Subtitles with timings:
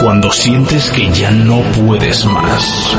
[0.00, 2.96] Cuando sientes que ya no puedes más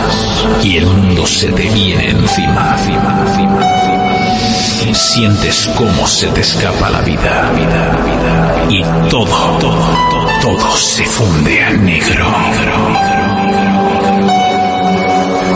[0.64, 4.94] y el mundo se te viene encima, encima, encima, encima.
[4.94, 9.26] Sientes cómo se te escapa la vida, vida, vida, y todo,
[9.60, 12.26] todo, todo, todo se funde a negro.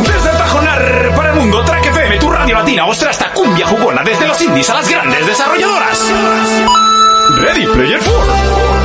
[0.01, 4.27] Desde Tajonar para el mundo, Track FM, tu radio latina, ostra hasta cumbia jugona, desde
[4.27, 6.11] los indies a las grandes desarrolladoras.
[7.37, 8.84] Ready Player 4.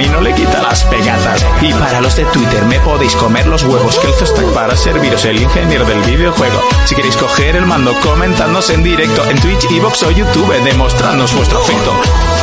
[0.00, 1.44] y no le quita las pegatas.
[1.60, 5.24] Y para los de Twitter me podéis comer los huevos que el está para serviros
[5.24, 6.60] el ingeniero del videojuego.
[6.84, 11.60] Si queréis coger el mando, comentadnos en directo en Twitch, Evox o YouTube, demostrándonos vuestro
[11.60, 11.94] afecto.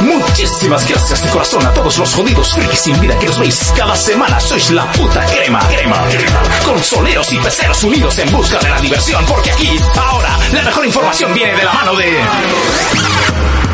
[0.01, 3.95] Muchísimas gracias de corazón a todos los jodidos frikis sin vida que os veis cada
[3.95, 4.39] semana.
[4.39, 6.41] Sois la puta crema, crema, crema.
[6.65, 11.33] Consoleros y peceros unidos en busca de la diversión, porque aquí, ahora, la mejor información
[11.33, 13.66] viene de la mano de...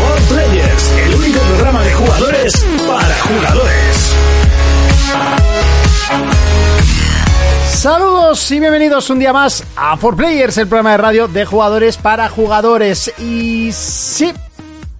[0.00, 4.14] For Players, el único programa de jugadores para jugadores.
[7.68, 12.30] Saludos y bienvenidos un día más a 4Players, el programa de radio de jugadores para
[12.30, 13.12] jugadores.
[13.18, 14.32] Y sí,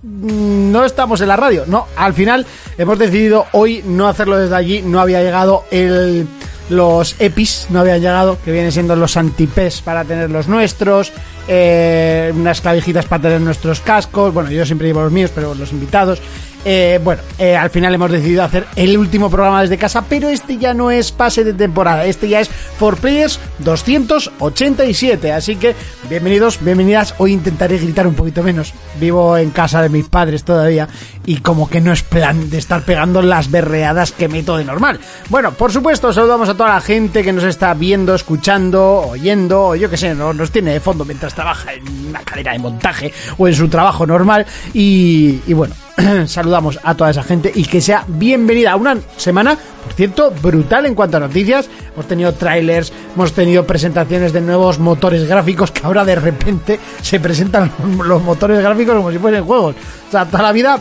[0.02, 2.44] no estamos en la radio, no, al final
[2.76, 6.26] hemos decidido hoy no hacerlo desde allí, no había llegado el
[6.70, 11.12] los EPIs no habían llegado, que vienen siendo los antipes para tener los nuestros,
[11.48, 15.72] eh, unas clavijitas para tener nuestros cascos, bueno, yo siempre llevo los míos, pero los
[15.72, 16.20] invitados.
[16.64, 20.58] Eh, bueno, eh, al final hemos decidido hacer el último programa desde casa, pero este
[20.58, 25.74] ya no es pase de temporada, este ya es For Players 287, así que
[26.10, 30.86] bienvenidos, bienvenidas, hoy intentaré gritar un poquito menos, vivo en casa de mis padres todavía
[31.24, 35.00] y como que no es plan de estar pegando las berreadas que meto de normal.
[35.30, 39.74] Bueno, por supuesto, saludamos a toda la gente que nos está viendo, escuchando, oyendo, o
[39.76, 43.12] yo que sé, no, nos tiene de fondo mientras trabaja en una cadera de montaje
[43.38, 44.44] o en su trabajo normal.
[44.74, 45.74] Y bueno,
[46.26, 50.86] saludamos a toda esa gente y que sea bienvenida a una semana, por cierto, brutal
[50.86, 51.68] en cuanto a noticias.
[51.94, 57.20] Hemos tenido trailers, hemos tenido presentaciones de nuevos motores gráficos que ahora de repente se
[57.20, 57.70] presentan
[58.04, 59.74] los motores gráficos como si fuesen juegos.
[60.08, 60.78] O sea, toda la vida,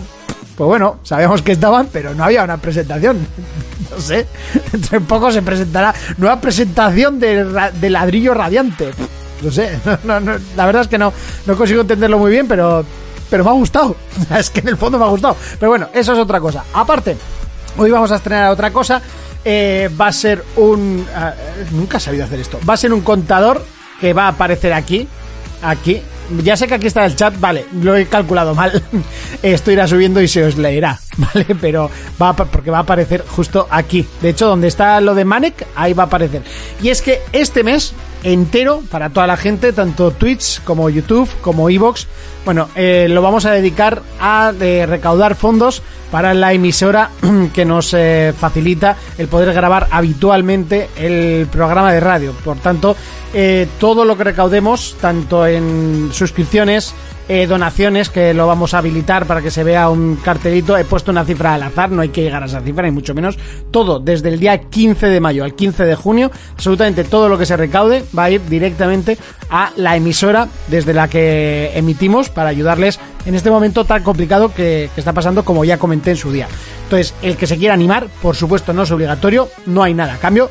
[0.56, 3.18] pues bueno, sabíamos que estaban, pero no había una presentación.
[3.90, 4.28] No sé,
[4.72, 7.44] entre poco se presentará nueva presentación de,
[7.90, 8.92] ladrillo radiante.
[9.42, 9.80] No sé,
[10.56, 11.12] la verdad es que no,
[11.48, 12.86] no consigo entenderlo muy bien, pero
[13.30, 13.96] pero me ha gustado.
[14.38, 15.36] Es que en el fondo me ha gustado.
[15.60, 16.64] Pero bueno, eso es otra cosa.
[16.74, 17.18] Aparte,
[17.78, 19.02] hoy vamos a estrenar otra cosa.
[19.44, 21.06] Eh, va a ser un...
[21.16, 21.34] ah,
[21.72, 22.60] nunca he sabido hacer esto.
[22.68, 23.64] Va a ser un contador
[24.00, 25.08] que va a aparecer aquí.
[25.62, 26.02] Aquí.
[26.44, 28.84] Ya sé que aquí está el chat, vale, lo he calculado mal.
[29.44, 31.46] Esto irá subiendo y se os leerá, ¿vale?
[31.60, 31.90] Pero
[32.22, 34.08] va a, porque va a aparecer justo aquí.
[34.22, 36.44] De hecho, donde está lo de Manek, ahí va a aparecer.
[36.82, 41.70] Y es que este mes entero, para toda la gente, tanto Twitch como YouTube, como
[41.70, 42.08] Evox,
[42.46, 47.10] bueno, eh, lo vamos a dedicar a eh, recaudar fondos para la emisora
[47.54, 52.34] que nos eh, facilita el poder grabar habitualmente el programa de radio.
[52.44, 52.96] Por tanto,
[53.80, 56.94] todo lo que recaudemos, tanto en suscripciones,
[57.28, 60.78] eh, donaciones, que lo vamos a habilitar para que se vea un cartelito.
[60.78, 63.16] He puesto una cifra al azar, no hay que llegar a esa cifra, ni mucho
[63.16, 63.38] menos.
[63.72, 67.46] Todo, desde el día 15 de mayo al 15 de junio, absolutamente todo lo que
[67.46, 69.18] se recaude va a ir directamente
[69.50, 74.90] a la emisora desde la que emitimos para ayudarles en este momento tan complicado que,
[74.94, 76.48] que está pasando, como ya comenté en su día.
[76.84, 80.18] Entonces, el que se quiera animar, por supuesto, no es obligatorio, no hay nada a
[80.18, 80.50] cambio,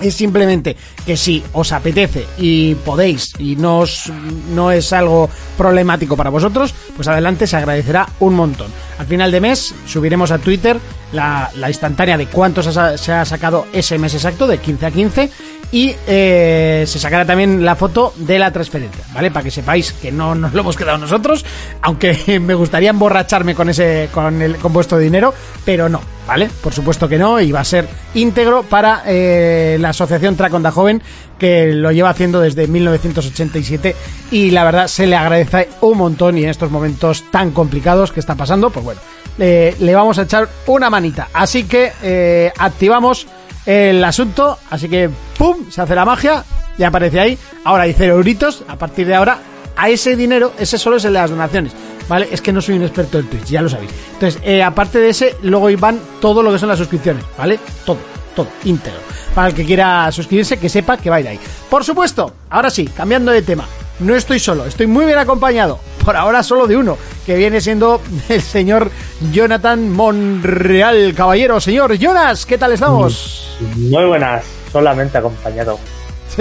[0.00, 4.10] es simplemente que si os apetece y podéis y no, os-
[4.54, 8.70] no es algo problemático para vosotros, pues adelante se agradecerá un montón.
[8.98, 10.78] Al final de mes subiremos a Twitter
[11.12, 12.66] la, la instantánea de cuántos
[13.00, 15.30] se ha- sacado ese mes exacto, de 15 a 15,
[15.72, 19.30] y eh, se sacará también la foto de la transferencia, ¿vale?
[19.30, 21.44] Para que sepáis que no nos lo hemos quedado nosotros,
[21.82, 25.32] aunque me gustaría emborracharme con ese con el con vuestro dinero,
[25.64, 26.50] pero no, ¿vale?
[26.62, 31.02] Por supuesto que no, y va a ser íntegro para eh, la asociación Traconda Joven,
[31.38, 33.94] que lo lleva haciendo desde 1987,
[34.32, 38.20] y la verdad se le agradece un montón y en estos momentos tan complicados que
[38.20, 39.00] está pasando, pues bueno,
[39.38, 41.28] le- le vamos a echar una manita.
[41.32, 43.26] Así que eh, activamos
[43.66, 45.70] el asunto, así que ¡pum!
[45.70, 46.44] Se hace la magia
[46.78, 47.38] y aparece ahí.
[47.64, 49.38] Ahora hay cero euritos, a partir de ahora,
[49.76, 51.72] a ese dinero, ese solo es el de las donaciones.
[52.10, 52.28] ¿vale?
[52.32, 53.92] Es que no soy un experto del Twitch, ya lo sabéis.
[54.14, 57.60] Entonces, eh, aparte de ese, luego van todo lo que son las suscripciones, ¿vale?
[57.86, 57.98] Todo,
[58.44, 59.00] todo, íntegro.
[59.34, 61.40] Para el que quiera suscribirse, que sepa que va a ir ahí.
[61.68, 63.66] Por supuesto, ahora sí, cambiando de tema.
[64.00, 65.78] No estoy solo, estoy muy bien acompañado.
[66.04, 66.96] Por ahora solo de uno,
[67.26, 68.90] que viene siendo el señor
[69.32, 71.12] Jonathan Monreal.
[71.14, 73.56] Caballero, señor Jonas, ¿qué tal estamos?
[73.76, 75.78] Muy buenas, solamente acompañado.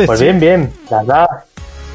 [0.06, 0.26] Pues Sí.
[0.26, 1.28] bien, bien, la verdad.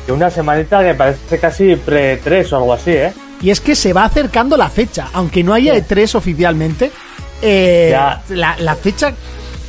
[0.04, 3.12] Que una semanita que parece casi pre-3 o algo así, ¿eh?
[3.40, 6.90] Y es que se va acercando la fecha, aunque no haya E3 oficialmente,
[7.40, 7.96] eh,
[8.28, 9.12] la, la fecha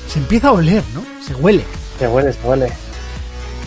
[0.08, 1.04] se empieza a oler, ¿no?
[1.26, 1.64] Se huele.
[2.00, 2.68] Se huele, se huele.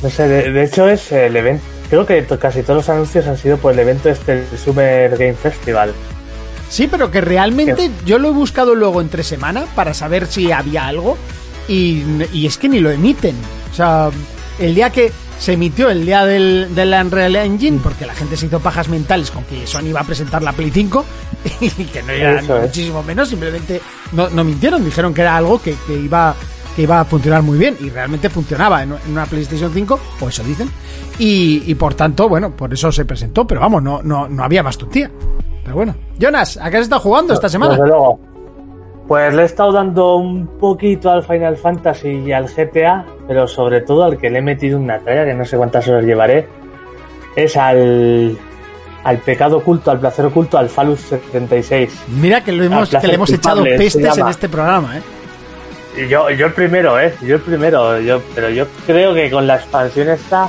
[0.02, 1.64] No sé, de, de hecho es el evento.
[1.90, 5.35] Creo que casi todos los anuncios han sido por el evento este, el Summer Game
[5.35, 5.93] Festival.
[6.69, 10.87] Sí, pero que realmente yo lo he buscado luego entre semana para saber si había
[10.87, 11.17] algo
[11.67, 13.34] y, y es que ni lo emiten.
[13.73, 14.11] O sea,
[14.58, 18.46] el día que se emitió, el día del, del Unreal Engine, porque la gente se
[18.46, 21.05] hizo pajas mentales con que Sony iba a presentar la Play 5
[21.61, 22.62] y que no era Eso es.
[22.67, 23.81] muchísimo menos, simplemente
[24.12, 26.35] no, no mintieron, dijeron que era algo que, que iba
[26.75, 30.29] que iba a funcionar muy bien y realmente funcionaba en, en una PlayStation 5, o
[30.29, 30.70] eso dicen,
[31.19, 34.62] y, y por tanto, bueno, por eso se presentó, pero vamos, no, no, no había
[34.62, 35.11] más tutía.
[35.64, 37.73] Pero bueno, Jonas, ¿a qué has estado jugando esta semana?
[37.73, 38.20] Desde luego.
[39.08, 43.83] Pues le he estado dando un poquito al Final Fantasy y al GTA, pero sobre
[43.83, 46.49] todo al que le he metido una talla, que no sé cuántas horas llevaré,
[47.37, 48.37] es al,
[49.05, 52.05] al pecado oculto, al placer oculto, al Fallout 76.
[52.21, 55.03] Mira que, lo hemos, que le hemos echado pestes en este programa, ¿eh?
[56.09, 57.15] Yo, yo el primero, ¿eh?
[57.23, 60.49] Yo el primero, yo, pero yo creo que con la expansión esta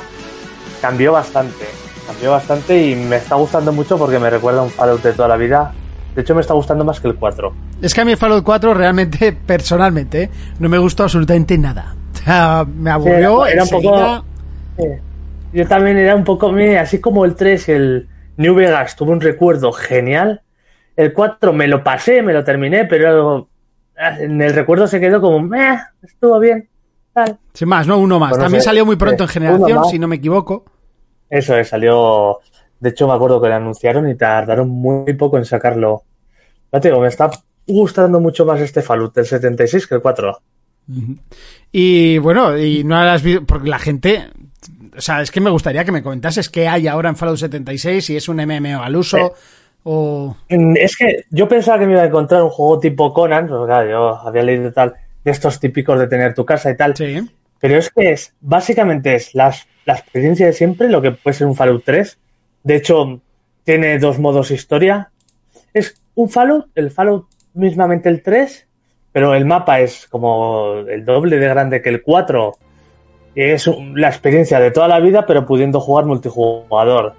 [0.80, 1.66] cambió bastante.
[2.06, 5.28] Cambió bastante y me está gustando mucho porque me recuerda a un Fallout de toda
[5.28, 5.72] la vida.
[6.14, 7.52] De hecho, me está gustando más que el 4.
[7.82, 10.30] Es que a mí el Fallout 4 realmente, personalmente, ¿eh?
[10.58, 11.94] no me gustó absolutamente nada.
[12.24, 13.46] Sea, me aburrió.
[13.46, 14.22] era un enseguida.
[14.76, 14.96] poco-
[15.52, 19.72] Yo también era un poco, así como el 3, el New Vegas, tuve un recuerdo
[19.72, 20.42] genial.
[20.96, 23.48] El 4 me lo pasé, me lo terminé, pero
[24.18, 26.68] en el recuerdo se quedó como, "Meh, estuvo bien,
[27.12, 27.38] tal.
[27.52, 28.36] Sin más, no uno más.
[28.38, 30.64] También salió muy pronto en generación, si no me equivoco.
[31.28, 32.38] Eso es, salió.
[32.78, 36.02] De hecho, me acuerdo que lo anunciaron y tardaron muy poco en sacarlo.
[36.72, 37.30] Ya te digo, me está
[37.66, 40.40] gustando mucho más este Fallout del 76 que el 4.
[41.72, 44.28] Y bueno, y no las vi- porque la gente.
[44.96, 48.04] O sea, es que me gustaría que me comentases qué hay ahora en Fallout 76,
[48.04, 49.32] si es un MMO al uso Eh.
[49.84, 50.36] o.
[50.48, 53.88] Es que yo pensaba que me iba a encontrar un juego tipo Conan, pues, claro,
[53.90, 54.94] yo había leído tal,
[55.24, 56.96] de estos típicos de tener tu casa y tal.
[56.96, 57.20] Sí.
[57.60, 61.46] Pero es que es, básicamente es las, la experiencia de siempre, lo que puede ser
[61.46, 62.18] un Fallout 3.
[62.64, 63.20] De hecho,
[63.64, 65.10] tiene dos modos historia.
[65.72, 68.66] Es un Fallout, el Fallout mismamente el 3,
[69.12, 72.56] pero el mapa es como el doble de grande que el 4.
[73.34, 77.14] Y es la experiencia de toda la vida, pero pudiendo jugar multijugador.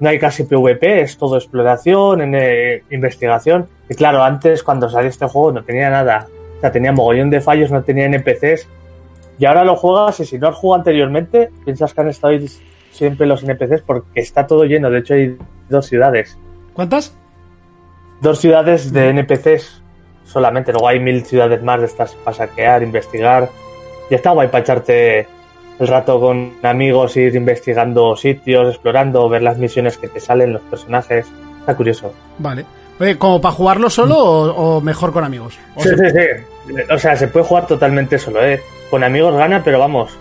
[0.00, 3.68] No hay casi PvP, es todo exploración, en, eh, investigación.
[3.88, 6.26] Y claro, antes cuando salió este juego no tenía nada.
[6.56, 8.68] O sea, tenía mogollón de fallos, no tenía NPCs.
[9.38, 12.34] Y ahora lo juegas y si no has jugado anteriormente, piensas que han estado
[12.90, 14.90] siempre los NPCs porque está todo lleno.
[14.90, 15.36] De hecho, hay
[15.68, 16.38] dos ciudades.
[16.74, 17.14] ¿Cuántas?
[18.20, 19.79] Dos ciudades de NPCs
[20.30, 20.72] solamente.
[20.72, 23.48] Luego hay mil ciudades más de estas para saquear, investigar.
[24.08, 25.26] Y está guay para echarte
[25.78, 30.62] el rato con amigos, ir investigando sitios, explorando, ver las misiones que te salen, los
[30.62, 31.26] personajes.
[31.60, 32.12] Está curioso.
[32.38, 32.64] Vale.
[32.98, 35.58] Oye, ¿como para jugarlo solo o, o mejor con amigos?
[35.78, 36.74] Sí, sí, sí.
[36.90, 38.60] O sea, se puede jugar totalmente solo, ¿eh?
[38.90, 40.16] Con amigos gana, pero vamos.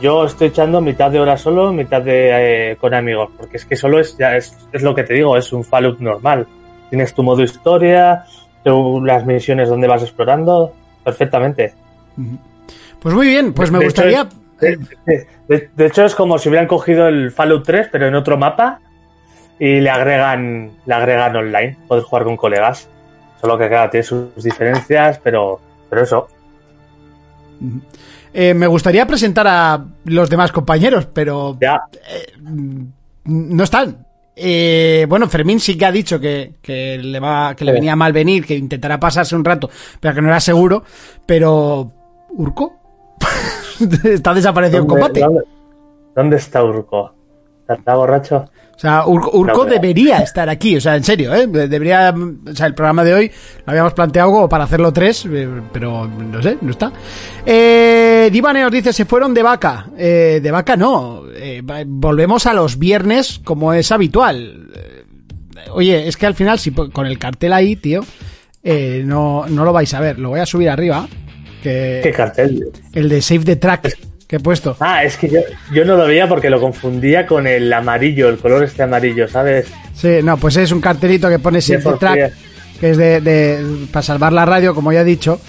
[0.00, 3.76] Yo estoy echando mitad de hora solo, mitad de eh, con amigos, porque es que
[3.76, 6.46] solo es, ya es, es lo que te digo, es un Fallout normal.
[6.88, 8.24] Tienes tu modo historia,
[8.64, 10.72] tu- las misiones donde vas explorando,
[11.04, 11.74] perfectamente.
[13.00, 14.28] Pues muy bien, pues me De hecho, gustaría.
[14.60, 18.14] De, de- de- de hecho, es como si hubieran cogido el Fallout 3, pero en
[18.14, 18.80] otro mapa,
[19.60, 22.88] y le agregan, le agregan online, poder jugar con colegas.
[23.40, 26.28] Solo que, claro, tiene sus diferencias, pero, pero eso.
[28.34, 31.80] eh, me gustaría presentar a los demás compañeros, pero Ya,
[33.24, 34.04] no están.
[34.40, 38.12] Eh, bueno, Fermín sí que ha dicho que, que le va, que le venía mal
[38.12, 39.68] venir, que intentará pasarse un rato,
[40.00, 40.84] pero que no era seguro.
[41.26, 41.92] Pero
[42.30, 42.80] Urco
[44.04, 45.20] está desaparecido en ¿Dónde, combate.
[45.20, 45.42] dónde-
[46.14, 47.14] dónde está Urco?
[47.68, 48.44] ¿Está borracho?
[48.78, 51.48] O sea, Urco, Urco No, pero- debería estar aquí, o sea, en serio, ¿eh?
[51.48, 53.28] Debería, o sea, el programa de hoy
[53.66, 56.92] lo habíamos planteado como para hacerlo tres, eh, pero no sé, no está.
[57.44, 59.88] Eh, Divane nos dice, se fueron de vaca.
[59.98, 64.68] Eh, de vaca no, eh, volvemos a los viernes como es habitual.
[64.76, 65.04] Eh,
[65.72, 68.04] oye, es que al final, si con el cartel ahí, tío,
[68.62, 71.08] eh, no, no lo vais a ver, lo voy a subir arriba.
[71.64, 72.64] Que ¿Qué cartel?
[72.92, 73.98] el de Save the Track.
[74.28, 74.76] Que he puesto.
[74.78, 75.40] Ah, es que yo,
[75.72, 79.66] yo no lo veía porque lo confundía con el amarillo, el color este amarillo, ¿sabes?
[79.94, 82.32] Sí, no, pues es un cartelito que pone por Track,
[82.78, 85.40] que es de, de- para salvar la radio, como ya he dicho.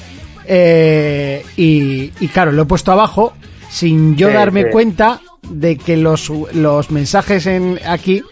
[0.51, 3.33] Eh, y, y claro, lo he puesto abajo
[3.69, 4.69] sin yo Sí, darme sí.
[4.71, 8.23] cuenta de que los, los mensajes en aquí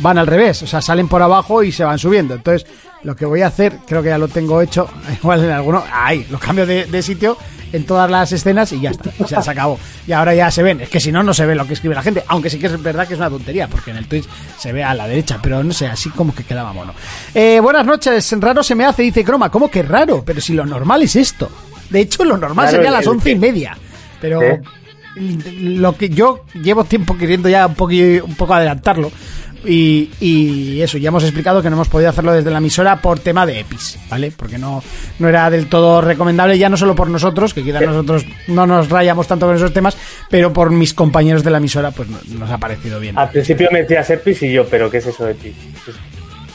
[0.00, 2.34] van al revés, o sea, salen por abajo y se van subiendo.
[2.34, 2.68] Entonces,
[3.04, 4.88] lo que voy a hacer, creo que ya lo tengo hecho,
[5.22, 7.36] igual en alguno, ahí, lo cambio de, de sitio
[7.72, 9.10] en todas las escenas y ya está,
[9.42, 9.78] se acabó.
[10.06, 11.94] Y ahora ya se ven, es que si no, no se ve lo que escribe
[11.94, 14.28] la gente, aunque sí que es verdad que es una tontería, porque en el Twitch
[14.58, 16.92] se ve a la derecha, pero no sé, así como que quedaba mono.
[17.34, 20.22] Eh, buenas noches, raro se me hace, dice Croma, ¿cómo que raro?
[20.24, 21.50] Pero si lo normal es esto.
[21.88, 23.76] De hecho, lo normal Claro, sería el- las once y media,
[24.20, 24.40] pero
[25.16, 29.10] lo que yo llevo tiempo queriendo ya un, poqui- un poco adelantarlo.
[29.64, 33.20] Y, y eso, ya hemos explicado que no hemos podido hacerlo desde la emisora por
[33.20, 34.32] tema de EPIs, ¿vale?
[34.36, 34.82] Porque no,
[35.20, 38.88] no era del todo recomendable, ya no solo por nosotros, que quizás nosotros no nos
[38.88, 39.96] rayamos tanto con esos temas,
[40.28, 43.16] pero por mis compañeros de la emisora, pues no- nos ha parecido bien.
[43.16, 45.54] Al principio me decías Epis y yo, ¿pero qué es eso de Epis?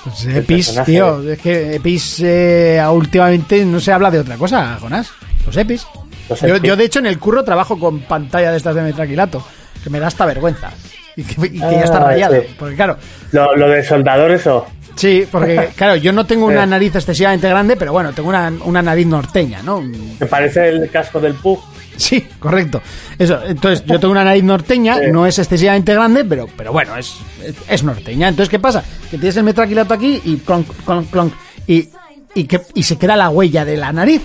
[0.04, 5.10] Pues EPIs, tío, es que EPIs eh, últimamente no se habla de otra cosa, Jonás.
[5.46, 5.86] Los EPIs.
[6.30, 6.62] Los Yo, EPIs.
[6.70, 9.46] yo, de hecho, en el curro trabajo con pantalla de estas de Metraquilato,
[9.84, 10.72] que me da hasta vergüenza.
[11.18, 12.36] Y que, y que ya está Ah, rayado.
[12.36, 12.48] sí.
[12.58, 12.98] Porque claro,
[13.32, 14.66] Lo, lo de soldador, eso.
[14.96, 16.68] sí, porque claro, yo no tengo una Eh.
[16.68, 19.82] nariz excesivamente grande, pero bueno, tengo una, una nariz norteña, ¿no?
[19.82, 21.60] Me parece el casco del Pug.
[21.98, 22.80] Sí, correcto.
[23.18, 25.06] Eso, entonces yo tengo una nariz norteña, Sí.
[25.12, 28.28] no es excesivamente grande, pero, pero bueno, es, es, es norteña.
[28.28, 28.84] Entonces, ¿qué pasa?
[29.10, 31.34] Que tienes el metraquilato aquí y clonk, clonk, clonk,
[31.66, 31.90] y,
[32.36, 34.22] y, que, y se queda la huella de la nariz.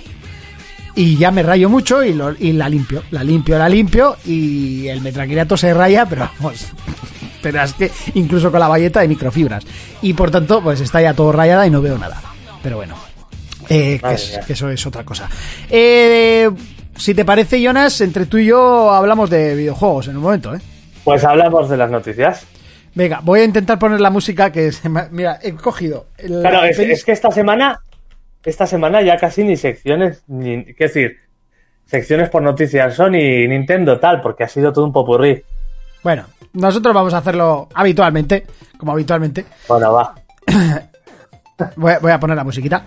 [0.95, 4.89] Y ya me rayo mucho y, lo, y la limpio, la limpio, la limpio y
[4.89, 6.67] el metraquilato se raya, pero vamos,
[7.43, 9.65] pero es que incluso con la valleta de microfibras.
[10.03, 12.21] Y por tanto, pues está ya todo rayada y no veo nada.
[12.63, 12.95] Pero bueno,
[13.71, 15.29] eh, que, es- eso es otra cosa.
[15.71, 16.51] Eh,
[16.95, 20.61] si te parece, Jonas, entre tú y yo hablamos de videojuegos en un momento, ¿eh?
[21.05, 22.45] Pues hablamos de las noticias.
[22.95, 26.07] Venga, voy a intentar poner la música que se me- Mira, he cogido...
[26.19, 27.81] Claro, es que esta semana,
[28.45, 31.19] esta semana ya casi ni secciones, ni, qué decir,
[31.85, 35.43] secciones por noticias Sony, Nintendo, tal, porque ha sido todo un popurrí.
[36.03, 38.47] Bueno, nosotros vamos a hacerlo habitualmente,
[38.77, 39.45] como habitualmente.
[39.69, 40.15] Bueno, va.
[41.77, 42.85] Voy a, voy a poner la musiquita.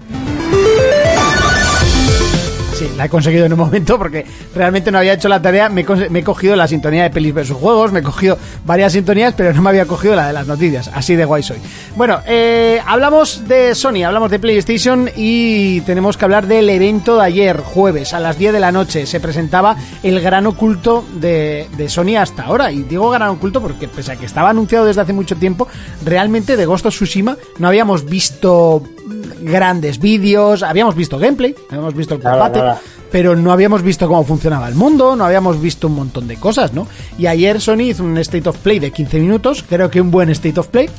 [2.98, 5.70] La he conseguido en un momento porque realmente no había hecho la tarea.
[5.70, 9.54] Me, he cogido la sintonía de pelis versus juegos, me he cogido varias sintonías, pero
[9.54, 10.90] no me había cogido la de las noticias.
[10.94, 11.58] Así de guay soy.
[11.96, 17.26] Bueno, eh, hablamos de Sony, hablamos de PlayStation y tenemos que hablar del evento de
[17.26, 19.06] ayer, jueves, a las 10 de la noche.
[19.06, 22.72] Se presentaba el gran oculto de, de Sony hasta ahora.
[22.72, 25.68] Y digo gran oculto porque, pese a que estaba anunciado desde hace mucho tiempo,
[26.04, 28.84] realmente de Ghost of Tsushima no habíamos visto
[29.42, 32.82] grandes vídeos, habíamos visto gameplay, habíamos visto el combate, nada.
[33.12, 36.74] pero no habíamos visto cómo funcionaba el mundo, no habíamos visto un montón de cosas,
[36.74, 36.88] ¿no?
[37.18, 40.30] Y ayer Sony hizo un State of Play de 15 minutos, creo que un buen
[40.30, 40.90] State of Play,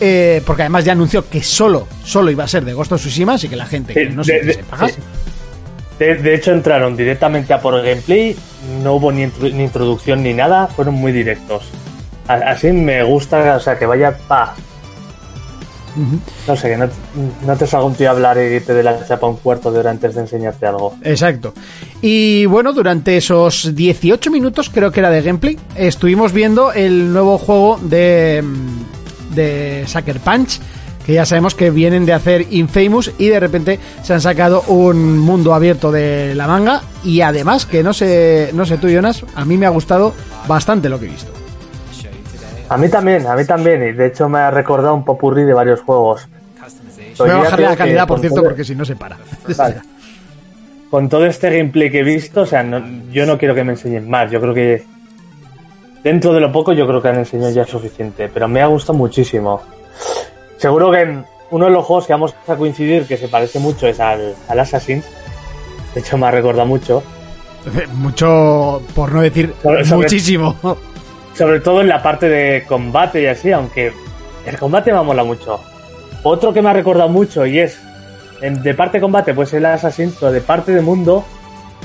[0.00, 3.34] eh, porque además ya anunció que solo, solo iba a ser de Ghost of Tsushima,
[3.34, 4.96] así que la gente que no se, se pagas.
[5.98, 8.34] De, de hecho, entraron directamente a por gameplay,
[8.82, 11.64] no hubo ni, ni introducción ni nada, fueron muy directos.
[12.26, 14.54] Así me gusta, o sea, que vaya pa.
[16.46, 16.88] No sé, que no,
[17.46, 19.80] no te salga un tío a hablar y te dé la chapa un cuarto de
[19.80, 20.94] hora antes de enseñarte algo.
[21.02, 21.54] Exacto.
[22.00, 27.38] Y bueno, durante esos 18 minutos, creo que era de gameplay, estuvimos viendo el nuevo
[27.38, 28.42] juego de,
[29.34, 30.60] de Sucker Punch,
[31.04, 35.18] que ya sabemos que vienen de hacer Infamous y de repente se han sacado un
[35.18, 39.44] mundo abierto de la manga y además que no sé, no sé tú, Jonas, a
[39.44, 40.14] mí me ha gustado
[40.46, 41.39] bastante lo que he visto.
[42.70, 45.52] A mí también, a mí también, y de hecho me ha recordado un popurrí de
[45.52, 46.26] varios juegos.
[47.18, 49.18] Voy a bajarle la calidad, por cierto, todo- porque si no se para.
[49.56, 49.76] Vale.
[50.90, 53.72] Con todo este gameplay que he visto, o sea, no- yo no quiero que me
[53.72, 54.30] enseñen más.
[54.30, 54.84] Yo creo que
[56.02, 58.28] dentro de lo poco, yo creo que han enseñado ya suficiente.
[58.32, 59.60] Pero me ha gustado muchísimo.
[60.56, 63.86] Seguro que en uno de los juegos que vamos a coincidir que se parece mucho
[63.88, 65.04] es al, al Assassin's.
[65.94, 67.02] De hecho, me ha recordado mucho.
[67.94, 70.56] Mucho, por no decir Sobre- sobre- muchísimo.
[71.34, 73.92] Sobre todo en la parte de combate y así, aunque
[74.46, 75.60] el combate me mola mucho.
[76.22, 77.78] Otro que me ha recordado mucho y es
[78.42, 81.24] en- de parte de combate, pues el Assassin, pero de parte de mundo,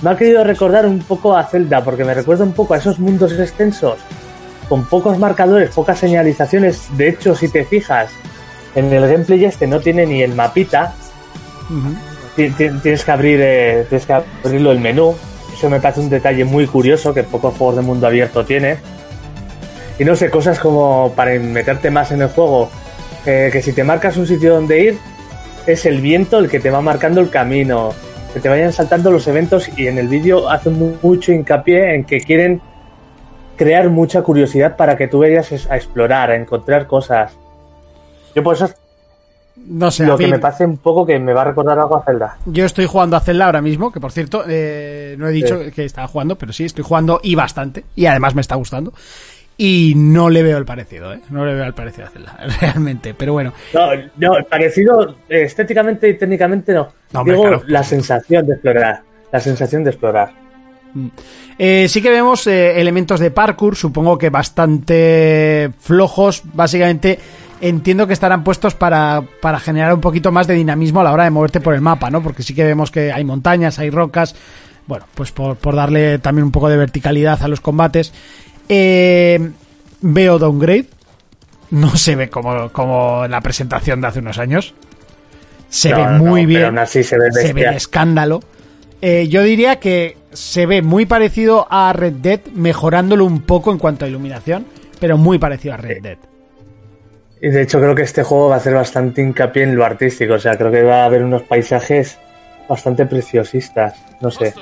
[0.02, 3.00] me ha querido recordar un poco a Zelda, porque me recuerda un poco a esos
[3.00, 3.96] mundos extensos,
[4.68, 6.88] con pocos marcadores, pocas señalizaciones.
[6.98, 8.10] De hecho, si te fijas,
[8.74, 10.94] en el gameplay este no tiene ni el mapita,
[12.36, 15.16] tienes que abrir eh, tienes que abrirlo el menú
[15.58, 18.78] eso me parece un detalle muy curioso que pocos juegos de mundo abierto tiene
[20.00, 22.70] y no sé cosas como para meterte más en el juego
[23.26, 24.98] eh, que si te marcas un sitio donde ir
[25.66, 27.94] es el viento el que te va marcando el camino
[28.34, 32.04] que te vayan saltando los eventos y en el vídeo hacen mu- mucho hincapié en
[32.04, 32.62] que quieren
[33.56, 37.32] crear mucha curiosidad para que tú vayas a explorar, a encontrar cosas.
[38.36, 38.76] Yo por eso es
[39.66, 42.04] No sé, lo que me parece un poco que me va a recordar algo a
[42.04, 42.38] Zelda.
[42.46, 45.72] Yo estoy jugando a Zelda ahora mismo, que por cierto, eh, no he dicho Sí.
[45.72, 47.86] que estaba jugando, pero sí, estoy jugando y bastante.
[47.96, 48.92] Y además me está gustando.
[49.58, 51.22] Y no le veo el parecido, ¿eh?
[51.30, 53.14] No le veo el parecido a Zelda, realmente.
[53.14, 56.90] Pero bueno, No, no, parecido eh, estéticamente y técnicamente no.
[57.14, 57.64] No, hombre, Digo claro.
[57.68, 59.02] la sensación de explorar.
[59.32, 60.32] La sensación de explorar.
[61.58, 66.44] Eh, sí que vemos eh, elementos de parkour, supongo que bastante flojos.
[66.54, 67.20] Básicamente
[67.62, 71.24] entiendo que estarán puestos para, para generar un poquito más de dinamismo a la hora
[71.24, 72.22] de moverte por el mapa, ¿no?
[72.22, 74.36] Porque sí que vemos que hay montañas, hay rocas.
[74.88, 78.14] Bueno, pues por, por darle también un poco de verticalidad a los combates.
[78.70, 79.52] Eh,
[80.02, 80.88] veo downgrade.
[81.72, 84.74] No se ve como, como en la presentación de hace unos años.
[85.70, 87.76] Se No, ve no, muy no, bien Pero aún así se ve se ve de
[87.76, 88.42] escándalo.
[89.02, 93.78] Eh, yo diría que se ve muy parecido a Red Dead, mejorándolo un poco en
[93.78, 94.66] cuanto a iluminación,
[95.00, 96.18] pero muy parecido a Red Dead.
[97.42, 100.36] Y de hecho creo que este juego va a hacer bastante hincapié en lo artístico.
[100.36, 102.18] O sea, creo que va a haber unos paisajes
[102.68, 103.96] bastante preciosistas.
[104.22, 104.54] No sé.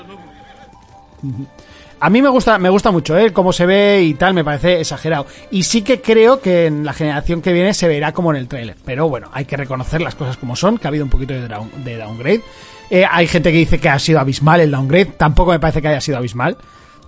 [2.06, 3.32] A mí me gusta, me gusta mucho, ¿eh?
[3.32, 5.26] Cómo se ve y tal, me parece exagerado.
[5.52, 8.50] Y sí que creo que en la generación que viene se verá como en el
[8.50, 8.76] tráiler.
[8.84, 11.48] Pero bueno, hay que reconocer las cosas como son, que ha habido un poquito de,
[11.48, 12.42] down- de downgrade.
[12.90, 15.06] Eh, hay gente que dice que ha sido abismal el downgrade.
[15.18, 16.58] Tampoco me parece que haya sido abismal.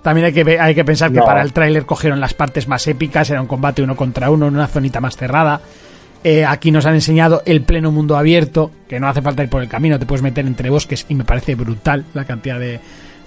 [0.01, 3.29] También hay que, hay que pensar que para el tráiler cogieron las partes más épicas,
[3.29, 5.59] era un combate uno contra uno en una zonita más cerrada.
[6.23, 9.61] Eh, aquí nos han enseñado el pleno mundo abierto, que no hace falta ir por
[9.61, 12.79] el camino, te puedes meter entre bosques y me parece brutal la cantidad de,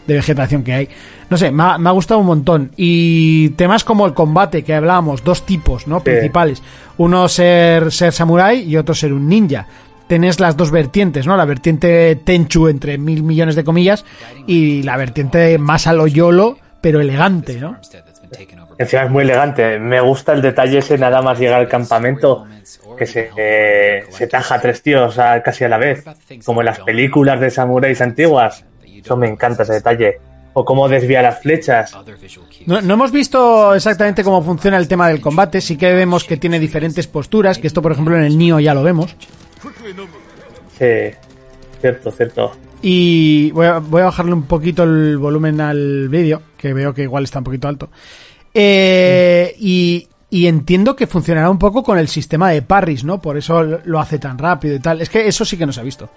[0.09, 0.89] de vegetación que hay.
[1.31, 2.73] No sé, me ha, me ha gustado un montón.
[2.77, 6.01] Y temas como el combate que hablábamos, dos tipos ¿no?
[6.01, 6.63] principales.
[6.97, 9.67] Uno ser, ser samurái y otro ser un ninja.
[10.09, 11.37] Tenés las dos vertientes, ¿no?
[11.37, 14.07] La vertiente Tenchu entre mil millones de comillas
[14.47, 17.77] y la vertiente más a lo YOLO, pero elegante, ¿no?
[18.79, 19.79] Encima es muy elegante.
[19.79, 22.47] Me gusta el detalle ese nada más llegar al campamento
[22.97, 26.03] que se, eh, se taja a tres tíos a- casi a la vez.
[26.47, 28.65] Como en las películas de samuráis antiguas.
[29.01, 30.19] Eso me encanta ese detalle.
[30.55, 31.97] O cómo desvía las flechas.
[32.67, 36.37] No, no hemos visto exactamente cómo funciona el tema del combate, sí que vemos que
[36.37, 39.15] tiene diferentes posturas, que esto por ejemplo en el Nio ya lo vemos.
[40.79, 41.17] Sí,
[41.81, 42.53] cierto, cierto.
[42.83, 47.03] Y voy a, voy a bajarle un poquito el volumen al vídeo, que veo que
[47.03, 47.91] igual está un poquito alto.
[48.55, 53.21] Eh, y, y entiendo que funcionará un poco con el sistema de parries, ¿no?
[53.21, 55.01] Por eso lo lo hace tan rápido y tal.
[55.01, 56.09] Es que eso sí que no se ha visto.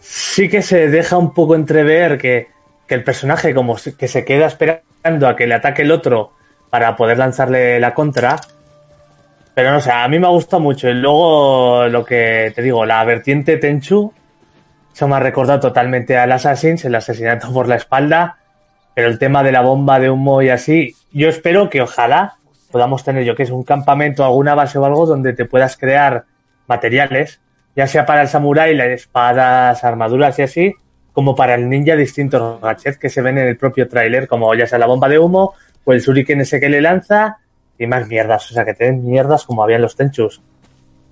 [0.00, 2.48] Sí que se deja un poco entrever que,
[2.86, 6.32] que el personaje como que se queda esperando a que le ataque el otro
[6.70, 8.36] para poder lanzarle la contra.
[9.54, 10.88] Pero no sé, a mí me ha gustado mucho.
[10.88, 14.12] Y luego lo que te digo, la vertiente Tenchu,
[14.92, 18.38] eso me ha recordado totalmente al Assassin's, el asesinato por la espalda.
[18.94, 22.36] Pero el tema de la bomba de humo y así, yo espero que ojalá
[22.70, 26.24] podamos tener yo que es un campamento, alguna base o algo donde te puedas crear
[26.66, 27.40] materiales,
[27.76, 30.74] ya sea para el samurái, las espadas, armaduras y así,
[31.12, 34.66] como para el ninja distintos gadgets que se ven en el propio tráiler, como ya
[34.66, 37.38] sea la bomba de humo o el shuriken ese que le lanza
[37.78, 40.40] y más mierdas, o sea que te den mierdas como habían los tenchus.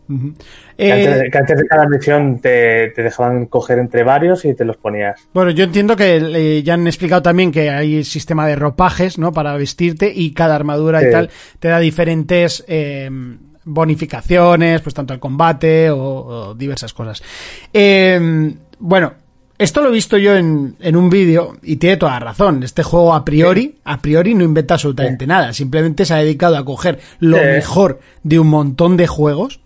[0.06, 4.44] Que, antes, Eh, de- que antes de cada misión te, te dejaban coger entre varios
[4.44, 5.18] y te los ponías.
[5.32, 9.32] bueno, yo entiendo que eh, ya han explicado también que hay sistema de ropajes, ¿no?
[9.32, 13.08] Para vestirte y cada armadura y tal te da diferentes eh,
[13.64, 17.22] bonificaciones, pues tanto al combate o, o diversas cosas.
[17.72, 19.12] Eh, bueno,
[19.56, 22.62] esto lo he visto yo en, en un vídeo y tiene toda la razón.
[22.62, 25.52] Este juego a priori, a priori no inventa absolutamente nada.
[25.52, 27.44] Simplemente se ha dedicado a coger lo Sí.
[27.44, 29.60] mejor de un montón de juegos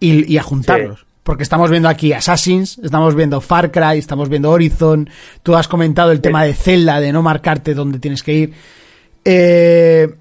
[0.00, 1.06] y, y a juntarlos.
[1.22, 5.08] Porque estamos viendo aquí Assassins, estamos viendo Far Cry, estamos viendo Horizon.
[5.44, 8.52] Tú has comentado el tema de Zelda, de no marcarte dónde tienes que ir.
[9.24, 10.12] Eh,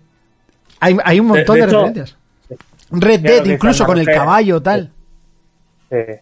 [0.79, 2.17] hay, hay un montón de, de hecho, referencias.
[2.91, 4.91] Red Dead, incluso el con el caballo, tal.
[5.89, 6.19] Eh,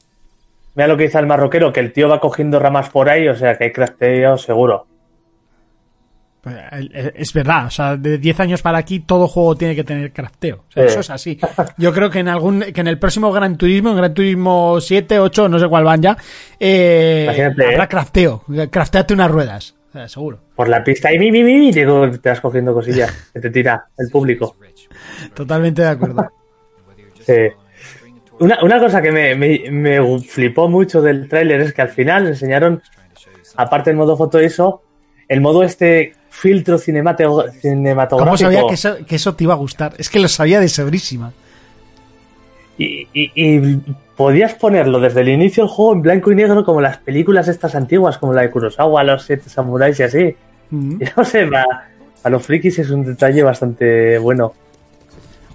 [0.75, 3.35] mira lo que dice el marroquero, que el tío va cogiendo ramas por ahí, o
[3.35, 4.87] sea que hay crafteo seguro.
[6.41, 6.55] Pues,
[7.15, 10.63] Es verdad, o sea, de 10 años para aquí todo juego tiene que tener crafteo.
[10.69, 10.89] O sea, Sí.
[10.89, 11.39] Eso es así.
[11.77, 15.19] Yo creo que en algún que en el próximo Gran Turismo, en Gran Turismo 7,
[15.19, 16.17] 8, no sé cuál van ya,
[16.59, 17.87] eh, habrá ¿eh?
[17.87, 18.43] crafteo.
[18.71, 20.39] Crafteate unas ruedas, o sea, seguro.
[20.55, 24.09] Por la pista y mi, mi, mi, te vas cogiendo cosillas que te tira el
[24.09, 24.55] público.
[25.33, 26.31] Totalmente de acuerdo.
[27.33, 27.55] Sí.
[28.39, 32.27] Una, una cosa que me, me, me flipó mucho del tráiler es que al final
[32.27, 32.81] enseñaron,
[33.57, 34.81] aparte del modo foto eso,
[35.27, 38.17] el modo este filtro cinematográfico.
[38.17, 39.93] ¿Cómo sabía que eso, que eso te iba a gustar?
[39.97, 41.33] Es que lo sabía de sobrísima.
[42.77, 43.77] Y, y- y
[44.15, 47.75] podías ponerlo desde el inicio del juego en blanco y negro como las películas estas
[47.75, 50.35] antiguas, como la de Kurosawa, los siete samuráis y así.
[50.69, 51.01] Mm.
[51.01, 51.65] Y no sé, ha,
[52.23, 54.53] a los frikis es un detalle bastante bueno.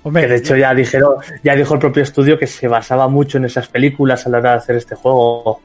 [0.05, 3.38] Hombre, Que de hecho ya dijeron, ya dijo el propio estudio que se basaba mucho
[3.38, 5.61] en esas películas a la hora de hacer este juego.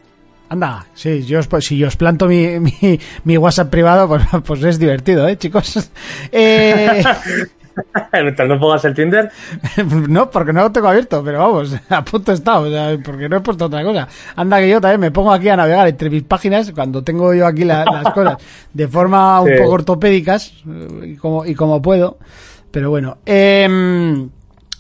[0.50, 4.64] Anda, sí, yo os- si yo os planto mi, mi, mi WhatsApp privado, pues, pues
[4.64, 5.92] es divertido, ¿eh, chicos?
[6.32, 7.04] Eh,
[8.12, 9.32] Mientras no pongas el Tinder,
[10.10, 13.38] no, porque no lo tengo abierto, pero vamos, a punto está, o sea, porque no
[13.38, 14.06] he puesto otra cosa.
[14.36, 17.48] Anda que yo también me pongo aquí a navegar entre mis páginas cuando tengo yo
[17.48, 18.36] aquí la- las cosas
[18.74, 19.54] de forma un Sí.
[19.62, 22.18] poco ortopédicas eh, y como, y como puedo.
[22.72, 24.30] Pero bueno, em,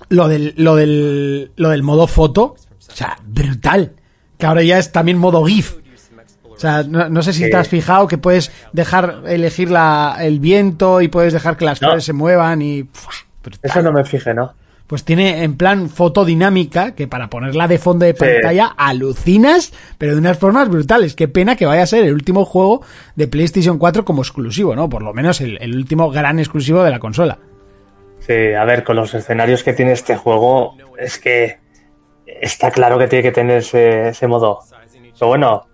[0.09, 3.93] lo del, lo del, lo del modo foto, o sea, brutal.
[4.37, 5.75] Que ahora ya es también modo GIF.
[6.43, 7.49] O sea, no, no sé si Sí.
[7.49, 11.81] te has fijado que puedes dejar elegir la, el viento y puedes dejar que las
[11.81, 11.87] No.
[11.89, 12.89] flores se muevan y...
[13.61, 14.53] eso no me fijé, ¿no?
[14.85, 20.17] Pues tiene en plan fotodinámica, que para ponerla de fondo de pantalla alucinas, pero de
[20.19, 21.15] unas formas brutales.
[21.15, 22.81] Qué pena que vaya a ser el último juego
[23.15, 24.89] de PlayStation 4 como exclusivo, ¿no?
[24.89, 27.37] Por lo menos el, el último gran exclusivo de la consola.
[28.19, 31.57] Sí, a ver, con los escenarios que tiene este juego, es que
[32.25, 34.59] está claro que tiene que tener ese, ese modo.
[35.13, 35.67] Pero bueno,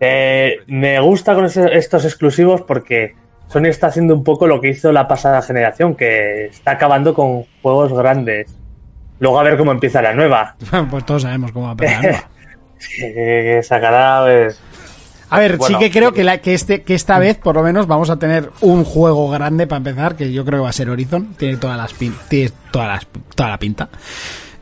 [0.00, 3.14] eh, me gusta con estos exclusivos porque
[3.48, 7.44] Sony está haciendo un poco lo que hizo la pasada generación, que está acabando con
[7.62, 8.54] juegos grandes.
[9.18, 10.56] Luego a ver cómo empieza la nueva.
[10.90, 12.28] pues todos sabemos cómo va a empezar.
[13.62, 14.60] sacará, pues,
[15.30, 17.62] A ver, Bueno, sí que creo que, la, que, este, que esta vez, por lo
[17.62, 20.72] menos, vamos a tener un juego grande para empezar, que yo creo que va a
[20.72, 21.34] ser Horizon.
[21.36, 23.88] Tiene todas las pin- tiene todas las, toda la pinta.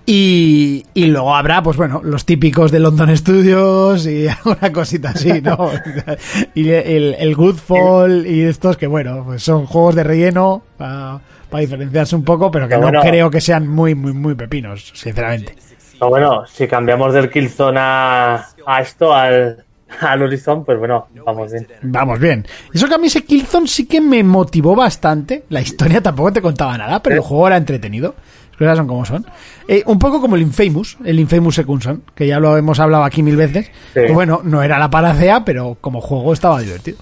[0.07, 5.41] Y, y luego habrá, pues bueno, los típicos de London Studios y alguna cosita así,
[5.41, 5.71] ¿no?
[6.55, 11.21] y el, el Goodfall y estos que, bueno, pues son juegos de relleno para
[11.59, 13.01] diferenciarse un poco, pero que Pero no bueno.
[13.03, 15.55] creo que sean muy, muy, muy pepinos, sinceramente.
[15.99, 19.65] pero bueno, si cambiamos del Killzone a, a esto, al,
[20.01, 21.67] al Horizon, pues bueno, vamos bien.
[21.83, 22.47] Vamos bien.
[22.73, 25.45] Eso que a mí ese Killzone sí que me motivó bastante.
[25.49, 28.15] La historia tampoco te contaba nada, pero el juego era entretenido.
[28.53, 29.27] Las cosas son como son.
[29.67, 33.03] Eh, un poco como el Infamous, el Infamous Second Son, que ya lo hemos hablado
[33.05, 33.67] aquí mil veces.
[33.95, 34.01] Sí.
[34.07, 36.99] Que bueno, no era la panacea, pero como juego estaba divertido.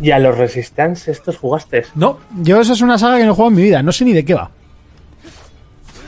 [0.00, 1.84] ¿Y a los Resistance estos jugaste?
[1.94, 4.04] No, yo esa es una saga que no he jugado en mi vida, no sé
[4.04, 4.50] ni de qué va.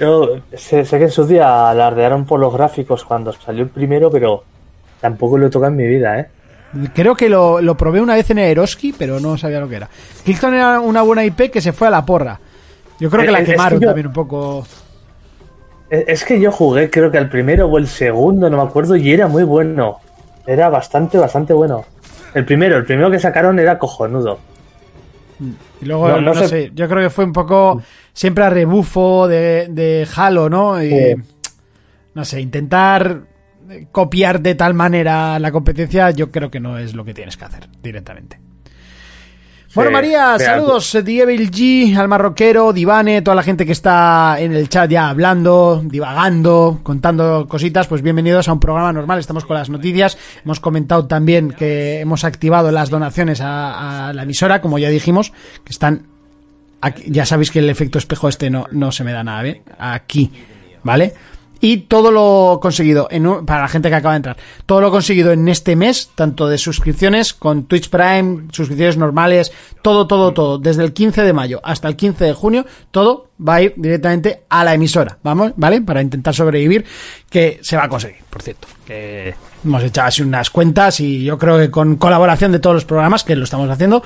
[0.01, 4.11] Yo sé, sé que en su día alardearon por los gráficos cuando salió el primero,
[4.11, 4.45] pero
[5.03, 6.29] tampoco lo he tocado en mi vida, ¿eh?
[6.95, 9.91] Creo que lo, lo probé una vez en Eroski, pero no sabía lo que era.
[10.25, 12.41] Killzone era una buena IP que se fue a la porra.
[12.99, 14.67] Yo creo que Eh, la es que quemaron yo- también un poco.
[15.91, 18.97] Es es que yo jugué, creo que al primero o el segundo, no me acuerdo,
[18.97, 19.99] y era muy bueno.
[20.47, 21.85] Era bastante, bastante bueno.
[22.33, 24.38] El primero, el primero que sacaron era cojonudo.
[25.81, 26.49] Y luego, No, no, no sé.
[26.49, 27.83] sé, yo creo que fue un poco
[28.15, 30.83] siempre a rebufo de, de Halo, ¿no?
[30.83, 31.15] Y, Sí.
[32.15, 33.21] No sé, intentar
[33.91, 37.45] copiar de tal manera la competencia, yo creo que no es lo que tienes que
[37.45, 38.39] hacer directamente.
[39.75, 44.69] Bueno, María, saludos, Evil G, al marroquero, Divane, toda la gente que está en el
[44.69, 49.71] chat ya hablando, divagando, contando cositas, pues bienvenidos a un programa normal, estamos con las
[49.71, 54.91] noticias, hemos comentado también que hemos activado las donaciones a, a la emisora, como ya
[54.91, 55.33] dijimos,
[55.65, 56.03] que están,
[56.83, 59.63] aquí- ya sabéis que el efecto espejo este no, no se me da nada bien,
[59.79, 60.31] aquí,
[60.85, 61.15] ¿vale?
[61.64, 64.90] Y todo lo conseguido, en un- para la gente que acaba de entrar, todo lo
[64.90, 70.59] conseguido en este mes, tanto de suscripciones con Twitch Prime, suscripciones normales, todo, todo, todo,
[70.59, 74.42] desde el 15 de mayo hasta el 15 de junio, todo va a ir directamente
[74.48, 75.81] a la emisora, vamos, ¿vale?
[75.83, 76.85] Para intentar sobrevivir,
[77.31, 79.33] que se va a conseguir, por cierto, que
[79.64, 83.22] hemos echado así unas cuentas y yo creo que con colaboración de todos los programas,
[83.22, 84.03] que lo estamos haciendo,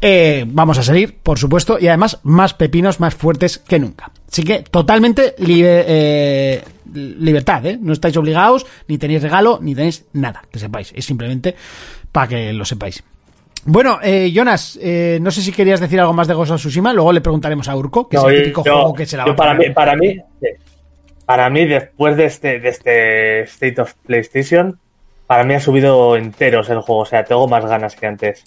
[0.00, 4.10] eh, vamos a salir, por supuesto, y además más pepinos, más fuertes que nunca.
[4.30, 7.78] Así que totalmente libe- eh, libertad, ¿eh?
[7.80, 10.92] No estáis obligados, ni tenéis regalo, ni tenéis nada, que sepáis.
[10.94, 11.54] Es simplemente
[12.12, 13.02] para que lo sepáis.
[13.64, 16.92] Bueno, eh, Jonas, eh, no sé si querías decir algo más de Ghost of Tsushima,
[16.92, 19.24] luego le preguntaremos a Urco, que No, es el típico yo- juego que se la
[19.26, 19.68] va a para poner.
[19.68, 20.16] mí, para mí,
[21.26, 24.78] para mí, después de este, de este State of PlayStation,
[25.26, 27.02] para mí ha subido enteros el juego.
[27.02, 28.44] O sea, tengo más ganas que antes.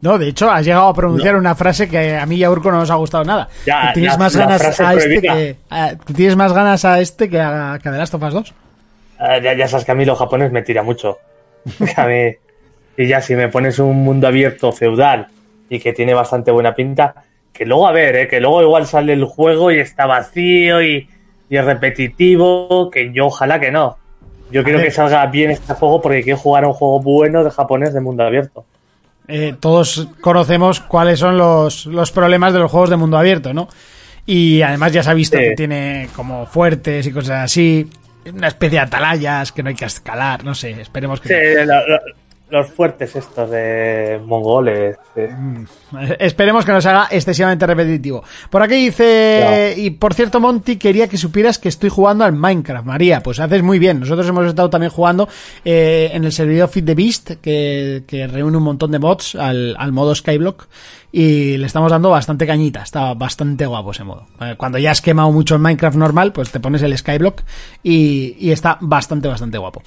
[0.00, 2.70] No, de hecho, has llegado a pronunciar una frase que a mí y a Urco
[2.70, 3.48] no nos ha gustado nada.
[3.66, 7.28] Ya, tienes la- más la ganas a este que, a- tienes más ganas a este
[7.30, 8.54] que a, que a The Last of Us 2.
[9.18, 11.18] Ah, ya, ya sabes que a mí los japoneses me tira mucho.
[11.96, 12.34] A mí-
[12.98, 15.26] y ya si me pones un mundo abierto feudal
[15.68, 17.14] y que tiene bastante buena pinta,
[17.52, 21.08] que luego a ver, eh, que luego igual sale el juego y está vacío y,
[21.48, 23.96] y es repetitivo, que yo ojalá que no.
[24.50, 24.88] Yo quiero ver.
[24.88, 28.00] que salga bien este juego porque quiero jugar a un juego bueno de japonés de
[28.00, 28.64] mundo abierto.
[29.28, 33.68] Eh, todos conocemos cuáles son los, los problemas de los juegos de mundo abierto, ¿no?
[34.24, 35.44] Y además ya se ha visto Sí.
[35.44, 37.88] que tiene como fuertes y cosas así,
[38.34, 41.28] una especie de atalayas que no hay que escalar, no sé, esperemos que...
[41.28, 41.34] Sí,
[42.48, 44.96] los fuertes estos de mongoles.
[45.16, 45.34] eh.
[46.18, 48.22] Esperemos que no se haga excesivamente repetitivo.
[48.50, 52.86] Por aquí dice, y por cierto, Monty, quería que supieras que estoy jugando al Minecraft,
[52.86, 53.20] María.
[53.20, 54.00] Pues haces muy bien.
[54.00, 55.28] Nosotros hemos estado también jugando
[55.64, 59.74] eh, en el servidor Fit the Beast, que, que reúne un montón de mods al,
[59.78, 60.68] al modo Skyblock.
[61.12, 62.82] Y le estamos dando bastante cañita.
[62.82, 64.26] Está bastante guapo ese modo.
[64.40, 67.40] Eh, Cuando ya has quemado mucho en Minecraft normal, pues te pones el Skyblock
[67.82, 69.82] y, y está bastante, bastante guapo.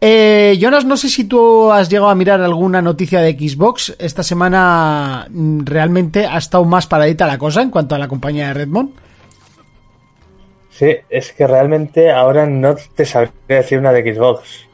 [0.00, 3.94] Eh, Jonas, no sé si tú has llegado a mirar alguna noticia de Xbox.
[3.98, 8.48] Esta semana mm, realmente ha estado más paradita la cosa en cuanto a la compañía
[8.48, 8.90] de Redmond.
[10.70, 14.66] Sí, es que realmente ahora no te sabría decir una de Xbox.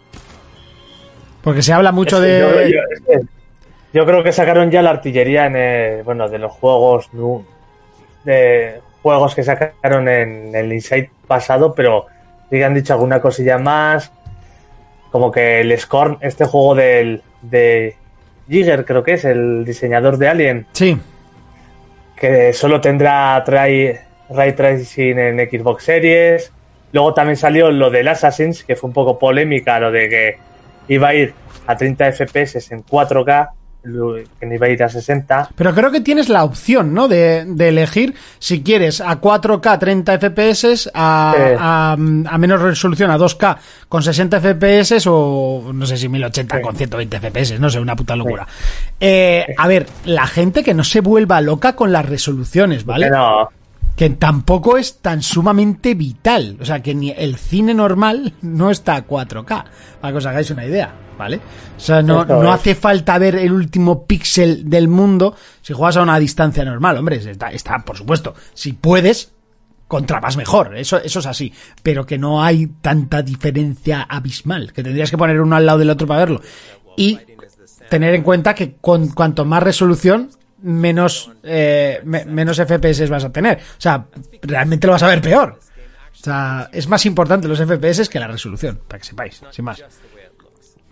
[1.42, 2.40] Porque se habla mucho Es que de...
[2.40, 3.26] Yo, yo- es que
[3.92, 7.08] yo creo que sacaron ya la artillería en el- bueno, de los juegos
[8.24, 12.06] de juegos que sacaron en el Inside pasado, pero
[12.50, 14.12] sí que han dicho alguna cosilla más.
[15.10, 17.96] Como que el Scorn, este juego del, de
[18.48, 20.96] Jigger, creo que es, el diseñador de Alien, Sí,
[22.16, 23.96] que solo tendrá tray,
[24.28, 26.52] ray tracing en Xbox Series.
[26.92, 30.38] Luego también salió lo del Assassins, que fue un poco polémica, lo de que
[30.88, 31.32] iba a ir
[31.66, 35.50] a 30 FPS en 4K, lo- que no iba a ir a 60.
[35.54, 37.08] pero creo que tienes la opción, ¿no?
[37.08, 41.42] De, de elegir si quieres a 4K 30 FPS, a, Sí.
[41.58, 43.56] a, a menos resolución, a 2K
[43.88, 46.62] con 60 FPS o no sé si 1080 Sí.
[46.62, 48.46] con 120 FPS, no sé, una puta locura.
[48.98, 53.08] Eh, a ver, la gente que no se vuelva loca con las resoluciones, ¿vale?
[53.10, 53.48] No,
[54.00, 56.56] que tampoco es tan sumamente vital.
[56.58, 59.64] O sea, que ni el cine normal no está a 4K,
[60.00, 61.38] para que os hagáis una idea, ¿vale?
[61.76, 66.02] O sea, no, no hace falta ver el último píxel del mundo si juegas a
[66.02, 66.96] una distancia normal.
[66.96, 68.34] Hombre, está, está por supuesto.
[68.54, 69.32] Si puedes,
[69.86, 71.52] contra más mejor, eso, eso es así.
[71.82, 75.90] Pero que no hay tanta diferencia abismal, que tendrías que poner uno al lado del
[75.90, 76.40] otro para verlo.
[76.96, 77.18] Y
[77.90, 80.30] tener en cuenta que con cuanto más resolución,
[80.62, 83.58] menos, eh, me- menos FPS vas a tener.
[83.58, 84.04] O sea,
[84.42, 85.58] realmente lo vas a ver peor.
[86.12, 89.82] O sea, es más importante los FPS que la resolución, para que sepáis, sin más.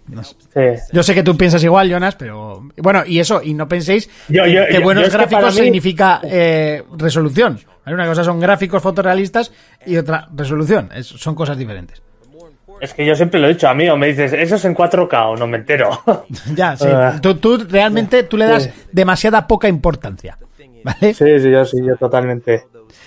[0.07, 0.35] No sé.
[0.55, 0.83] sí.
[0.93, 4.45] Yo sé que tú piensas igual, Jonas, pero bueno, y eso, y no penséis Yo-
[4.45, 7.61] que- yo- que yo- buenos yo es que gráficos mí- significa eh, resolución.
[7.85, 9.53] Una cosa son gráficos fotorrealistas
[9.85, 10.89] y otra resolución.
[10.95, 12.01] Es- son cosas diferentes.
[12.81, 15.37] Es que yo siempre lo he dicho, amigo, me dices, ¿eso es en 4K o
[15.37, 15.91] no me entero?
[16.55, 16.87] Ya, sí.
[16.89, 17.19] Ah.
[17.21, 18.71] Tú, tú realmente tú le das Sí.
[18.93, 20.39] demasiada poca importancia.
[20.85, 21.13] ¿Vale?
[21.15, 22.65] Sí, sí, yo sí, yo totalmente.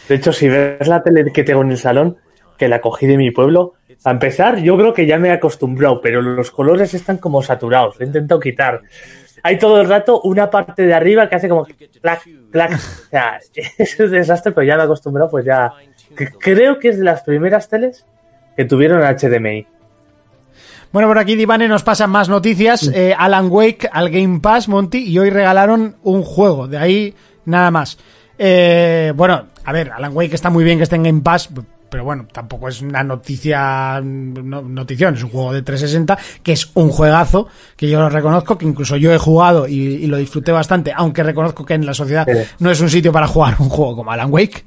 [0.08, 2.18] De hecho, si ves la tele que tengo en el salón,
[2.58, 6.02] que la cogí de mi pueblo, a empezar, yo creo que ya me he acostumbrado,
[6.02, 8.82] pero los colores están como saturados, lo he intentado quitar.
[9.44, 11.66] Hay todo el rato una parte de arriba que hace como
[12.02, 12.74] clac, clac.
[12.74, 13.40] O sea,
[13.78, 15.72] es un desastre, pero ya me he acostumbrado, pues ya.
[16.40, 18.06] Creo que es de las primeras teles
[18.62, 19.66] que tuvieron HDMI.
[20.92, 22.90] Bueno, por aquí Divane nos pasan más noticias.
[22.94, 26.68] Eh, Alan Wake al Game Pass, Monty, y hoy regalaron un juego.
[26.68, 27.14] De ahí
[27.46, 27.98] nada más.
[28.38, 31.50] Eh, bueno, a ver, Alan Wake está muy bien que esté en Game Pass,
[31.90, 36.70] pero bueno, tampoco es una noticia, no- notición, es un juego de 360, que es
[36.74, 37.48] un juegazo,
[37.78, 41.24] que yo lo reconozco, que incluso yo he jugado y, y lo disfruté bastante, aunque
[41.24, 42.26] reconozco que en la sociedad
[42.60, 44.66] no es un sitio para jugar un juego como Alan Wake.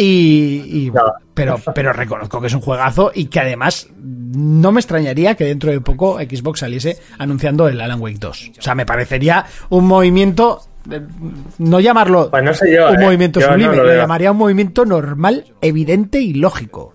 [0.00, 0.92] Y,
[1.34, 5.72] pero, pero reconozco que es un juegazo y que además no me extrañaría que dentro
[5.72, 8.52] de poco Xbox saliese anunciando el Alan Wake 2.
[8.58, 11.00] O sea, me parecería un movimiento, eh,
[11.58, 13.04] no llamarlo Pues no sé yo, un eh.
[13.06, 16.94] movimiento Yo no sublime, lo lo, llamaría un movimiento normal, evidente y lógico.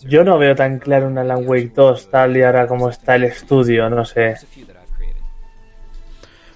[0.00, 3.24] Yo no veo tan claro un Alan Wake 2 tal y ahora como está el
[3.24, 4.34] estudio, no sé.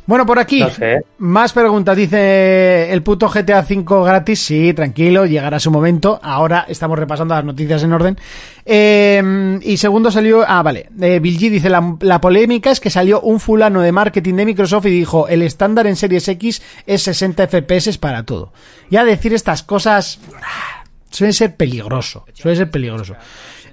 [0.07, 1.03] Bueno, por aquí, No sé.
[1.19, 1.97] más preguntas.
[1.97, 4.39] Dice el puto GTA V gratis.
[4.41, 6.21] Sí, tranquilo, llegará su momento.
[6.23, 8.19] Ahora estamos repasando las noticias en orden.
[8.67, 10.45] Eh, y segundo salió.
[10.47, 10.91] Ah, vale.
[11.01, 14.45] Eh, Bill G dice: la, la polémica es que salió un fulano de marketing de
[14.45, 18.53] Microsoft y dijo: el estándar en Series X es 60 FPS para todo.
[18.91, 20.19] Ya decir estas cosas.
[20.43, 22.25] ah, Suele ser peligroso.
[22.35, 23.15] Suele ser peligroso.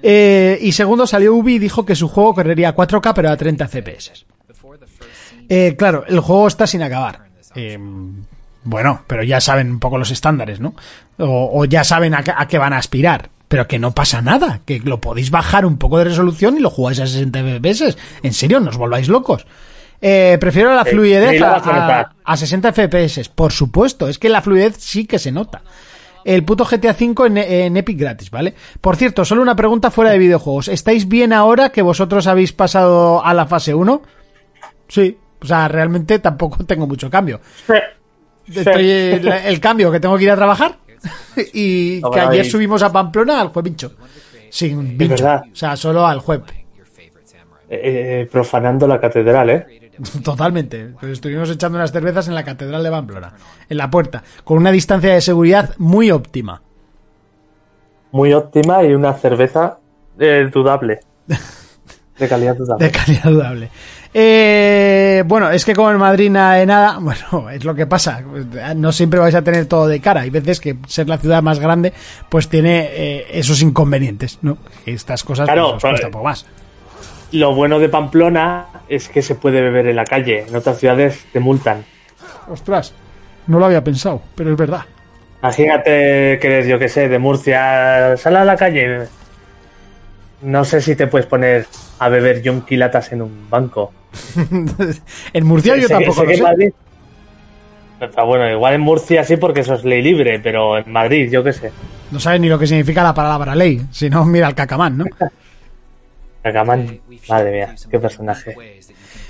[0.03, 3.37] Eh, y segundo salió Ubi y dijo que su juego correría a 4K pero a
[3.37, 4.25] 30 FPS.
[5.53, 7.19] Eh, claro, el juego está sin acabar.
[7.55, 7.77] Eh,
[8.63, 10.73] bueno, pero ya saben un poco los estándares, ¿no?
[11.17, 13.29] O, o ya saben a, qué- a qué van a aspirar.
[13.49, 16.69] Pero que no pasa nada, que lo podéis bajar un poco de resolución y lo
[16.69, 17.97] jugáis a 60 FPS.
[18.23, 19.45] En serio, no os volváis locos.
[20.01, 24.07] Eh, prefiero la fluidez a- a 60 FPS, por supuesto.
[24.07, 25.63] Es que la fluidez sí que se nota.
[26.23, 28.53] El puto GTA V en, en Epic gratis, ¿vale?
[28.79, 30.69] Por cierto, solo una pregunta fuera de videojuegos.
[30.69, 34.01] ¿Estáis bien ahora que vosotros habéis pasado a la fase 1?
[34.87, 37.39] Sí, o sea, realmente tampoco tengo mucho cambio.
[38.47, 40.77] Estoy el, el cambio que tengo que ir a trabajar
[41.53, 43.93] y que ayer subimos a Pamplona al juevincho.
[44.49, 45.11] Sin bicho.
[45.11, 45.43] verdad.
[45.51, 46.41] O sea, solo al juez.
[47.69, 49.65] eh, profanando la catedral, ¿eh?
[50.23, 50.93] Totalmente.
[50.99, 53.33] Pues estuvimos echando unas cervezas en la Catedral de Pamplona,
[53.69, 56.61] en la puerta, con una distancia de seguridad muy óptima.
[58.11, 59.77] Muy óptima y una cerveza
[60.19, 60.99] eh, dudable.
[62.21, 62.85] De calidad dudable.
[62.85, 63.69] De calidad dudable.
[64.13, 68.21] Eh, bueno, es que como en Madrid nada de nada, bueno, es lo que pasa.
[68.75, 70.21] No siempre vais a tener todo de cara.
[70.21, 71.91] Hay veces que ser la ciudad más grande,
[72.29, 74.59] pues tiene eh, esos inconvenientes, ¿no?
[74.85, 76.45] Estas cosas Claro, pues, cuesta un poco más.
[77.31, 80.45] Lo bueno de Pamplona es que se puede beber en la calle.
[80.47, 81.83] En otras ciudades te multan.
[82.49, 82.93] Ostras,
[83.47, 84.81] no lo había pensado, pero es verdad.
[85.41, 89.07] Imagínate que eres, yo que sé, de Murcia, sal a la calle.
[90.41, 91.67] No sé si te puedes poner
[91.99, 93.91] a beber yonquilatas en un banco.
[95.33, 96.41] en Murcia yo Sé tampoco sé lo sé.
[96.43, 96.73] Madrid-
[98.25, 101.53] bueno, igual en Murcia sí porque eso es ley libre, pero en Madrid, yo qué
[101.53, 101.71] sé.
[102.09, 103.79] No sabes ni lo que significa la palabra ley.
[103.91, 105.05] Si no, mira al cacamán, ¿no?
[106.43, 106.99] Cacamán,
[107.29, 108.55] madre mía, qué personaje.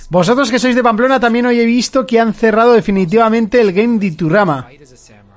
[0.09, 3.99] Vosotros que sois de Pamplona también hoy he visto que han cerrado definitivamente el game
[3.99, 4.69] de Iturrama.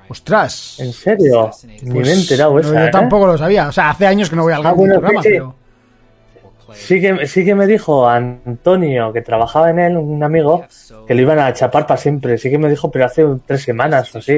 [0.09, 0.77] Ostras.
[0.79, 1.51] ¿En serio?
[1.83, 2.91] Ni me he enterado Pues, no, esa, yo ¿eh?
[2.93, 3.67] tampoco lo sabía.
[3.69, 5.29] O sea, hace años que no voy al Ah, game bueno, de Iturrama, sí.
[5.33, 5.55] pero...
[6.75, 10.65] Sí que, sí que me dijo Antonio, que trabajaba en él, un amigo,
[11.07, 12.39] que lo iban a chapar para siempre.
[12.39, 14.33] Sí que me dijo, pero hace tres semanas o así.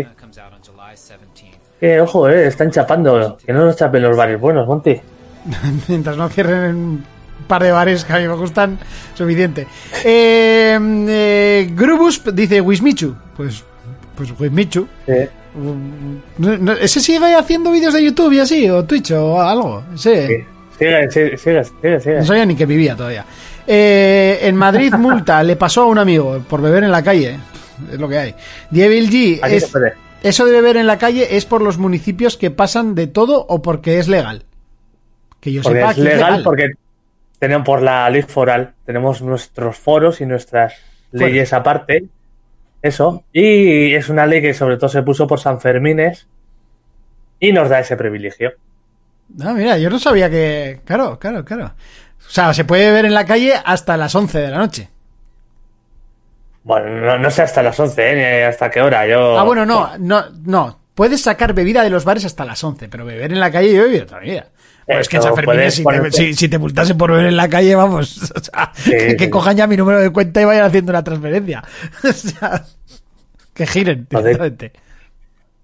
[1.81, 3.37] Que, ojo, eh, están chapando.
[3.45, 5.01] Que no nos chapen los bares buenos, Monty.
[5.89, 7.05] Mientras no cierren un
[7.47, 8.79] par de bares que a mí me gustan,
[9.15, 9.67] suficiente.
[10.05, 13.15] Eh, eh, Grubus dice Wismichu.
[13.37, 13.63] Pues,
[14.17, 14.87] pues Wismichu.
[15.07, 15.13] Sí.
[16.39, 18.69] No- no- ¿Ese sigue haciendo vídeos de YouTube y así?
[18.69, 19.83] ¿O Twitch o algo?
[19.97, 20.15] Sí.
[20.27, 20.37] Sí.
[20.79, 22.17] Sigue, sigue, sigue, sigue, sigue.
[22.17, 23.25] No sabía ni que vivía todavía.
[23.67, 27.39] Eh, en Madrid, multa le pasó a un amigo por beber en la calle.
[27.93, 28.35] Es lo que hay.
[28.71, 29.41] Devil G.
[29.47, 29.73] Es-.
[30.23, 33.63] ¿Eso de beber en la calle es por los municipios que pasan de todo o
[33.63, 34.45] porque es legal?
[35.41, 36.73] Que yo Porque sepa es legal, porque
[37.39, 40.75] tenemos por la ley foral, tenemos nuestros foros y nuestras
[41.11, 41.27] Fuera.
[41.27, 42.07] leyes aparte.
[42.83, 43.25] Eso.
[43.33, 46.27] Y es una ley que sobre todo se puso por San Fermines
[47.39, 48.53] y nos da ese privilegio.
[49.43, 50.81] Ah, mira, yo no sabía que...
[50.85, 51.67] Claro, claro, claro.
[52.27, 54.89] O sea, se puede beber en la calle hasta las 11 de la noche.
[56.65, 58.15] Bueno, no, no sé hasta las 11, ¿eh?
[58.17, 59.07] ni hasta qué hora.
[59.07, 59.39] Yo...
[59.39, 60.81] Ah, bueno, no, no, no.
[60.95, 63.83] Puedes sacar bebida de los bares hasta las 11, pero beber en la calle yo
[63.83, 64.49] he bebido toda mi vida.
[64.87, 67.37] Pues es que en San Fermín, si, te, si- si te multasen por beber en
[67.37, 69.31] la calle, vamos, o sea, que, sí, que sí.
[69.31, 71.63] cojan ya mi número de cuenta y vayan haciendo una transferencia.
[72.09, 72.65] O sea,
[73.53, 74.73] que giren directamente.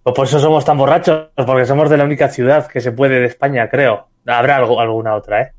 [0.03, 3.21] Pues por eso somos tan borrachos, porque somos de la única ciudad que se puede
[3.21, 4.09] de España, creo.
[4.27, 5.53] Habrá algo, alguna otra, ¿eh?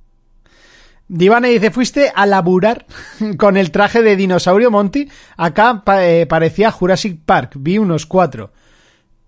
[1.08, 2.86] Divane dice, fuiste a laburar
[3.38, 5.10] con el traje de dinosaurio Monty.
[5.38, 7.54] Acá eh, parecía Jurassic Park.
[7.56, 8.52] Vi unos cuatro.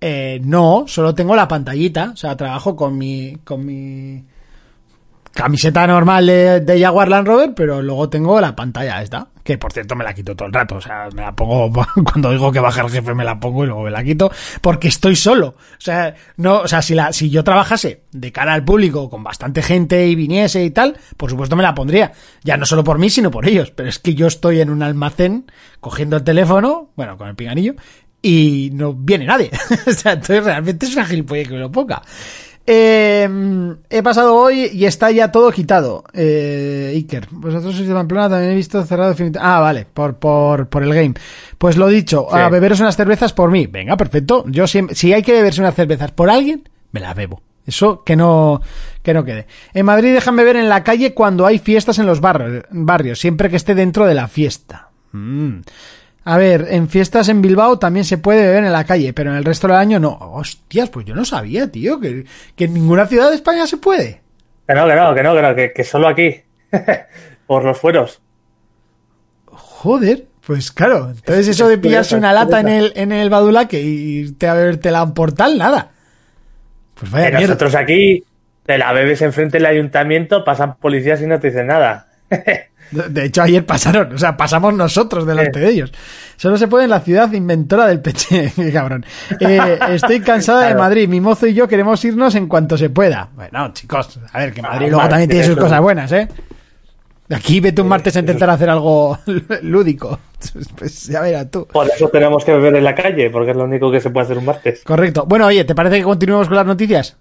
[0.01, 2.12] Eh, no, solo tengo la pantallita.
[2.13, 4.23] O sea, trabajo con mi, con mi
[5.36, 9.28] camiseta normal de, Jaguar Land Rover, pero luego tengo la pantalla esta.
[9.43, 10.78] Que por cierto me la quito todo el rato.
[10.78, 11.69] O sea, me la pongo
[12.04, 14.32] cuando digo que baja el jefe, me la pongo y luego me la quito.
[14.62, 15.48] Porque estoy solo.
[15.48, 19.24] O sea, no, o sea, si la, si yo trabajase de cara al público con
[19.24, 22.13] bastante gente y viniese y tal, por supuesto me la pondría.
[22.43, 23.71] Ya no solo por mí, sino por ellos.
[23.71, 27.76] Pero es que yo estoy en un almacén cogiendo el teléfono, bueno, con el pinganillo,
[28.21, 29.52] y no viene nadie.
[29.86, 32.02] o sea, entonces realmente es una gilipollez que me lo ponga.
[32.67, 33.30] Eh,
[33.89, 36.04] he pasado hoy y está ya todo quitado.
[36.13, 39.56] Eh, Iker, vosotros sois de Pamplona, también he visto cerrado definitivamente.
[39.56, 41.13] Ah, vale, por, por, por el game.
[41.58, 42.38] Pues lo dicho, Sí.
[42.38, 43.67] a beberos unas cervezas por mí.
[43.67, 44.45] Venga, perfecto.
[44.47, 47.41] Yo siempre, si hay que beberse unas cervezas por alguien, me las bebo.
[47.67, 48.62] Eso que no,
[49.01, 49.47] que no quede.
[49.73, 53.49] En Madrid dejan beber en la calle cuando hay fiestas en los barrios, barrios siempre
[53.49, 54.89] que esté dentro de la fiesta.
[55.12, 55.60] Mm.
[56.26, 59.38] A ver, en fiestas en Bilbao también se puede beber en la calle, pero en
[59.38, 60.18] el resto del año no.
[60.20, 64.22] Hostias, pues yo no sabía, tío, que, que en ninguna ciudad de España se puede.
[64.68, 66.42] Que no, que no, que no, que no, que, que solo aquí.
[67.48, 68.22] por los fueros.
[69.46, 71.10] Joder, pues claro.
[71.10, 75.00] Entonces eso de pillarse una lata en el, en el Badulaque y irte a bebértela
[75.00, 75.92] a un portal, nada.
[76.96, 78.24] Pues vaya Que nosotros aquí
[78.66, 82.08] te la bebes enfrente del ayuntamiento, pasan policías y no te dicen nada.
[82.91, 85.91] De hecho, ayer pasaron, o sea, pasamos nosotros delante de ellos.
[86.38, 89.06] Solo se puede en la ciudad inventora del peche, cabrón.
[89.39, 90.76] Eh, estoy cansada de.
[90.76, 93.30] Madrid, mi mozo y yo queremos irnos en cuanto se pueda.
[93.36, 96.28] Bueno, chicos, a ver, que Madrid Ah, luego vale, también tiene sus cosas buenas, ¿eh?
[97.32, 99.18] Aquí vete un martes a intentar hacer algo
[99.62, 100.20] lúdico.
[100.78, 101.66] Pues ya verás tú.
[101.66, 104.26] Por eso tenemos que beber en la calle, porque es lo único que se puede
[104.26, 104.84] hacer un martes.
[104.84, 105.26] Correcto.
[105.26, 107.18] Bueno, oye, ¿te parece que continuemos con las noticias?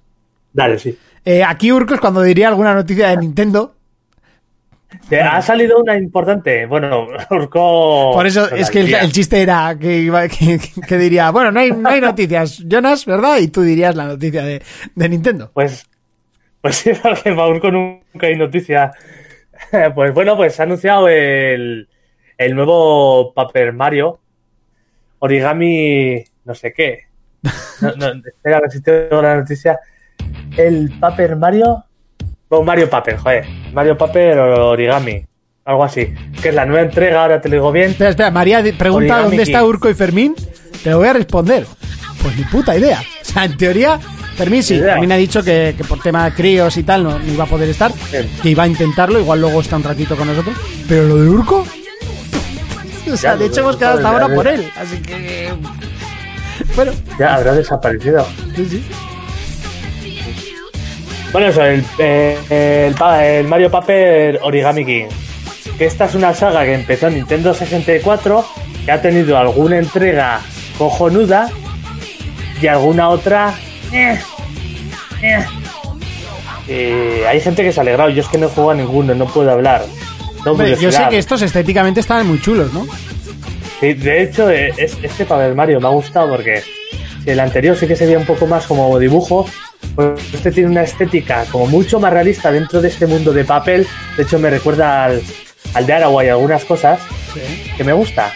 [0.53, 0.99] Dale, sí.
[1.25, 3.84] Eh, aquí Urcos, cuando diría alguna noticia de Nintendo, Te
[5.23, 6.67] ha salido una importante.
[6.67, 8.13] Bueno, Urco.
[8.13, 11.61] Por eso es que el, el chiste era que, iba, que, que diría, bueno, no
[11.61, 13.39] hay, no hay noticias, Jonas, ¿verdad?
[13.39, 14.63] Y tú dirías la noticia de,
[14.95, 15.51] de Nintendo.
[15.53, 15.87] Pues,
[16.61, 18.93] pues sí, porque para Urco nunca hay noticia
[19.95, 21.89] Pues bueno, pues se ha anunciado el,
[22.39, 24.21] el nuevo Paper Mario.
[25.19, 27.05] Origami, no sé qué.
[27.81, 29.79] No, no, espera a ver si tengo la noticia.
[30.57, 31.85] El Paper Mario.
[32.63, 33.45] Mario Paper, joder.
[33.73, 35.25] Mario Paper Origami.
[35.65, 36.13] Algo así.
[36.43, 37.91] Que es la nueva entrega, ahora te lo digo bien.
[37.91, 39.67] Espera, espera, María pregunta Origami dónde está King.
[39.67, 40.35] Urco y Fermín.
[40.83, 41.67] Te lo voy a responder.
[42.23, 43.01] Pues ni puta idea.
[43.01, 43.99] O sea, en teoría,
[44.37, 44.79] Fermín sí.
[44.79, 47.47] Fermín ha dicho que, que por tema de críos y tal no, no iba a
[47.47, 47.93] poder estar.
[47.93, 48.19] Sí.
[48.43, 50.55] Que iba a intentarlo, igual luego está un ratito con nosotros.
[50.89, 51.67] Pero lo de Urco.
[53.13, 54.71] O sea, Ya, de hecho hemos quedado hasta ahora por él.
[54.77, 55.53] Así que.
[56.75, 58.27] Bueno, Ya habrá desaparecido.
[58.57, 58.85] sí, sí.
[61.35, 65.07] Bueno, eso, el, eh, el, el Mario Paper Origami King.
[65.77, 68.47] Que esta es una saga que empezó en Nintendo 64,
[68.87, 70.41] que ha tenido alguna entrega
[70.79, 71.51] cojonuda
[72.63, 73.53] y alguna otra.
[73.93, 74.17] eh,
[75.23, 75.45] eh.
[76.69, 78.11] Eh, hay gente que se ha alegrado.
[78.11, 79.85] Yo es que no he jugado a ninguno, no puedo hablar.
[80.45, 82.87] No Hombre, yo sé que estos estéticamente están muy chulos, ¿no?
[83.81, 86.63] Sí, de hecho, es, este Paper Mario me ha gustado porque
[87.27, 89.47] el anterior sí que se veía un poco más como dibujo,
[89.95, 93.87] pues este tiene una estética como mucho más realista dentro de este mundo de papel.
[94.17, 95.23] De hecho, me recuerda al,
[95.75, 97.01] al de Aragua y algunas cosas
[97.77, 98.33] que me gusta.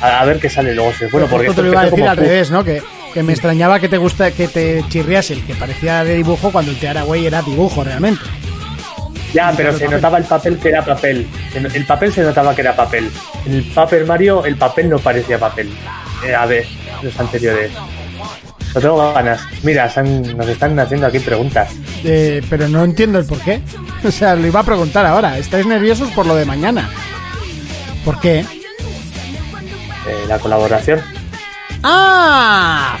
[0.00, 0.92] A, a ver qué sale luego.
[0.92, 2.64] si es bueno, porque Esto te lo iba a decir al revés, ¿no?
[2.64, 2.82] Que,
[3.12, 6.70] que me extrañaba que te gusta que te chirriase el que parecía de dibujo cuando
[6.70, 8.22] el Tearaway era dibujo realmente.
[9.32, 11.26] Ya, pero se notaba el papel que era papel.
[11.54, 13.10] El papel se notaba que era papel.
[13.44, 15.70] En el Paper Mario, el papel no parecía papel.
[16.26, 16.66] Eh, a ver,
[17.02, 17.70] los anteriores.
[18.74, 19.40] No tengo ganas.
[19.62, 19.90] Mira,
[20.36, 21.70] nos están haciendo aquí preguntas.
[22.04, 23.60] Eh, pero no entiendo el por qué.
[24.04, 25.38] O sea, lo iba a preguntar ahora.
[25.38, 26.88] ¿Estáis nerviosos por lo de mañana?
[28.04, 28.40] ¿Por qué?
[28.40, 31.00] Eh, la colaboración.
[31.82, 32.98] ¡Ah!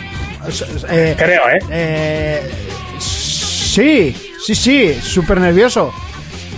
[0.88, 1.58] Eh, Creo, ¿eh?
[1.70, 2.50] eh,
[2.98, 5.92] sí, sí, sí, súper nervioso.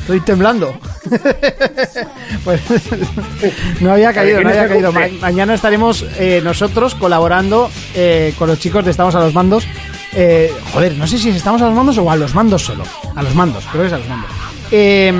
[0.00, 0.78] Estoy temblando.
[2.44, 2.60] pues
[3.80, 4.92] no había caído, ¿quién no había caído.
[4.92, 9.66] Ma- mañana estaremos eh, nosotros colaborando eh, con los chicos de Estamos a los Mandos.
[10.12, 12.84] Eh, joder, no sé si estamos a los mandos o a los mandos solo.
[13.14, 14.30] A los mandos, creo que es a los mandos.
[14.72, 15.12] Eh,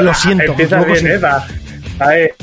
[0.00, 0.44] lo siento.
[0.52, 1.12] Empiezas luego bien, sí.
[1.12, 1.18] ¿eh?
[1.18, 1.46] Va.
[1.98, 2.34] A ver,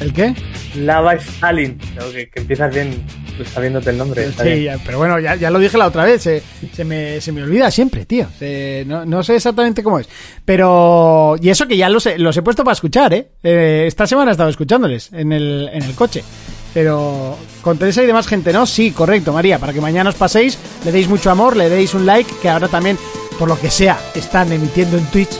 [0.00, 0.34] ¿El qué?
[0.76, 1.78] Lava Stalin.
[2.12, 3.02] Que, que empiezas bien
[3.44, 4.24] sabiéndote el nombre.
[4.24, 4.62] está Sí, bien.
[4.64, 6.22] ya, pero bueno, ya, ya lo dije la otra vez.
[6.22, 6.42] Se,
[6.74, 8.26] se me, se me olvida siempre, tío.
[8.38, 10.08] Se- no, no sé exactamente cómo es.
[10.44, 11.36] Pero.
[11.40, 13.28] Y eso que ya los he, los he puesto para escuchar, ¿eh?
[13.42, 16.24] Eh, Esta semana he estado escuchándoles en el, en el coche.
[16.72, 18.66] Pero con Teresa y demás gente, ¿no?
[18.66, 19.58] Sí, correcto, María.
[19.58, 22.68] Para que mañana os paséis, le deis mucho amor, le deis un like, que ahora
[22.68, 22.98] también,
[23.38, 25.30] por lo que sea, están emitiendo en Twitch.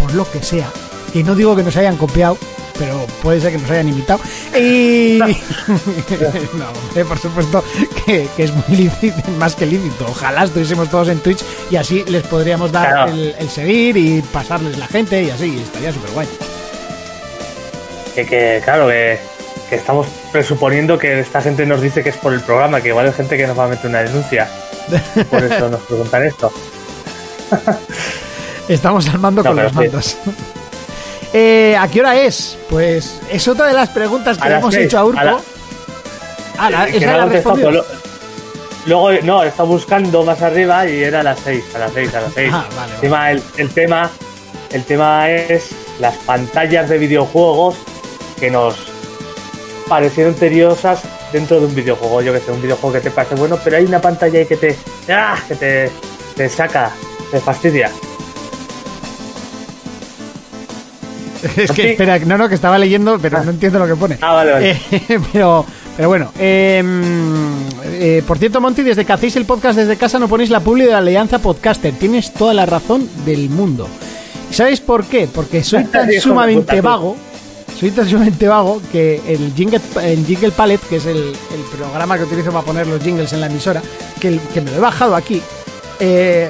[0.00, 0.68] Por lo que sea.
[1.12, 2.38] Y no digo que nos hayan copiado,
[2.80, 4.20] pero puede ser que nos hayan imitado.
[4.58, 5.18] Y.
[6.54, 7.62] no, por supuesto
[8.06, 10.06] que, que es muy lícito, más que lícito.
[10.08, 13.12] Ojalá estuviésemos todos en Twitch y así les podríamos dar Claro.
[13.12, 16.28] el, el seguir y pasarles la gente y así, estaría súper guay.
[18.14, 19.20] Que, que, claro, que,
[19.68, 23.06] que estamos presuponiendo que esta gente nos dice que es por el programa, que igual
[23.06, 24.48] hay gente que nos va a meter una denuncia.
[25.30, 26.50] Por eso nos preguntan esto.
[28.68, 29.62] Estamos al mando No, con
[29.92, 30.16] los sí.
[31.32, 32.56] Eh, ¿A qué hora es?
[32.68, 35.20] Pues es otra de las preguntas que A le hemos seis, hecho a Urco.
[35.20, 35.40] a la-
[36.58, 37.84] Ah, la- esa la
[38.86, 42.20] Luego, no, está buscando más arriba y era a las 6, a las 6, a
[42.22, 42.50] las 6.
[42.52, 42.94] Ah, vale, vale.
[42.94, 44.10] Encima, el, el tema,
[44.72, 45.70] el tema es
[46.00, 47.76] las pantallas de videojuegos
[48.38, 48.74] que nos
[49.88, 51.00] parecieron tediosas
[51.32, 52.22] dentro de un videojuego.
[52.22, 54.56] Yo que sé, un videojuego que te parece bueno, pero hay una pantalla ahí que
[54.56, 54.76] te,
[55.10, 55.36] ¡ah!
[55.46, 55.90] que te,
[56.36, 56.90] te saca,
[57.30, 57.90] te fastidia.
[61.56, 64.18] Es que espera, no, no, que estaba leyendo, pero no entiendo lo que pone.
[64.20, 64.70] Ah, vale, vale.
[64.90, 65.64] Eh, pero,
[65.96, 66.82] pero bueno, eh,
[67.84, 70.84] eh, por cierto, Monty, desde que hacéis el podcast desde casa no ponéis la publi
[70.84, 71.92] de la Alianza Podcaster.
[71.94, 73.88] Tienes toda la razón del mundo.
[74.50, 75.28] ¿Y ¿Sabéis por qué?
[75.32, 77.16] Porque soy tan sumamente vago,
[77.78, 82.18] soy tan sumamente vago que el Jingle, el jingle Palette, que es el, el programa
[82.18, 83.80] que utilizo para poner los jingles en la emisora,
[84.20, 85.40] que, el- que me lo he bajado aquí,
[86.00, 86.48] eh,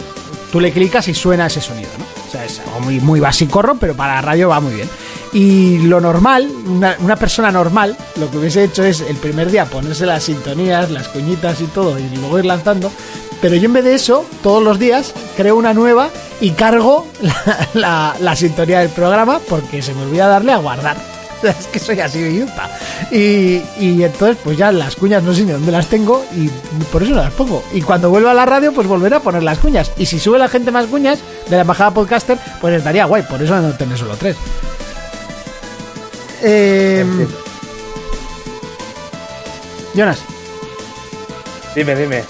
[0.50, 2.09] tú le clicas y suena ese sonido, ¿no?
[2.30, 4.88] O sea, es algo muy, muy básico, pero para la radio va muy bien.
[5.32, 9.64] Y lo normal, una, una persona normal, lo que hubiese hecho es el primer día
[9.64, 12.92] ponerse las sintonías, las cuñitas y todo, y luego ir lanzando.
[13.40, 16.08] Pero yo en vez de eso, todos los días creo una nueva
[16.40, 20.96] y cargo la, la- la sintonía del programa porque se me olvida darle a guardar.
[21.60, 22.70] Es que soy así de idiota.
[23.10, 26.48] Y, y entonces, pues ya las cuñas no sé ni dónde las tengo y
[26.92, 27.62] por eso no las pongo.
[27.72, 29.92] Y cuando vuelva a la radio, pues volveré a poner las cuñas.
[29.96, 31.18] Y si sube la gente más cuñas
[31.48, 33.22] de la embajada podcaster, pues estaría guay.
[33.22, 34.36] Por eso no tener solo tres.
[36.42, 37.04] Eh,
[39.94, 40.20] Jonas,
[41.74, 42.24] Dime, dime.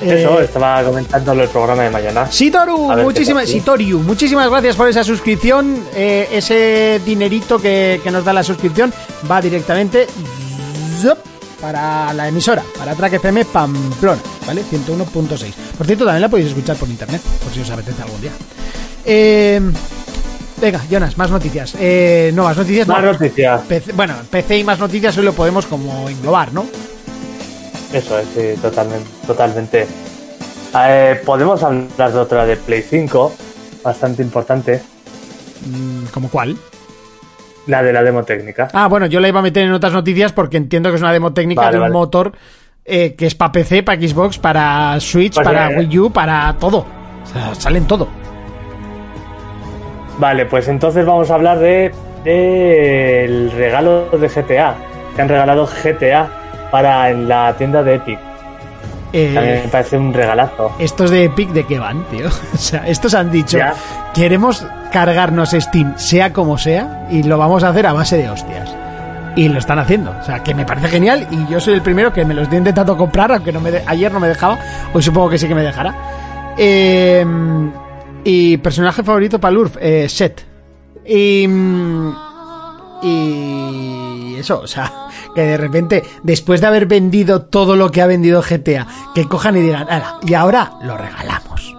[0.00, 2.30] Eso, Eh, estaba comentándolo el programa de mañana.
[2.30, 3.48] Sitoru, muchísimas.
[3.48, 5.84] Sitoriu, muchísimas gracias por esa suscripción.
[5.94, 8.92] Eh, ese dinerito que, que nos da la suscripción
[9.30, 10.06] va directamente
[11.60, 14.62] para la emisora, para Track FM Pamplona, ¿vale?
[14.70, 15.52] 101.6.
[15.76, 18.32] Por cierto, también la podéis escuchar por internet, por si os apetece algún día.
[19.04, 19.60] Eh,
[20.60, 21.74] venga, Jonas, más noticias.
[21.78, 22.86] Eh, no, más noticias.
[22.86, 23.12] Más no.
[23.12, 23.62] noticias.
[23.62, 26.66] PC bueno, PC y más noticias hoy lo podemos como englobar, ¿no?
[27.94, 29.08] Eso es, sí, totalmente.
[29.26, 29.86] totalmente.
[30.86, 33.32] Eh, podemos hablar de otra de Play 5,
[33.82, 34.82] bastante importante,
[35.66, 36.56] Mm, ¿Como cuál?
[37.68, 38.68] la de la demo técnica.
[38.74, 41.12] Ah, bueno, yo la iba a meter en otras noticias porque entiendo que es una
[41.12, 41.92] demo técnica Vale, de un vale.
[41.94, 42.32] motor
[42.84, 46.54] eh, que es para PC, para Xbox, para Switch, Pues, para eh, Wii U, para
[46.60, 46.80] todo.
[47.22, 48.08] O sea, salen todo.
[50.18, 51.92] Vale, pues entonces vamos a hablar de
[52.24, 54.74] del regalo de GTA.
[55.16, 56.28] Que han regalado GTA
[56.74, 58.18] para en la tienda de Epic.
[59.12, 60.72] Eh, También me parece un regalazo.
[60.80, 62.26] estos de Epic, ¿de qué van, tío?
[62.52, 63.74] O sea, estos han dicho, Ya.
[64.12, 68.74] queremos cargarnos Steam, sea como sea, y lo vamos a hacer a base de hostias.
[69.36, 70.12] Y lo están haciendo.
[70.20, 72.58] O sea, que me parece genial y yo soy el primero que me los estoy
[72.58, 74.58] intentando comprar, aunque no me de- ayer no me dejaba.
[74.92, 75.94] Hoy supongo que sí que me dejará.
[76.58, 77.24] Eh,
[78.24, 80.44] y personaje favorito para Lurf, eh, Set.
[81.06, 81.46] Y...
[81.46, 82.12] mm,
[84.38, 84.92] Eso, o sea,
[85.34, 89.56] que de repente, después de haber vendido todo lo que ha vendido GTA, que cojan
[89.56, 91.74] y digan, "Ala, y ahora lo regalamos.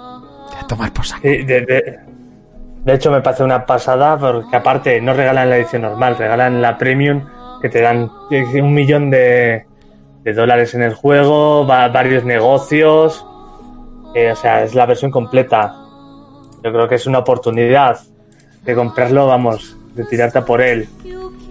[0.67, 1.21] Tomar por saco.
[1.27, 6.77] De, hecho, me parece una pasada porque aparte no regalan la edición normal, regalan la
[6.77, 7.23] premium
[7.61, 9.65] que te dan un millón de,
[10.35, 13.25] dólares en el juego, va- varios negocios.
[14.15, 15.75] eh, o sea, es la versión completa.
[16.63, 17.99] Yo creo que es una oportunidad
[18.63, 20.87] de comprarlo, vamos, de tirarte a por él.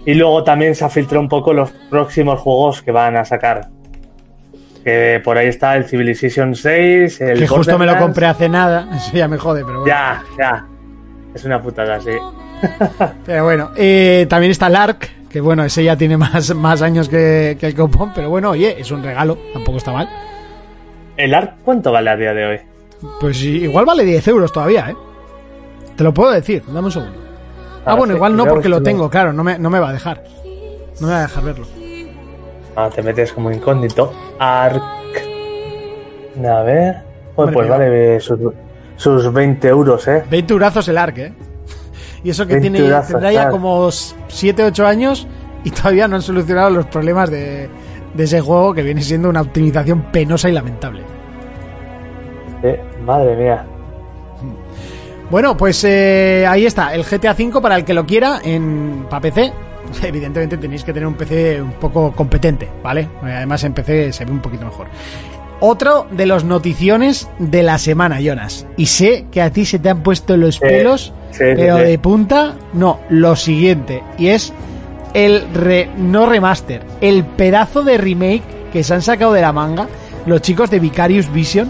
[0.05, 3.69] Y luego también se ha filtrado un poco los próximos juegos que van a sacar.
[4.83, 8.87] Que por ahí está el Civilization 6, el Que justo me lo compré hace nada,
[8.95, 9.87] eso ya me jode, pero bueno.
[9.87, 10.65] Ya, ya.
[11.33, 12.11] Es una putada, sí.
[13.25, 17.09] Pero bueno, eh, también está el Ark, que bueno, ese ya tiene más, más años
[17.09, 20.07] que, que el copón, pero bueno, oye, es un regalo, tampoco está mal.
[21.17, 22.59] ¿El ARC cuánto vale a día de hoy?
[23.19, 24.95] Pues igual vale 10 euros todavía, ¿eh?
[25.95, 27.24] Te lo puedo decir, dame un segundo.
[27.85, 29.93] Ah, bueno, igual no porque que lo tengo, claro, no me, no me va a
[29.93, 30.23] dejar.
[30.99, 31.67] No me va a dejar verlo.
[32.75, 34.11] Ah, te metes como incógnito.
[34.39, 34.81] ARC.
[36.43, 36.95] A ver.
[37.35, 38.39] Pues, Hombre, pues vale sus,
[38.95, 40.23] sus 20 euros, ¿eh?
[40.29, 41.33] 20 eurazos el Ark, ¿eh?
[42.23, 43.51] Y eso que 20 tiene, eurazos, tendrá ya claro.
[43.51, 45.27] como 7, 8 años
[45.63, 47.69] y todavía no han solucionado los problemas de,
[48.13, 51.01] de ese juego que viene siendo una optimización penosa y lamentable.
[52.61, 52.69] Sí,
[53.03, 53.65] Madre mía.
[55.29, 59.21] Bueno, pues eh, ahí está, el GTA V para el que lo quiera en para
[59.21, 59.51] PC.
[60.03, 63.07] Evidentemente tenéis que tener un PC un poco competente, ¿vale?
[63.23, 64.87] Además en PC se ve un poquito mejor.
[65.61, 68.67] Otro de los noticiones de la semana, Jonas.
[68.77, 71.83] Y sé que a ti se te han puesto los pelos, sí, pero sí.
[71.85, 74.03] de punta, no, lo siguiente.
[74.17, 74.51] Y es
[75.13, 79.87] el re- no remaster, el pedazo de remake que se han sacado de la manga
[80.25, 81.69] los chicos de Vicarious Vision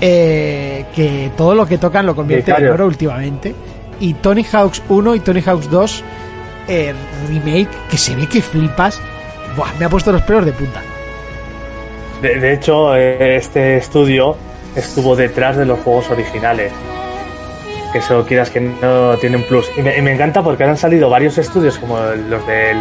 [0.00, 3.54] eh, que todo lo que tocan lo convierte en oro últimamente.
[4.00, 6.04] Y Tony Hawk's 1 y Tony Hawk's 2
[6.68, 6.94] eh,
[7.28, 9.00] remake que se ve que flipas.
[9.56, 10.80] Buah, me ha puesto los pelos de punta.
[12.22, 14.36] De, de hecho, eh, este estudio
[14.74, 16.72] estuvo detrás de los juegos originales.
[17.92, 19.66] Que eso quieras que no tienen plus.
[19.76, 22.78] Y me, y me encanta porque han salido varios estudios como los del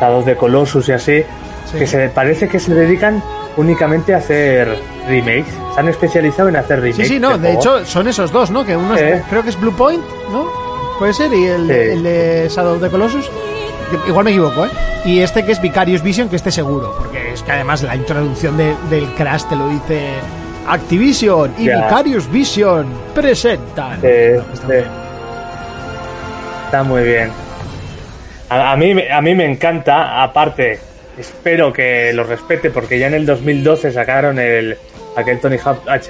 [0.00, 1.22] Shadow de Colossus y así,
[1.70, 1.78] Sí.
[1.78, 3.22] que se parece que se dedican
[3.56, 4.68] únicamente a hacer
[5.06, 5.52] remakes.
[5.74, 7.06] Se han especializado en hacer remakes.
[7.08, 8.64] Sí, sí, no, de hecho son esos dos, ¿no?
[8.64, 9.22] Que uno es- Eh.
[9.28, 10.02] creo que es Blue Point,
[10.32, 10.46] ¿no?
[10.98, 11.72] Puede ser, y el, Sí.
[11.72, 13.30] el de Shadow of the Colossus.
[14.06, 14.70] Igual me equivoco, ¿eh?
[15.04, 18.56] Y este que es Vicarious Vision, que esté seguro, porque es que además la introducción
[18.56, 20.10] de- del Crash te lo dice
[20.66, 21.64] Activision y.
[21.68, 24.00] Vicarious Vision presentan.
[24.00, 24.62] Sí, Está sí.
[24.66, 24.86] muy bien.
[26.66, 27.30] Está muy bien.
[28.50, 30.80] A, a mí, a mí me encanta, aparte,
[31.18, 34.76] espero que lo respete porque ya en el 2012 sacaron el
[35.16, 36.06] aquel Tony Hawk HD,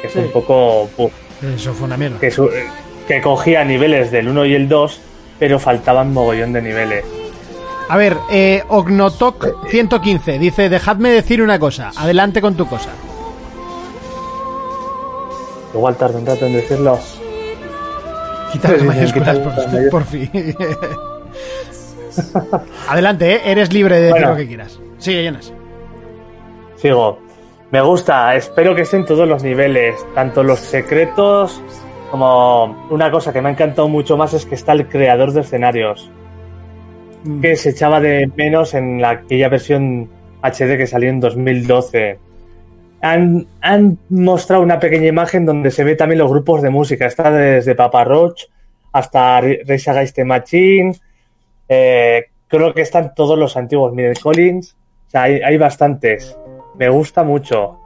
[0.00, 0.18] que es Sí.
[0.18, 0.88] un poco...
[0.96, 1.12] puf,
[1.54, 2.18] Eso fue una mierda.
[2.18, 2.50] que, su-
[3.06, 5.00] que cogía niveles del 1 y el 2,
[5.38, 7.04] pero faltaban mogollón de niveles.
[7.90, 12.90] A ver, eh, Ognotok 115 dice, dejadme decir una cosa, adelante con tu cosa.
[15.74, 16.98] Igual tarda un rato en decirlo.
[18.52, 20.30] Quita las mayúsculas, por, por fin.
[22.88, 23.40] Adelante, ¿eh?
[23.46, 24.30] eres libre de decir Bueno.
[24.30, 24.80] lo que quieras.
[24.98, 25.52] Sigue, Jonas.
[26.76, 27.18] Sigo.
[27.70, 31.60] Me gusta, espero que estén todos los niveles, tanto los secretos
[32.10, 35.42] como una cosa que me ha encantado mucho más es que está el creador de
[35.42, 36.10] escenarios,
[37.24, 37.40] Mm.
[37.40, 40.08] que se echaba de menos en la, aquella versión
[40.40, 42.18] HD que salió en 2012.
[43.02, 47.06] han, han mostrado una pequeña imagen donde se ve también los grupos de música.
[47.06, 48.44] Está desde Papa Roach
[48.92, 50.92] hasta Rage Against the Machine.
[51.68, 54.76] Eh, creo que están todos los antiguos Middle Collins.
[55.08, 56.36] O sea, hay, hay bastantes.
[56.78, 57.78] Me gusta mucho.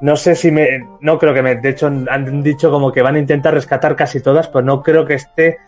[0.00, 0.86] No sé si me.
[1.00, 1.56] No creo que me.
[1.56, 5.04] De hecho, han dicho como que van a intentar rescatar casi todas, pero no creo
[5.04, 5.58] que esté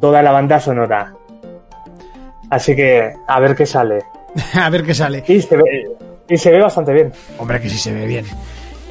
[0.00, 1.14] toda la banda sonora.
[2.50, 4.00] Así que a ver qué sale.
[4.54, 5.24] a ver qué sale.
[5.26, 5.88] Y se ve,
[6.28, 7.12] y se ve bastante bien.
[7.38, 8.26] Hombre, que sí se ve bien.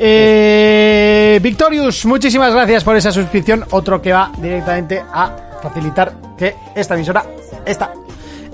[0.02, 3.66] Eh, Victorious, muchísimas gracias por esa suscripción.
[3.72, 7.26] Otro que va directamente a facilitar que esta emisora,
[7.66, 7.94] esta,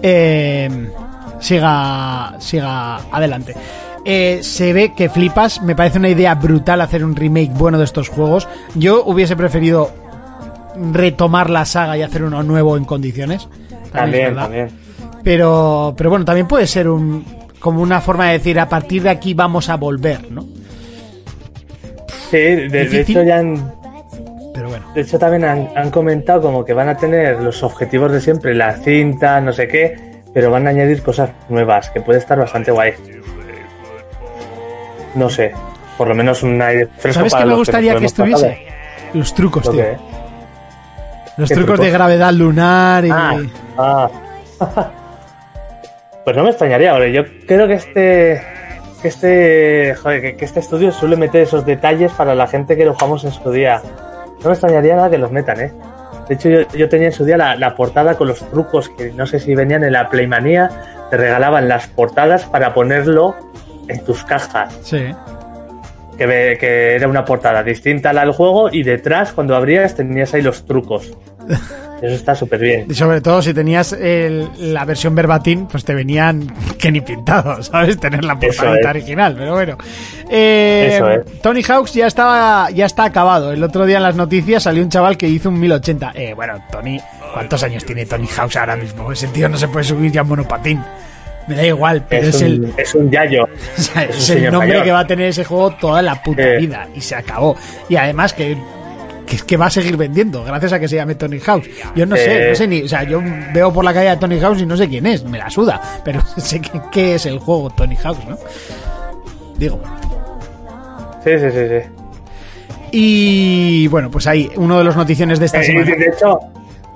[0.01, 0.89] eh,
[1.39, 3.55] siga, siga adelante.
[4.03, 7.85] Eh, se ve que flipas, me parece una idea brutal hacer un remake bueno de
[7.85, 8.47] estos juegos.
[8.75, 9.91] Yo hubiese preferido
[10.91, 13.47] retomar la saga y hacer uno nuevo en condiciones.
[13.91, 14.69] También, También.
[15.23, 17.25] Pero, pero bueno, también puede ser un
[17.59, 20.45] como una forma de decir a partir de aquí vamos a volver, ¿no?
[22.29, 23.73] Sí, de, de hecho ya han,
[24.55, 24.91] Pero bueno.
[24.93, 28.55] De hecho, también han, han comentado como que van a tener los objetivos de siempre,
[28.55, 32.71] la cinta, no sé qué, pero van a añadir cosas nuevas, que puede estar bastante
[32.71, 32.93] guay.
[35.13, 35.53] No sé,
[35.97, 38.65] por lo menos un aire fresco ¿Sabes para qué me los gustaría que estuviese?
[39.13, 39.83] Los trucos, tío.
[41.37, 43.09] Los ¿Qué trucos de gravedad lunar y...
[43.11, 43.37] Ah,
[43.77, 44.09] ah.
[46.23, 48.41] pues no me extrañaría, ahora yo creo que este
[49.01, 52.85] que este joder, que, que este estudio suele meter esos detalles para la gente que
[52.85, 53.81] lo jugamos en su día.
[54.41, 55.73] No me extrañaría nada que los metan, ¿eh?
[56.27, 59.11] De hecho, yo, yo tenía en su día la, la portada con los trucos que
[59.11, 60.69] no sé si venían en la Playmanía,
[61.09, 63.35] te regalaban las portadas para ponerlo
[63.87, 64.75] en tus cajas.
[64.81, 65.05] Sí.
[66.17, 70.33] Que, que era una portada distinta a la del juego y detrás, cuando abrías, tenías
[70.33, 71.15] ahí los trucos.
[72.01, 72.85] Eso está súper bien.
[72.89, 76.45] Y sobre todo si tenías el- la versión verbatim, pues te venían
[76.77, 77.97] que ni pintados, ¿sabes?
[77.99, 78.59] Tener la es.
[78.59, 79.77] original, pero bueno.
[80.29, 81.41] Eh, Eso es.
[81.41, 83.51] Tony Hawks ya estaba, ya está acabado.
[83.53, 86.11] El otro día en las noticias salió un chaval que hizo un 1080.
[86.15, 86.99] Eh, bueno, Tony,
[87.33, 89.11] ¿cuántos años tiene Tony Hawks ahora mismo?
[89.11, 90.83] Ese tío no se puede subir ya en monopatín.
[91.47, 93.43] Me da igual, pero es, Es, el, es un yayo.
[93.77, 94.83] o sea, es un el nombre mayor.
[94.83, 96.57] que va a tener ese juego toda la puta Eh.
[96.57, 97.55] vida y se acabó.
[97.87, 98.57] Y además que
[99.25, 101.67] que es que va a seguir vendiendo gracias a que se llame Tony House.
[101.95, 103.21] Yo no sé, no sé ni, o sea, yo
[103.53, 105.81] veo por la calle a Tony House y no sé quién es, me la suda,
[106.03, 108.37] pero sé que, qué es el juego Tony House, ¿no?
[109.57, 109.79] Digo.
[111.23, 111.89] Sí, sí, sí, sí.
[112.91, 115.95] Y bueno, pues ahí uno de los noticiones de esta Eh, semana.
[115.95, 116.39] de hecho,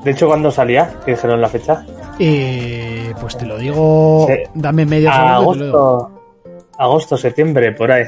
[0.03, 1.85] de hecho, cuando salía, que dijeron la fecha,
[2.19, 4.43] Eh, pues te lo digo, Sí.
[4.53, 5.31] dame medio segundo.
[5.33, 6.21] agosto,
[6.77, 8.03] agosto, septiembre, por ahí.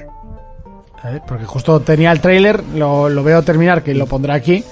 [1.03, 4.63] A ver, porque justo tenía el tráiler, lo, lo veo terminar, que lo pondrá aquí.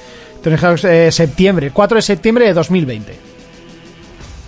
[0.46, 3.16] Eh, septiembre, 4 de septiembre de 2020.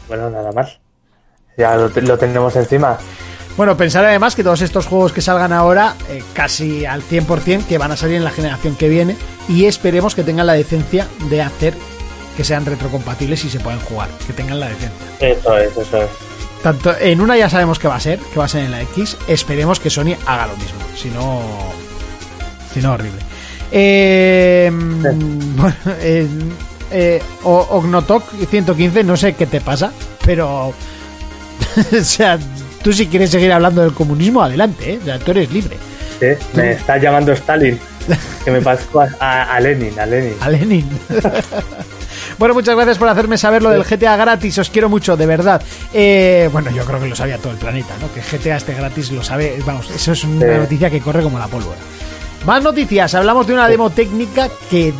[0.08, 0.80] Bueno, nada más.
[1.58, 2.98] Ya lo, lo tenemos encima.
[3.58, 7.78] Bueno, pensar además que todos estos juegos que salgan ahora, eh, casi al 100%, que
[7.78, 9.18] van a salir en la generación que viene,
[9.50, 11.74] y esperemos que tengan la decencia de hacer
[12.38, 15.06] que sean retrocompatibles y se puedan jugar, que tengan la decencia.
[15.20, 16.31] Eso es, eso es.
[16.64, 18.82] Tanto en una ya sabemos que va a ser, que va a ser en la
[18.84, 21.42] X, esperemos que Sony haga lo mismo, si no,
[22.74, 23.20] si no horrible.
[23.74, 26.28] Eh, bueno, eh,
[26.92, 29.94] eh, Ognotok 115, no sé qué te pasa,
[30.26, 30.68] pero
[31.98, 32.38] o sea,
[32.84, 35.00] tú si quieres seguir hablando del comunismo, adelante, ¿eh?
[35.02, 35.78] O sea, tú eres libre.
[36.20, 37.80] Sí, me está llamando Stalin.
[38.44, 40.34] Que me parezco a, a- a Lenin, a Lenin.
[40.42, 40.90] A Lenin.
[42.38, 44.58] Bueno, muchas gracias por hacerme saber lo del GTA gratis.
[44.58, 45.62] Os quiero mucho, de verdad.
[45.94, 48.12] Eh, bueno, yo creo que lo sabía todo el planeta, ¿no?
[48.14, 49.60] Que GTA este gratis lo sabe.
[49.66, 51.78] Vamos, eso es una noticia que corre como la pólvora.
[52.46, 53.14] Más noticias.
[53.16, 54.94] Hablamos de una demo técnica que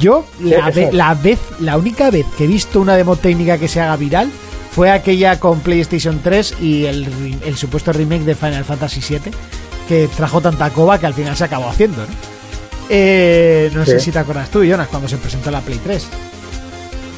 [0.00, 0.90] yo la, ve-
[1.22, 4.30] vez, la única vez que he visto una demo técnica que se haga viral
[4.70, 9.32] fue aquella con PlayStation 3 y el, supuesto remake de Final Fantasy VII
[9.88, 12.32] que trajo tanta coba que al final se acabó haciendo, ¿no?
[12.88, 16.06] Eh, no sé si te acuerdas tú, Jonas, cuando se presentó la Play 3.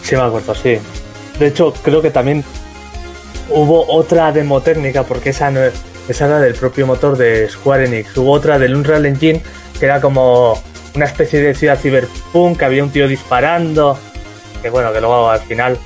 [0.04, 0.78] Sí, me acuerdo, sí.
[1.38, 2.44] De hecho, creo que también
[3.48, 5.60] hubo otra demo técnica, porque esa, no,
[6.06, 8.14] esa era del propio motor de Square Enix.
[8.18, 9.42] Hubo otra del Unreal Engine,
[9.80, 10.62] que era como
[10.94, 13.98] una especie de ciudad cyberpunk, que había un tío disparando.
[14.60, 15.78] Que bueno, que luego al final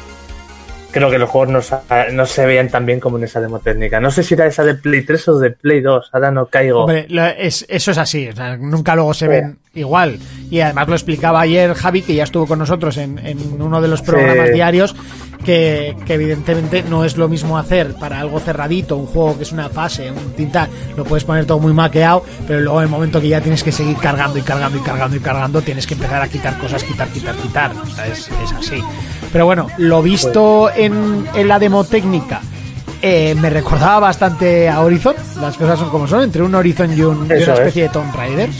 [0.91, 1.73] creo que los juegos
[2.13, 4.01] no, se veían tan bien como en esa demo técnica.
[4.01, 6.81] No sé si era esa de Play 3 o de Play 2, ahora no caigo.
[6.81, 9.31] Hombre, lo- es- eso es así, o sea, nunca luego se Sí.
[9.31, 10.19] ven igual.
[10.51, 13.89] Y además lo explicaba ayer Javi, que ya estuvo con nosotros en, en uno de
[13.89, 14.55] los programas Sí.
[14.55, 14.97] diarios,
[15.45, 19.53] que, que evidentemente no es lo mismo hacer para algo cerradito, un juego que es
[19.53, 23.21] una fase, un tinta, lo puedes poner todo muy maqueado, pero luego en el momento
[23.21, 26.23] que ya tienes que seguir cargando y cargando y cargando y cargando, tienes que empezar
[26.23, 27.71] a quitar cosas, quitar, quitar, quitar.
[27.77, 28.83] O sea, es, es así.
[29.33, 32.41] Pero bueno, lo visto en, en la demo técnica
[33.03, 37.03] eh, me recordaba bastante a Horizon, las cosas son como son, entre un Horizon y,
[37.03, 37.49] un- y una es.
[37.49, 38.51] especie de Tomb Raider.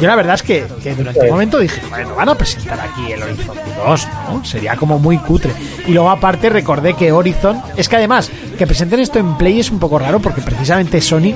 [0.00, 3.10] Yo la verdad es que, que durante un momento dije, bueno, van a presentar aquí
[3.10, 4.44] el Horizon 2, ¿no?
[4.44, 5.50] Sería como muy cutre.
[5.86, 9.70] Y luego aparte recordé que Horizon, es que además, que presenten esto en Play es
[9.70, 11.34] un poco raro porque precisamente Sony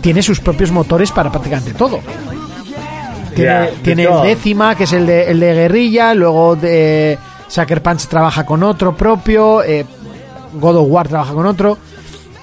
[0.00, 2.00] tiene sus propios motores para prácticamente todo.
[3.34, 7.18] Tiene, tiene el décima, que es el de, el de guerrilla, luego de
[7.54, 9.86] Sucker Punch trabaja con otro propio, eh,
[10.54, 11.78] God of War trabaja con otro,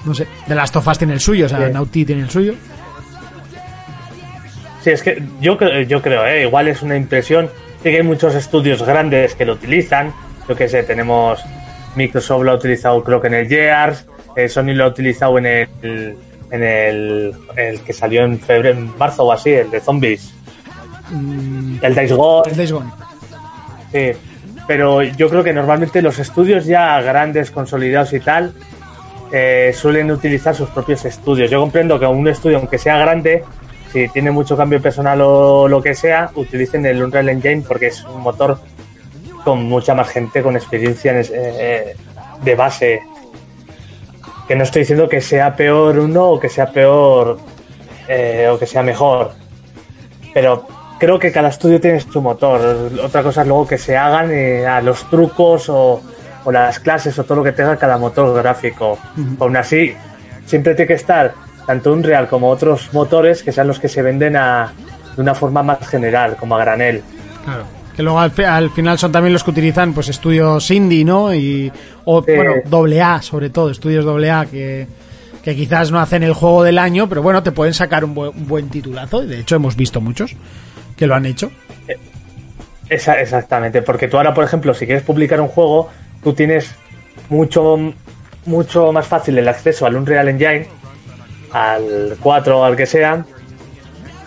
[0.06, 1.72] no sé, The Last of Us tiene el suyo, o sea, Sí.
[1.72, 2.54] Naughty tiene el suyo.
[4.82, 6.42] Sí, es que yo, yo creo, ¿eh?
[6.44, 7.50] igual es una impresión.
[7.82, 10.14] Sí que hay muchos estudios grandes que lo utilizan.
[10.48, 11.40] Yo que sé, tenemos
[11.94, 15.44] Microsoft lo ha utilizado creo que en el Gears, eh, Sony lo ha utilizado en
[15.46, 15.68] el,
[16.50, 20.32] en el, el que salió en febrero, en marzo o así, el de zombies.
[21.82, 22.50] El Days Gone.
[22.50, 22.90] El Days Gone.
[23.92, 24.12] Sí,
[24.66, 28.52] pero yo creo que normalmente los estudios ya grandes, consolidados y tal,
[29.32, 31.50] eh, suelen utilizar sus propios estudios.
[31.50, 33.44] Yo comprendo que un estudio, aunque sea grande,
[33.92, 38.04] si tiene mucho cambio personal o lo que sea, utilicen el Unreal Engine porque es
[38.04, 38.58] un motor
[39.44, 41.96] con mucha más gente, con experiencia en es- eh,
[42.42, 43.00] de base.
[44.48, 47.38] Que no estoy diciendo que sea peor uno o que sea peor
[48.08, 49.32] eh, o que sea mejor
[50.34, 50.66] pero
[51.02, 52.60] creo que cada estudio tiene su motor.
[53.02, 56.00] Otra cosa es luego que se hagan eh, a los trucos o,
[56.44, 58.96] o las clases o todo lo que tenga cada motor gráfico.
[59.40, 59.92] Aún así,
[60.46, 61.34] siempre tiene que estar
[61.66, 64.72] tanto Unreal como otros motores que sean los que se venden a,
[65.16, 67.02] de una forma más general, como a granel.
[67.44, 67.64] Claro.
[67.96, 71.34] Que luego al, fi- al final son también los que utilizan pues estudios indie, ¿no?
[71.34, 71.72] Y,
[72.04, 72.30] o, Sí.
[72.36, 74.86] bueno, doble A, sobre todo, estudios doble A que,
[75.42, 78.30] que quizás no hacen el juego del año, pero bueno, te pueden sacar un buen,
[78.36, 79.22] un buen titulazo.
[79.26, 80.34] De hecho, hemos visto muchos
[80.96, 81.50] que lo han hecho.
[82.88, 85.88] Exactamente, porque tú ahora, por ejemplo, si quieres publicar un juego,
[86.22, 86.74] tú tienes
[87.30, 87.94] mucho,
[88.44, 90.66] mucho más fácil el acceso al Unreal Engine,
[91.52, 93.24] al 4 o al que sea,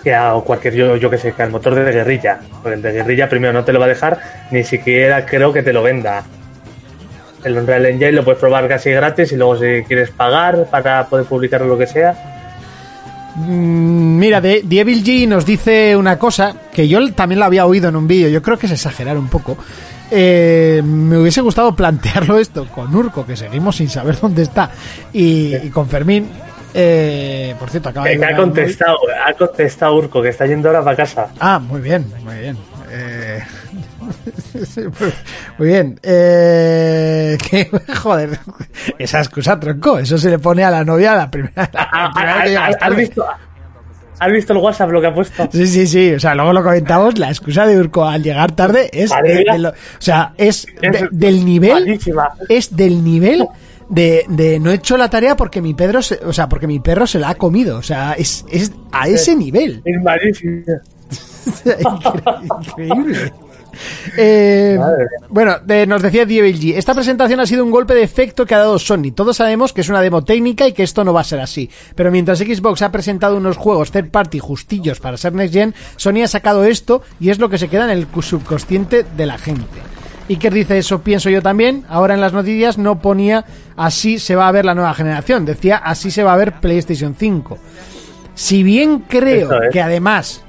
[0.03, 2.39] que a cualquier, yo, yo que sé, que al motor de guerrilla.
[2.61, 4.19] Porque el de guerrilla primero no te lo va a dejar,
[4.51, 6.23] ni siquiera creo que te lo venda.
[7.43, 11.25] El Unreal Engine lo puedes probar casi gratis y luego si quieres pagar para poder
[11.25, 12.34] publicar lo que sea.
[13.35, 17.89] Mm, Mira, de, Evil G nos dice una cosa que yo también lo había oído
[17.89, 19.57] en un vídeo, yo creo que es exagerar un poco.
[20.11, 24.71] Eh, me hubiese gustado plantearlo esto con Urco, que seguimos sin saber dónde está,
[25.11, 26.29] y, y con Fermín.
[26.77, 30.97] Eh, por cierto, acaba de ha contestado, ha contestado Urco, que está yendo ahora para
[30.97, 31.27] casa.
[31.39, 32.57] Ah, muy bien, muy bien.
[32.91, 33.39] Eh,
[35.57, 35.99] muy bien.
[36.03, 37.69] Eh, que,
[38.01, 38.39] joder,
[38.99, 39.97] esa excusa tronco.
[39.99, 41.69] Eso se le pone a la novia la primera.
[41.73, 43.25] la Ah, primera que llega ¿Has, visto,
[44.19, 45.49] ¿Has visto el WhatsApp lo que ha puesto?
[45.51, 46.13] Sí, sí, sí.
[46.13, 47.17] O sea, luego lo comentamos.
[47.17, 49.09] La excusa de Urco al llegar tarde es.
[49.11, 49.53] Madre de- mía.
[49.53, 51.73] de lo- o sea, es, Es de- del nivel.
[51.73, 52.29] malísima.
[52.49, 53.45] Es del nivel.
[53.87, 56.79] De, de no he hecho la tarea porque mi Pedro se, o sea porque mi
[56.79, 60.63] perro se la ha comido o sea es, es a ese nivel Es malísimo.
[62.67, 63.31] Increíble.
[64.17, 64.77] Eh,
[65.29, 66.73] bueno, de- nos decía Devil G.
[66.77, 69.11] Esta presentación ha sido un golpe de efecto que ha dado Sony.
[69.13, 71.69] Todos sabemos que es una demo técnica y que esto no va a ser así.
[71.95, 76.23] Pero mientras Xbox ha presentado unos juegos third party justillos para ser next gen, Sony
[76.23, 79.65] ha sacado esto y es lo que se queda en el subconsciente de la gente.
[80.29, 81.83] Iker dice eso pienso yo también.
[81.89, 83.45] Ahora en las noticias no ponía
[83.75, 85.45] así se va a ver la nueva generación.
[85.45, 87.57] Decía así se va a ver PlayStation 5.
[88.33, 89.71] Si bien creo es.
[89.71, 90.43] que además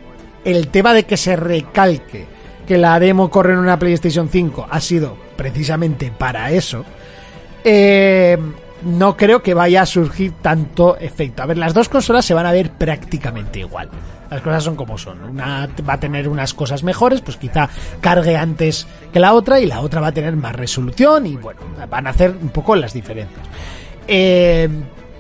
[0.45, 2.27] el tema de que se recalque
[2.67, 6.85] que la demo corre en una PlayStation 5 ha sido precisamente para eso,
[7.65, 8.39] eh,
[8.83, 11.43] no creo que vaya a surgir tanto efecto.
[11.43, 13.89] A ver, las dos consolas se van a ver prácticamente igual.
[14.31, 15.23] Las cosas son como son.
[15.23, 17.69] Una va a tener unas cosas mejores, pues quizá
[18.01, 21.61] cargue antes que la otra y la otra va a tener más resolución y bueno,
[21.89, 23.47] van a hacer un poco las diferencias.
[24.09, 24.69] Eh,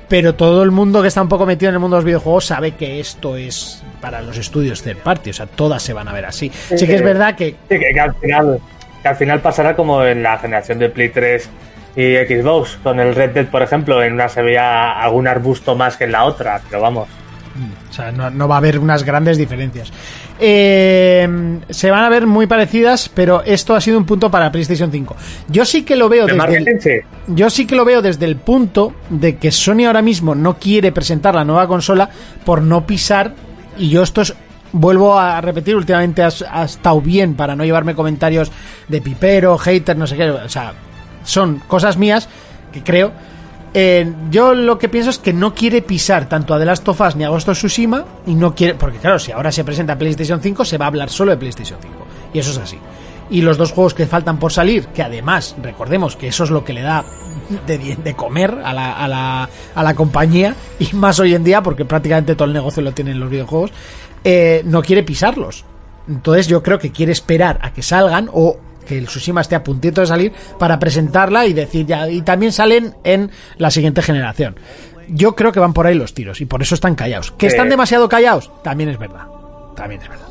[0.08, 2.46] pero todo el mundo que está un poco metido en el mundo de los videojuegos
[2.46, 6.12] sabe que esto es para los estudios third party, o sea, todas se van a
[6.12, 6.50] ver así.
[6.74, 8.60] Sí que es verdad que Sí, que, que al final,
[9.02, 11.50] que al final pasará como en la generación de Play 3
[11.96, 12.78] y Xbox.
[12.82, 16.12] Con el Red Dead, por ejemplo, en una se veía algún arbusto más que en
[16.12, 17.08] la otra, pero vamos.
[17.90, 19.92] O sea, no, no va a haber unas grandes diferencias.
[20.38, 24.90] Eh, se van a ver muy parecidas, pero esto ha sido un punto para PlayStation
[24.90, 25.16] 5.
[25.48, 28.36] Yo sí que lo veo De desde el, yo sí que lo veo desde el
[28.36, 32.10] punto de que Sony ahora mismo no quiere presentar la nueva consola
[32.44, 33.34] por no pisar
[33.78, 34.34] y yo esto es
[34.72, 38.50] vuelvo a repetir últimamente ha, ha estado bien para no llevarme comentarios
[38.88, 40.74] de pipero, hater, no sé qué, o sea,
[41.24, 42.28] son cosas mías
[42.72, 43.12] que creo
[43.78, 46.98] eh, yo lo que pienso es que no quiere pisar tanto a The Last of
[46.98, 49.98] Us ni a Ghost of Tsushima y no quiere, porque claro, si ahora se presenta
[49.98, 51.94] PlayStation 5 se va a hablar solo de PlayStation 5
[52.32, 52.78] y eso es así.
[53.28, 56.64] Y los dos juegos que faltan por salir, que además recordemos que eso es lo
[56.64, 57.04] que le da
[57.66, 61.84] de, comer a la, a, la, a la compañía, y más hoy en día, porque
[61.84, 63.72] prácticamente todo el negocio lo tienen los videojuegos,
[64.24, 65.66] eh, no quiere pisarlos.
[66.08, 68.56] Entonces yo creo que quiere esperar a que salgan o
[68.86, 72.52] que el Tsushima esté a puntito de salir para presentarla y decir ya, y también
[72.52, 74.56] salen en la siguiente generación.
[75.08, 77.30] Yo creo que van por ahí los tiros y por eso están callados.
[77.32, 78.50] ¿Que están demasiado callados?
[78.64, 79.26] También es verdad.
[79.76, 80.26] También es verdad.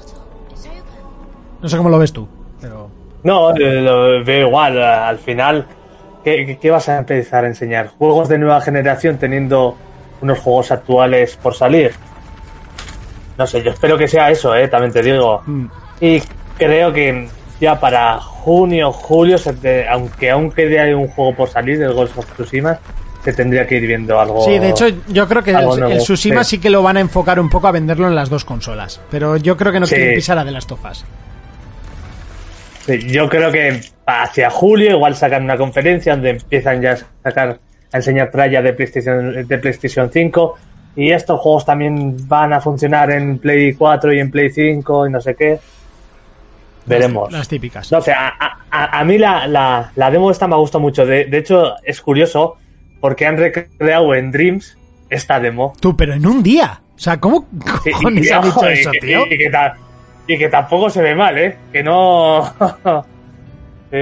[1.61, 2.27] No sé cómo lo ves tú,
[2.61, 2.89] pero...
[3.23, 4.81] No, lo veo igual.
[4.81, 5.65] Al final,
[6.23, 7.87] ¿qué, qué- qué vas a empezar a enseñar?
[7.97, 9.75] ¿Juegos de nueva generación teniendo
[10.21, 11.91] unos juegos actuales por salir?
[13.37, 15.41] No sé, yo espero que sea eso, eh, también te digo.
[15.45, 15.65] Mm.
[16.01, 16.21] Y
[16.57, 17.27] creo que
[17.59, 21.93] ya para junio, julio, se te- aunque aún quede ahí un juego por salir, el
[21.93, 22.77] Ghost of Tsushima,
[23.23, 24.45] se tendría que ir viendo algo.
[24.45, 25.57] Sí, de hecho, yo creo que el,
[25.91, 26.57] el Tsushima sí.
[26.57, 26.61] sí.
[26.61, 29.01] que lo van a enfocar un poco a venderlo en las dos consolas.
[29.09, 29.95] Pero yo creo que no Sí.
[29.95, 31.03] quieren pisar a de las tofas.
[32.85, 37.57] Sí, yo creo que hacia julio igual sacan una conferencia donde empiezan ya a sacar
[37.91, 40.55] a enseñar tralla de PlayStation de PlayStation 5
[40.97, 45.11] y estos juegos también van a funcionar en Play 4 y en Play 5 y
[45.11, 45.59] no sé qué.
[46.86, 47.31] Veremos.
[47.31, 47.91] Las típicas.
[47.91, 50.81] No sé, a, a- a- a mí la, la, la demo esta me ha gustado
[50.81, 51.05] mucho.
[51.05, 52.57] De, de hecho, es curioso
[53.01, 54.77] porque han recreado en Dreams
[55.09, 55.73] esta demo.
[55.79, 56.81] Tú, pero en un día.
[56.95, 57.47] O sea, ¿cómo
[57.86, 59.25] Y- cojones y- han hecho y eso, que- tío?
[59.29, 59.77] y- y que ta-
[60.27, 61.57] y que tampoco se ve mal, ¿eh?
[61.71, 62.53] Que no...
[63.91, 63.97] Sí.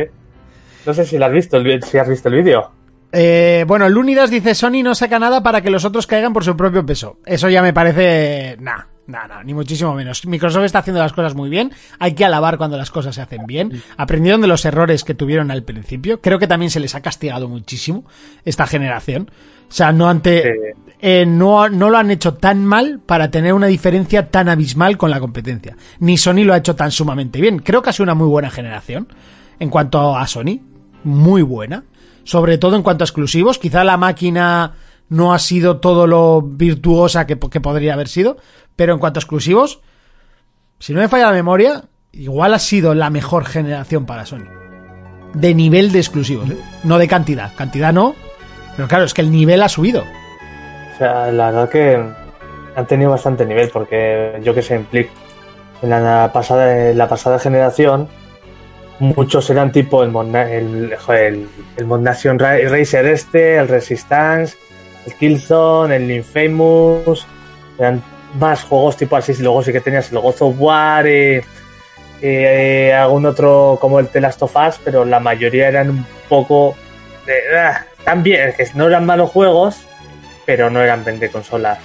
[0.86, 2.72] No sé si lo has visto, si has visto el vídeo.
[3.12, 6.44] Eh, bueno, el Unidas dice Sony no saca nada para que los otros caigan por
[6.44, 7.18] su propio peso.
[7.26, 8.58] Eso ya me parece...
[8.60, 10.26] Nah, nah, nah, ni muchísimo menos.
[10.26, 11.72] Microsoft está haciendo las cosas muy bien.
[12.00, 13.82] Hay que alabar cuando las cosas se hacen bien.
[13.98, 16.22] Aprendieron de los errores que tuvieron al principio.
[16.22, 18.06] Creo que también se les ha castigado muchísimo
[18.46, 19.30] esta generación.
[19.70, 20.76] O sea, no ante...
[21.06, 25.12] Eh, no, no lo han hecho tan mal para tener una diferencia tan abismal con
[25.12, 25.76] la competencia.
[26.00, 27.60] Ni Sony lo ha hecho tan sumamente bien.
[27.60, 29.10] Creo que ha sido una muy buena generación
[29.60, 30.62] en cuanto a Sony.
[31.04, 31.84] Muy buena.
[32.24, 33.60] Sobre todo en cuanto a exclusivos.
[33.60, 34.76] Quizá la máquina
[35.10, 38.38] no ha sido todo lo virtuosa que, que podría haber sido.
[38.76, 39.82] Pero en cuanto a exclusivos,
[40.80, 44.46] si no me falla la memoria, igual ha sido la mejor generación para Sony.
[45.34, 46.58] De nivel de exclusivos, ¿eh?
[46.84, 47.52] no de cantidad.
[47.56, 48.16] Cantidad no.
[48.76, 50.02] Pero claro, es que el nivel ha subido.
[50.02, 52.04] O sea, la verdad que
[52.76, 54.88] han tenido bastante nivel porque yo que sé, en
[55.82, 58.08] en la pasada, en la pasada generación,
[59.00, 61.48] muchos eran tipo el, Mod Na- el, el,
[61.78, 64.56] el Mod Nation Ra- Racer este, el Resistance,
[65.06, 67.26] el Killzone, el Infamous,
[67.78, 68.02] eran
[68.40, 71.44] más juegos tipo así, luego sí que tenías el God of War, eh,
[72.22, 76.76] eh, algún otro como el The Last of Us, pero la mayoría eran un poco
[77.26, 79.78] de, ah, también, que no eran malos juegos,
[80.46, 81.80] pero no eran 20 consolas.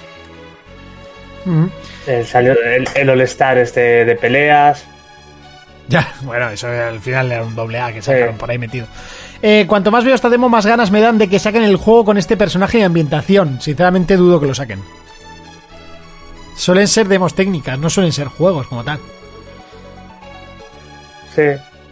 [2.07, 4.85] Eh, salió el, el All Star este de peleas.
[5.87, 8.39] Ya, bueno, eso al final era un doble A que sacaron Sí.
[8.39, 8.87] por ahí metido.
[9.41, 12.05] Eh, cuanto más veo esta demo, más ganas me dan de que saquen el juego
[12.05, 13.61] con este personaje y ambientación.
[13.61, 14.81] Sinceramente dudo que lo saquen.
[16.59, 18.99] Suelen ser demos técnicas, no suelen ser juegos como tal.
[21.33, 21.43] Sí,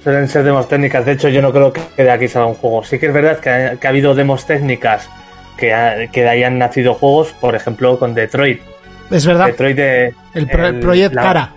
[0.03, 1.05] suelen ser demos técnicas.
[1.05, 2.83] De hecho, yo no creo que de aquí salga un juego.
[2.83, 5.09] Sí que es verdad que ha, que ha habido demos técnicas
[5.57, 8.61] que, ha- que de ahí han nacido juegos, por ejemplo, con Detroit.
[9.09, 10.13] Es verdad, Detroit de.
[10.33, 11.53] el, pro- el- Project la- Cara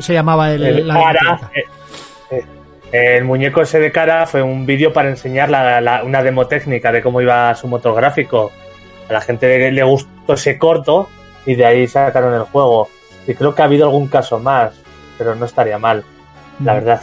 [0.00, 1.64] se llamaba el, el la cara, eh,
[2.90, 6.46] eh, el muñeco ese de cara fue un vídeo para enseñar la- la- una demo
[6.46, 8.50] técnica de cómo iba su motor gráfico.
[9.10, 11.10] A la gente le, le gustó ese corto
[11.46, 12.88] y de ahí sacaron el juego.
[13.26, 14.72] Y creo que ha habido algún caso más,
[15.18, 16.04] pero no estaría mal,
[16.62, 16.76] la Mm.
[16.76, 17.00] verdad.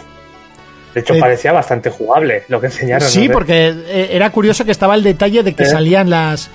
[0.94, 3.08] De hecho, Eh, parecía bastante jugable lo que enseñaron.
[3.08, 5.68] Sí, no porque eh, era curioso que estaba el detalle de que Eh.
[5.68, 6.50] salían las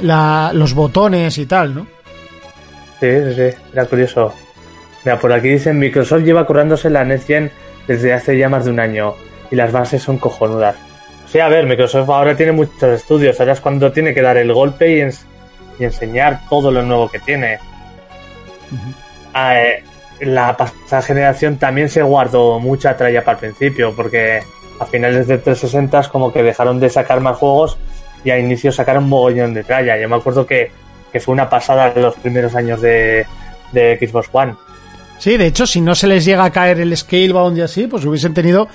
[0.00, 1.86] la- los botones y tal, ¿no?
[3.00, 4.34] Sí, sí, sí, era curioso.
[5.04, 7.50] Mira, por aquí dicen Microsoft lleva currándose la Next Gen
[7.86, 9.14] desde hace ya más de un año
[9.50, 10.76] y las bases son cojonudas.
[11.26, 14.52] Sí, a ver, Microsoft ahora tiene muchos estudios, ahora es cuando tiene que dar el
[14.52, 15.00] golpe y,
[15.80, 17.58] y enseñar todo lo nuevo que tiene.
[19.34, 19.82] Ah, eh,
[20.20, 24.42] la pasada generación también se guardó mucha tralla para el principio, porque
[24.78, 27.78] a finales de 360 es como que dejaron de sacar más juegos
[28.24, 29.98] y a inicio sacaron un mogollón de tralla.
[29.98, 30.70] Yo me acuerdo que,
[31.12, 33.26] que fue una pasada los primeros años de,
[33.72, 34.54] de Xbox One.
[35.18, 38.04] Sí, de hecho, si no se les llega a caer el Scalebound y así, pues
[38.04, 38.68] hubiesen tenido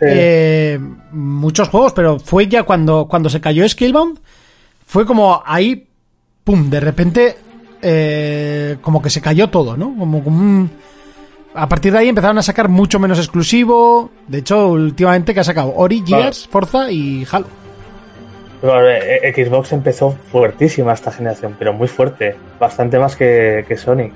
[0.00, 0.08] Sí.
[0.10, 0.80] eh,
[1.12, 4.18] muchos juegos, pero fue ya cuando, cuando se cayó Scalebound,
[4.84, 5.86] fue como ahí,
[6.44, 7.36] pum, de repente,
[7.80, 9.94] eh, como que se cayó todo, ¿no?
[9.96, 10.70] Como, como un-
[11.54, 14.10] A partir de ahí empezaron a sacar mucho menos exclusivo.
[14.26, 17.46] De hecho, últimamente que ha sacado Ori, Gears, Forza y Halo.
[18.62, 24.10] Eh, eh, Xbox empezó fuertísima esta generación, pero muy fuerte, bastante más que, que Sony.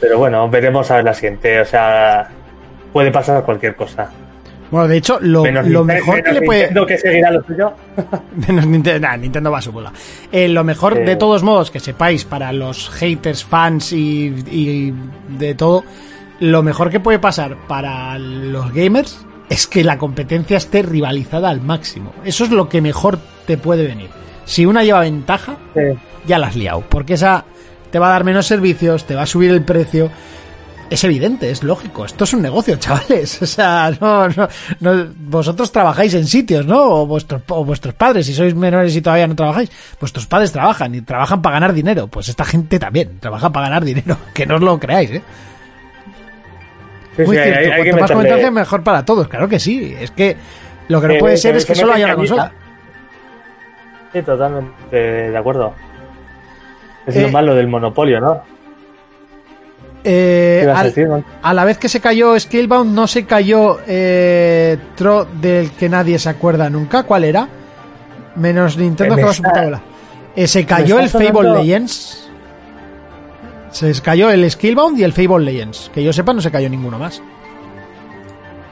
[0.00, 2.28] Pero bueno, veremos a ver la siguiente, o sea,
[2.92, 4.10] puede pasar cualquier cosa.
[4.70, 6.60] Bueno, de hecho, lo, Menos lo Nintendo- mejor que le puede.
[6.60, 7.72] Nintendo que seguirá lo suyo.
[8.48, 9.92] Menos Nintendo, nah, Nintendo va a su bola.
[10.30, 14.94] Eh, lo mejor, de todos modos, que sepáis, para los haters, fans y, y
[15.38, 15.84] de todo,
[16.38, 21.60] lo mejor que puede pasar para los gamers es que la competencia esté rivalizada al
[21.60, 22.12] máximo.
[22.24, 24.08] Eso es lo que mejor te puede venir.
[24.44, 25.80] Si una lleva ventaja, Sí.
[26.26, 26.84] ya la has liado.
[26.88, 27.44] Porque esa
[27.90, 30.10] te va a dar menos servicios, te va a subir el precio.
[30.90, 32.04] Es evidente, es lógico.
[32.04, 33.40] Esto es un negocio, chavales.
[33.40, 34.48] O sea, no, no,
[34.80, 36.82] no- vosotros trabajáis en sitios, ¿no?
[36.82, 39.70] O vuestros, o vuestros padres, si sois menores y todavía no trabajáis,
[40.00, 42.08] vuestros padres trabajan y trabajan para ganar dinero.
[42.08, 44.16] Pues esta gente también trabaja para ganar dinero.
[44.34, 45.22] Que no os lo creáis, ¿eh?
[47.16, 47.72] Sí, Muy sí, hay- cierto.
[47.74, 49.28] hay que Cuanto más competencia, mejor para todos.
[49.28, 49.96] Claro que sí.
[50.00, 50.36] Es que
[50.88, 52.52] lo que no Sí, puede se- ser es que solo haya una consola.
[54.12, 55.72] Sí, totalmente de acuerdo.
[57.06, 58.42] Es Eh, lo malo del monopolio, ¿no?
[60.02, 61.24] Eh, ¿Qué ibas a al- decir, man?
[61.42, 66.18] a la vez que se cayó Scalebound, no se cayó eh, Tro del que nadie
[66.18, 67.02] se acuerda nunca.
[67.02, 67.48] ¿Cuál era?
[68.36, 69.80] Menos Nintendo que va su puta bola.
[70.36, 72.30] Eh, se cayó el Fable sonando- Legends.
[73.72, 75.90] Se cayó el Skillbound y el Fable Legends.
[75.94, 77.22] Que yo sepa, no se cayó ninguno más.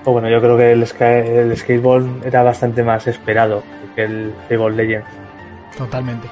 [0.05, 3.63] Pues bueno, yo creo que el, el era bastante más esperado
[3.95, 5.09] que el Fable Legends.
[5.77, 6.27] Totalmente.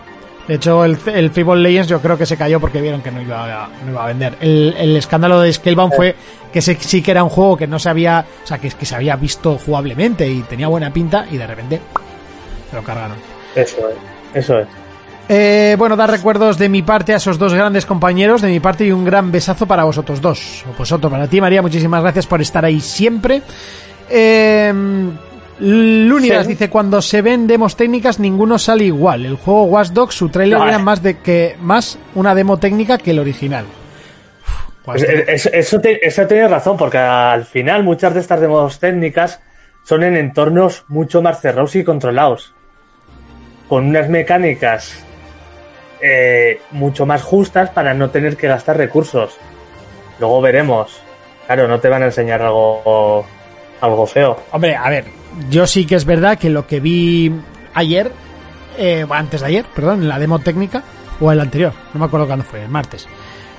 [0.49, 3.21] De hecho, el, el Fable Legends yo creo que se cayó porque vieron que no
[3.21, 4.37] iba a, no iba a vender.
[4.41, 6.15] El, el escándalo de Scalebound fue
[6.53, 8.95] que sí que era un juego que no se había, o sea, que, que se
[8.95, 11.81] había visto jugablemente y tenía buena pinta y de repente
[12.71, 13.17] se lo cargaron.
[13.55, 13.97] Eso es,
[14.35, 14.69] eso es.
[15.29, 18.87] Eh, bueno, dar recuerdos de mi parte a esos dos grandes compañeros, de mi parte
[18.87, 20.65] y un gran besazo para vosotros dos.
[20.71, 23.43] O pues otro para ti, María, muchísimas gracias por estar ahí siempre.
[24.09, 24.73] Eh,
[25.59, 26.53] Lunidas Sí.
[26.53, 29.25] dice, cuando se ven demos técnicas, ninguno sale igual.
[29.25, 30.83] El juego Watch Dogs, su trailer No, era eh.
[30.83, 33.65] más de que más una demo técnica que el original.
[34.87, 39.41] Uf, es- eso, te- eso tiene razón, porque al final muchas de estas demos técnicas
[39.83, 42.53] son en entornos mucho más cerrados y controlados.
[43.69, 45.03] Con unas mecánicas
[46.03, 49.39] eh, mucho más justas para no tener que gastar recursos.
[50.21, 51.01] Luego veremos.
[51.47, 53.25] Claro, no te van a enseñar algo,
[53.81, 54.37] algo feo.
[54.53, 55.05] Hombre, a ver,
[55.51, 57.33] yo sí que es verdad que lo que vi
[57.75, 58.11] ayer,
[58.79, 60.83] eh, antes de ayer, perdón, en la demo técnica,
[61.21, 63.09] o el anterior, no me acuerdo cuándo fue, el martes,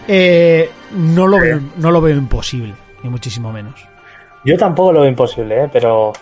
[0.07, 3.87] eh, no, lo veo, no lo veo imposible, ni muchísimo menos.
[4.45, 5.69] Yo tampoco lo veo imposible, ¿eh?
[5.71, 6.13] pero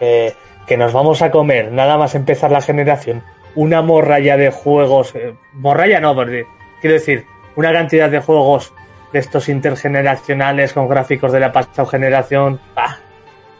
[0.00, 0.34] eh,
[0.66, 3.22] que nos vamos a comer nada más empezar la generación
[3.56, 6.46] una morralla de juegos, eh, morralla no, porque
[6.80, 7.26] quiero decir,
[7.56, 8.72] una cantidad de juegos
[9.12, 12.98] de estos intergeneracionales con gráficos de la pasada generación, ¡ah!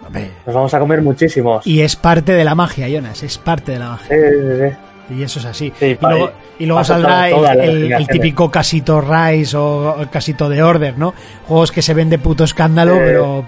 [0.07, 1.67] Hombre, nos vamos a comer muchísimos.
[1.67, 4.09] Y es parte de la magia, Jonas, es parte de la magia.
[4.09, 4.77] Sí, sí, sí.
[5.19, 5.73] Y eso es así.
[5.79, 10.63] Sí, y luego, y luego pasa saldrá el, típico casito Rise o el casito de
[10.65, 11.15] Order, ¿no?
[11.47, 13.45] Juegos que se ven de puto escándalo, Eh, pero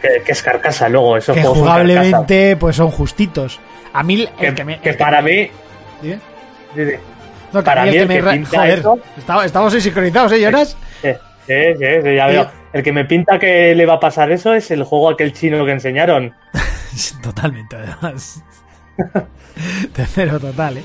[0.00, 3.60] Que, que es carcasa luego, esos que juegos son jugablemente pues son justitos.
[3.92, 4.80] A mí el Que, que me...
[4.80, 5.48] que el que- para mí,
[6.02, 6.18] sí,
[6.74, 6.82] sí.
[7.52, 10.76] No, que Para mí el el que me Joder, eso- estamos, estamos sincronizados, ¿eh, Jonas?
[11.02, 11.08] Sí,
[11.46, 12.61] sí, sí, sí, ya veo.
[12.72, 15.64] El que me pinta que le va a pasar eso es el juego aquel chino
[15.64, 16.34] que enseñaron.
[17.22, 18.42] Totalmente, además.
[19.94, 20.82] Tercero total, ¿eh?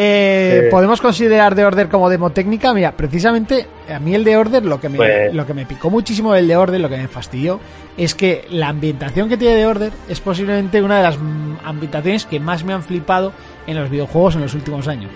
[0.00, 0.70] Eh, Sí.
[0.70, 2.72] ¿Podemos considerar The Order como demo técnica?
[2.72, 5.90] Mira, precisamente a mí el The Order, lo que, me, Pues- lo que me picó
[5.90, 7.58] muchísimo del The Order, lo que me fastidió,
[7.96, 11.18] es que la ambientación que tiene The Order es posiblemente una de las
[11.64, 13.32] ambientaciones que más me han flipado
[13.66, 15.10] en los videojuegos en los últimos años.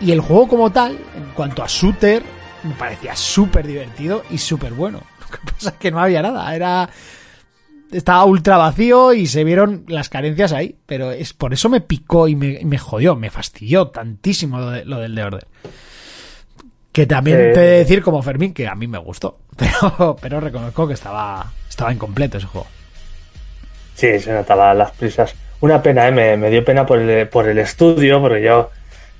[0.00, 2.22] Y el juego como tal, en cuanto a shooter,
[2.64, 5.00] me parecía súper divertido y súper bueno.
[5.40, 6.88] Que pasa es que no había nada, era
[7.92, 12.26] estaba ultra vacío y se vieron las carencias ahí, pero es por eso me picó
[12.28, 15.46] y me, me jodió, me fastidió tantísimo lo, de- lo del The Order.
[16.92, 20.16] Que también Eh, te he de decir como Fermín que a mí me gustó, pero,
[20.20, 22.66] pero reconozco que estaba, estaba incompleto ese juego.
[23.94, 25.34] Sí, se notaba las prisas.
[25.60, 26.12] Una pena, ¿eh?
[26.12, 28.70] me, me dio pena por el, por el estudio, porque yo, o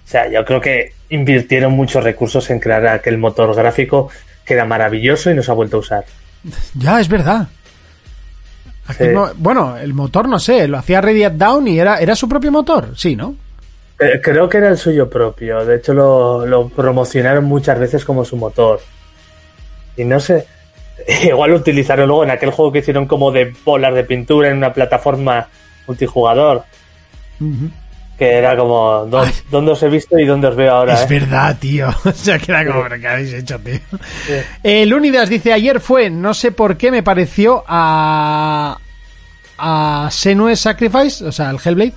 [0.08, 4.10] sea, yo creo que invirtieron muchos recursos en crear aquel motor gráfico
[4.46, 6.04] que era maravilloso y no se ha vuelto a usar.
[6.74, 7.48] Ya, es verdad.
[8.86, 9.10] Aquí Sí.
[9.12, 12.52] no- bueno, el motor no sé, lo hacía Ready Down y era, era su propio
[12.52, 13.34] motor, sí, ¿no?
[13.98, 18.24] Eh, Creo que era el suyo propio, de hecho lo, lo promocionaron muchas veces como
[18.24, 18.80] su motor.
[19.96, 20.46] Y no sé,
[21.24, 24.58] igual lo utilizaron luego en aquel juego que hicieron como de bolas de pintura en
[24.58, 25.48] una plataforma
[25.88, 26.62] multijugador,
[28.18, 29.32] que era como, ¿dó- Ay.
[29.50, 30.94] ¿dónde os he visto y dónde os veo ahora?
[30.94, 31.06] Es eh?
[31.20, 31.88] verdad, tío.
[32.04, 33.78] O sea, que era como, "¿Pero ¿qué habéis hecho, tío?
[34.62, 38.78] El Unidas dice, ayer fue, no sé por qué me pareció a...
[39.58, 41.92] a Senue Sacrifice, o sea, el Hellblade,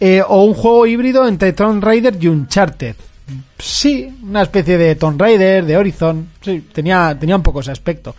[0.00, 2.96] eh, o un juego híbrido entre Tomb Raider y Uncharted.
[3.58, 8.14] Sí, una especie de Tomb Raider, de Horizon, sí, tenía, tenía un poco ese aspecto.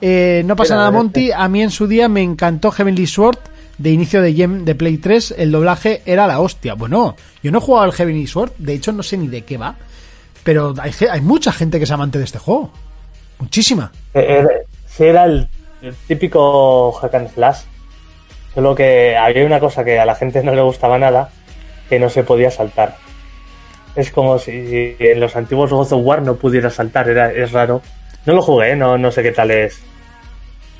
[0.00, 1.30] Eh, no pasa nada, Monty.
[1.30, 3.38] A mí en su día me encantó Heavenly Sword
[3.82, 5.34] de inicio de Gem de Play 3.
[5.38, 6.74] El doblaje era la hostia.
[6.74, 8.52] Bueno, yo no he jugado al Heavenly Sword.
[8.58, 9.74] De hecho, no sé ni de qué va.
[10.44, 12.70] Pero hay, mucha gente que es amante de este juego.
[13.38, 13.90] Muchísima.
[14.14, 14.48] Eh, era-
[14.86, 15.48] sí, era el,
[16.06, 17.58] típico hack and slash.
[18.54, 21.30] Solo que había una cosa que a la gente no le gustaba nada,
[21.88, 22.96] que no se podía saltar.
[23.96, 27.82] Es como si en los antiguos God of War no pudiera saltar, era, es raro.
[28.26, 28.76] No lo jugué, ¿eh?
[28.76, 29.82] no, no sé qué tal es.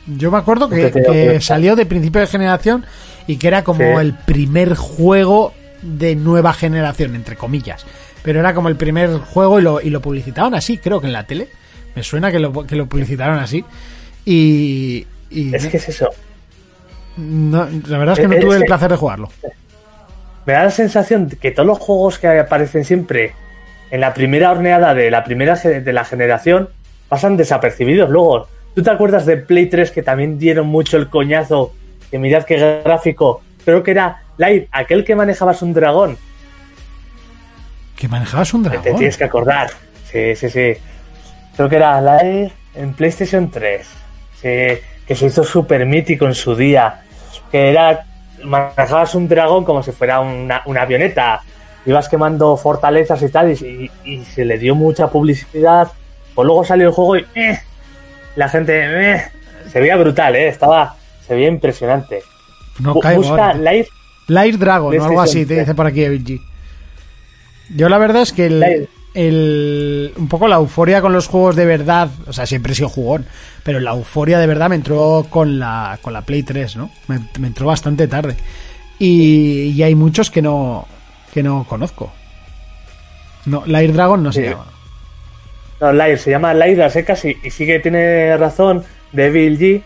[0.07, 2.85] Yo me acuerdo que, salió de principio de generación
[3.27, 4.01] y que era como Sí.
[4.01, 7.85] el primer juego de nueva generación, entre comillas.
[8.23, 11.13] Pero era como el primer juego y lo, y lo publicitaban así, creo que en
[11.13, 11.49] la tele.
[11.95, 13.65] Me suena que lo, que lo publicitaron así.
[14.25, 16.09] Y, y Es que es eso.
[17.17, 19.29] no- la verdad es que no es tuve el que- placer de jugarlo.
[20.47, 23.33] Me da la sensación de que todos los juegos que aparecen siempre
[23.91, 26.69] en la primera horneada de la primera de la generación
[27.09, 28.11] pasan desapercibidos.
[28.11, 31.73] Luego, ¿tú te acuerdas de Play 3 que también dieron mucho el coñazo?
[32.11, 33.43] Que mirad qué gráfico.
[33.65, 36.17] Creo que era Live, aquel que manejabas un dragón.
[37.97, 38.97] Que manejabas un Te dragón.
[38.97, 39.71] tienes que acordar.
[40.11, 40.75] Sí, sí, sí.
[41.57, 43.87] Creo que era Live en PlayStation 3.
[44.41, 44.49] Sí,
[45.07, 47.03] que se hizo súper mítico en su día.
[47.51, 48.07] Que era.
[48.45, 51.41] Manejabas un dragón como si fuera una, una avioneta.
[51.87, 53.53] Ibas quemando fortalezas y tal.
[53.53, 55.89] Y, y- y se le dio mucha publicidad.
[56.35, 57.27] Pues luego salió el juego y.
[57.37, 57.61] eh,
[58.37, 58.73] la gente.
[59.15, 59.23] eh,
[59.71, 60.49] se veía brutal, ¿eh?
[60.49, 60.97] Estaba.
[61.27, 62.23] Se veía impresionante.
[62.81, 63.55] No Bu- caigo Busca ahora.
[63.73, 63.89] Live.
[64.29, 65.59] Light Dragon o algo así, te 3.
[65.61, 66.41] dice por aquí Evil.
[67.75, 71.65] Yo la verdad es que el, el- un poco la euforia con los juegos de
[71.67, 73.27] verdad, o sea, siempre he sido jugón,
[73.63, 76.91] pero la euforia de verdad me entró con la, con la Play 3, ¿no?
[77.09, 78.37] Me, me entró bastante tarde.
[78.99, 80.87] Y, y hay muchos que no,
[81.33, 82.13] que no conozco.
[83.47, 84.49] No, Light Dragon no se Sí.
[84.51, 84.67] llama.
[85.83, 89.83] No, Live, se llama Live a secas y, y sí que tiene razón Devil G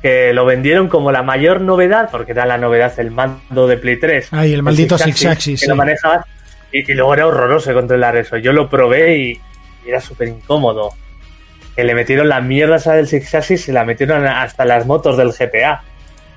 [0.00, 3.98] que lo vendieron como la mayor novedad, porque era la novedad el mando de Play
[4.00, 4.28] 3.
[4.30, 5.68] Ay, el maldito Six Axis, Que sí.
[5.68, 6.24] lo manejabas
[6.72, 8.38] y, y luego era horroroso controlar eso.
[8.38, 9.40] Yo lo probé y,
[9.84, 10.90] y era súper incómodo.
[11.76, 15.16] Que le metieron la mierda esa del Six Axis y la metieron hasta las motos
[15.18, 15.82] del GTA.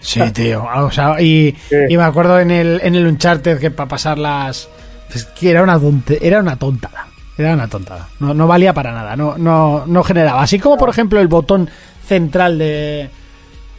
[0.01, 0.67] Sí, tío.
[0.75, 1.75] O sea, y, Sí.
[1.87, 4.67] y me acuerdo en el, en el Uncharted que para pasar las.
[5.13, 5.79] Es que era una,
[6.19, 7.07] era una tontada.
[7.37, 8.09] Era una tontada.
[8.19, 9.15] No, no valía para nada.
[9.15, 10.41] No, no, no generaba.
[10.43, 11.69] Así como, por ejemplo, el botón
[12.05, 13.09] central de,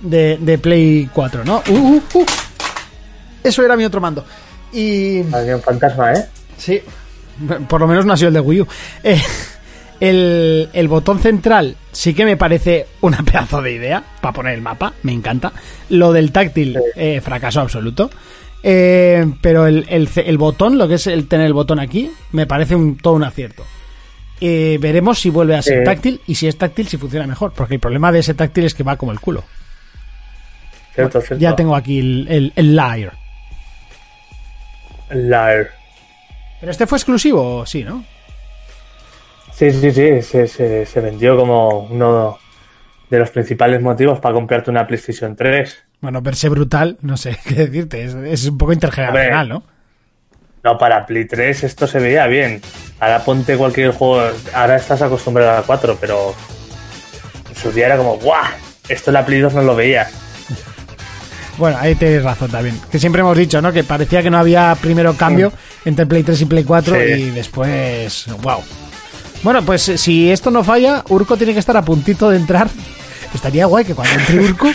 [0.00, 1.62] de, de Play 4, ¿no?
[1.68, 2.26] Uh, uh, uh.
[3.42, 4.24] Eso era mi otro mando.
[4.72, 5.20] Y.
[5.32, 6.24] Había un fantasma, ¿eh?
[6.56, 6.80] Sí,
[7.68, 8.66] por lo menos no ha sido el de Wii U.
[9.02, 9.20] Eh,
[10.00, 14.62] el, el botón central sí que me parece una pedazo de idea para poner el
[14.62, 15.52] mapa, me encanta.
[15.90, 18.10] Lo del táctil, eh, fracaso absoluto.
[18.66, 22.10] Eh, pero el, el ce- el botón, lo que es el tener el botón aquí,
[22.32, 23.62] me parece un, todo un acierto.
[24.40, 25.84] Eh, veremos si vuelve a ser Sí.
[25.84, 27.52] táctil y si es táctil, si funciona mejor.
[27.52, 29.44] Porque el problema de ese táctil es que va como el culo.
[30.94, 31.42] Cierto, cierto.
[31.42, 32.74] Ya tengo aquí el, el, el.
[35.10, 35.68] Live.
[36.60, 38.04] Pero este fue exclusivo, sí, ¿no?
[39.52, 42.38] Sí, sí, sí, se, se, se vendió como uno
[43.10, 45.84] de los principales motivos para comprarte una PlayStation 3.
[46.04, 49.62] Bueno, verse brutal, no sé qué decirte, es, es un poco intergeneracional, ¿no?
[50.62, 52.60] No, para Play 3 esto se veía bien.
[53.00, 54.22] Ahora ponte cualquier juego.
[54.52, 56.34] Ahora estás acostumbrado a la 4, pero
[57.48, 58.44] en su día era como, ¡guau!
[58.86, 60.12] Esto en la Play 2 no lo veías.
[61.56, 62.78] Bueno, ahí tienes razón también.
[62.90, 63.72] Que siempre hemos dicho, ¿no?
[63.72, 65.52] Que parecía que no había primero cambio
[65.86, 67.00] entre Play 3 y Play 4 Sí.
[67.12, 68.62] y después, wow.
[69.42, 72.68] Bueno, pues eh, si esto no falla, Urco tiene que estar a puntito de entrar.
[73.34, 74.68] Estaría guay que cuando entre Urco,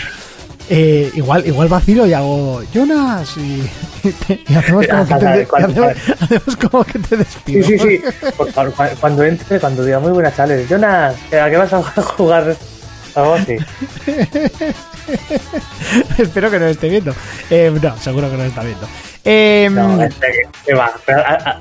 [0.70, 3.64] eh, igual, igual vacilo y hago Jonas y,
[4.04, 7.68] y te- y hacemos, como que te, y hacemos, hacemos como que te Sí, despido.
[7.68, 8.02] sí, sí.
[8.38, 12.56] Por favor, cuando entre, cuando diga muy buenas tardes, Jonas, ¿a qué vas a jugar?
[13.16, 13.58] Algo así.
[16.18, 17.14] Espero que no esté viendo.
[17.50, 18.88] Eh, no, seguro que no está viendo.
[19.26, 20.92] Eh, No, este, va.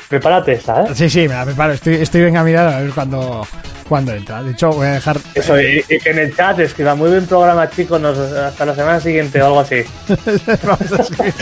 [0.08, 0.86] Prepárate esa, ¿eh?
[0.94, 1.72] Sí, sí, me la preparo.
[1.72, 3.46] Estoy, estoy venga a mirar a ver cuándo,
[3.88, 4.42] cuándo entra.
[4.42, 5.18] De hecho, voy a dejar.
[5.34, 8.74] Eso, y, y que en el chat escriba muy buen programa, chicos, nos, hasta la
[8.74, 9.82] semana siguiente o algo así.
[10.62, 11.34] Vamos a escribir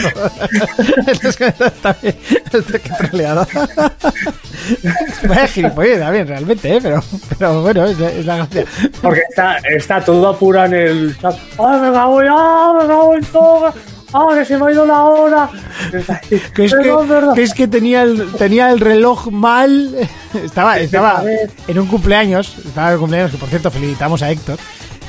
[1.23, 2.17] es que está bien.
[5.75, 6.81] Vaya también, realmente, ¿eh?
[6.83, 7.03] Pero,
[7.39, 8.65] pero bueno, es, la- es la gracia.
[9.03, 11.35] Porque está, está todo apurado en el chat.
[11.59, 13.75] ¡Ay, me cago en, ah, me cago en todo!
[14.13, 15.51] ¡Ah, que se me ha ido la hora!
[15.91, 17.35] Que es que, Perdón, perdón.
[17.35, 19.95] que es que tenía el, tenía el reloj mal.
[20.35, 21.23] Estaba, estaba
[21.67, 22.57] en un cumpleaños.
[22.59, 24.59] Estaba en un cumpleaños, que por cierto, felicitamos a Héctor.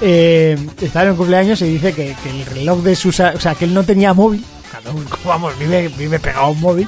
[0.01, 3.19] Eh, estaba en un cumpleaños y dice que, que el reloj de sus.
[3.19, 4.43] O sea, que él no tenía móvil.
[5.25, 6.87] Vamos, vive, vive pegado a un móvil.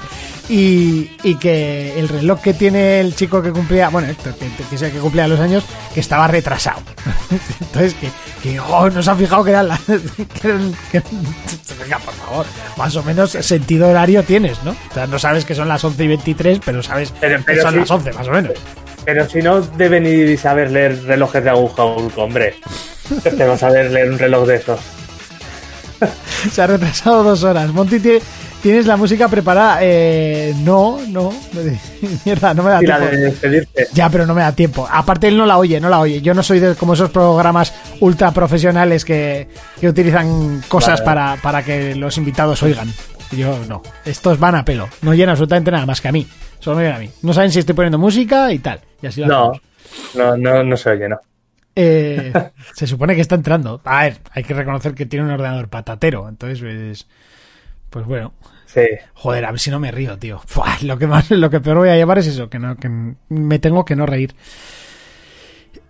[0.49, 4.75] Y, y que el reloj que tiene el chico que cumplía, bueno, Héctor, que, que
[4.75, 5.63] es el que cumplía los años,
[5.93, 6.81] que estaba retrasado.
[7.61, 8.09] Entonces, que,
[8.41, 9.79] que oh, no se ha fijado que eran las.
[10.41, 11.03] Que,
[11.83, 12.45] venga, por favor,
[12.77, 14.71] más o menos sentido horario tienes, ¿no?
[14.71, 17.75] O sea, no sabes que son las 11 y 23, pero sabes Pero- que son
[17.77, 18.53] las 11, más o menos.
[19.05, 22.55] Pero si no deben ni saber leer relojes de aguja hombre.
[23.23, 24.79] Este va a saber leer un reloj de esos.
[26.51, 27.71] Se ha retrasado dos horas.
[27.71, 28.21] Monty, tie-
[28.61, 29.79] ¿tienes la música preparada?
[29.81, 31.31] Eh, no, no.
[32.25, 33.15] Mierda, no me da Y la tiempo.
[33.15, 33.87] de despedirte.
[33.93, 34.87] Ya, pero no me da tiempo.
[34.89, 36.21] Aparte, él no la oye, no la oye.
[36.21, 39.47] Yo no soy de como esos programas ultra profesionales que,
[39.79, 41.05] que utilizan cosas Vale.
[41.05, 42.91] para, para que los invitados oigan.
[43.31, 43.81] Yo no.
[44.05, 44.89] Estos van a pelo.
[45.01, 46.27] No oyen absolutamente nada más que a mí.
[46.59, 47.09] Solo me oyen a mí.
[47.21, 48.81] No saben si estoy poniendo música y tal.
[49.01, 49.51] Y así lo No,
[50.15, 51.19] no, no, no se oye, no.
[51.75, 52.33] Eh,
[52.75, 53.79] se supone que está entrando.
[53.85, 56.27] A ver, hay que reconocer que tiene un ordenador patatero.
[56.27, 57.07] Entonces, pues,
[57.89, 58.33] pues bueno.
[58.65, 58.81] Sí.
[59.15, 60.39] Joder, a ver si no me río, tío.
[60.45, 62.89] Fua, lo que más, lo que peor voy a llevar es eso, que no, que
[63.29, 64.35] me tengo que no reír.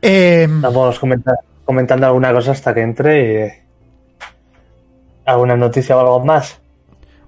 [0.01, 1.35] Eh, Estamos comenta-
[1.65, 3.49] comentando alguna cosa hasta que entre y...
[5.25, 6.59] ¿Alguna noticia o algo más?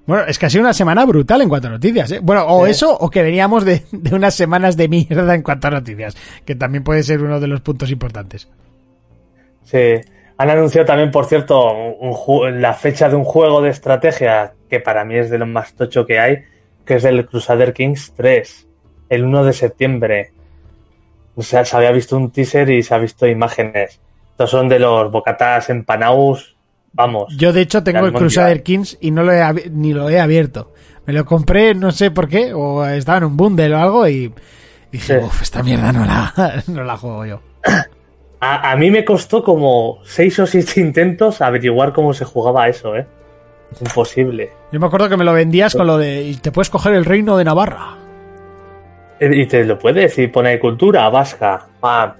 [0.04, 2.10] bueno, es que ha sido una semana brutal en cuanto a noticias.
[2.10, 2.18] ¿eh?
[2.20, 2.72] Bueno, o Sí.
[2.72, 6.56] eso, o que veníamos de, de unas semanas de mierda en cuanto a noticias, que
[6.56, 8.48] también puede ser uno de los puntos importantes.
[9.64, 10.00] Sí.
[10.38, 15.04] Han anunciado también, por cierto, un la fecha de un juego de estrategia que para
[15.04, 16.38] mí es de lo más tocho que hay,
[16.84, 18.68] que es el Crusader Kings 3,
[19.10, 20.32] el 1 de septiembre.
[21.34, 24.00] O sea, se había visto un teaser y se ha visto imágenes.
[24.30, 26.56] Estos son de los bocatas empanaus,
[26.92, 27.34] vamos.
[27.36, 28.12] Yo, de hecho, tengo el.
[28.12, 30.72] Crusader Kings y no lo he, ni lo he abierto.
[31.06, 34.32] Me lo compré, no sé por qué, o estaba en un bundle o algo y
[34.90, 35.24] dije, Sí.
[35.24, 37.40] uff, esta mierda no la, no la juego yo.
[38.44, 42.96] A, a mí me costó como seis o siete intentos averiguar cómo se jugaba eso,
[42.96, 43.06] ¿eh?
[43.80, 44.50] Imposible.
[44.72, 47.04] Yo me acuerdo que me lo vendías con lo de, y te puedes coger el
[47.04, 47.96] reino de Navarra.
[49.20, 51.66] Eh, Y te lo puedes y pone cultura vasca.
[51.80, 52.14] pam.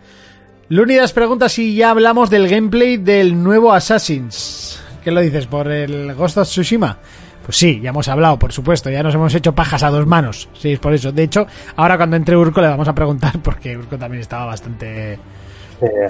[0.69, 4.81] Lunidas pregunta si ya hablamos del gameplay del nuevo Assassins.
[5.05, 5.47] ¿Qué lo dices?
[5.47, 6.97] ¿Por el Ghost of Tsushima?
[7.45, 8.89] Pues sí, ya hemos hablado, por supuesto.
[8.89, 10.49] Ya nos hemos hecho pajas a dos manos.
[10.55, 11.11] Sí, es por eso.
[11.11, 11.47] De hecho,
[11.77, 15.19] ahora cuando entre Urco le vamos a preguntar, porque Urco también estaba bastante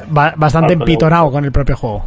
[0.09, 2.05] ba- bastante empitonado con el propio juego.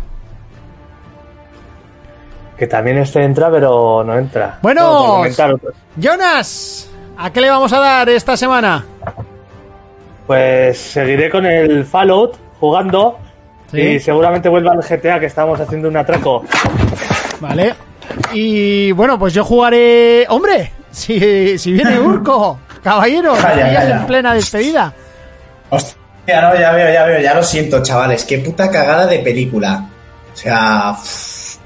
[2.58, 4.60] que también este entra, pero no entra.
[4.62, 5.64] Bueno, No.
[5.98, 8.86] Jonas, ¿a qué le vamos a dar esta semana?
[10.26, 13.20] Pues seguiré con el Fallout jugando.
[13.72, 13.82] Sí.
[13.82, 16.44] Y seguramente vuelva al GTA que estábamos haciendo un atraco.
[17.42, 17.76] Vale.
[18.34, 20.26] Y bueno, pues yo jugaré.
[20.30, 20.72] ¡Hombre!
[20.92, 24.94] Si, si viene Urco, caballero, en plena despedida.
[25.70, 28.24] Hostia, no, ya veo, ya veo, ya lo siento, chavales.
[28.26, 29.90] Qué puta cagada de película.
[30.34, 31.58] O sea, uff.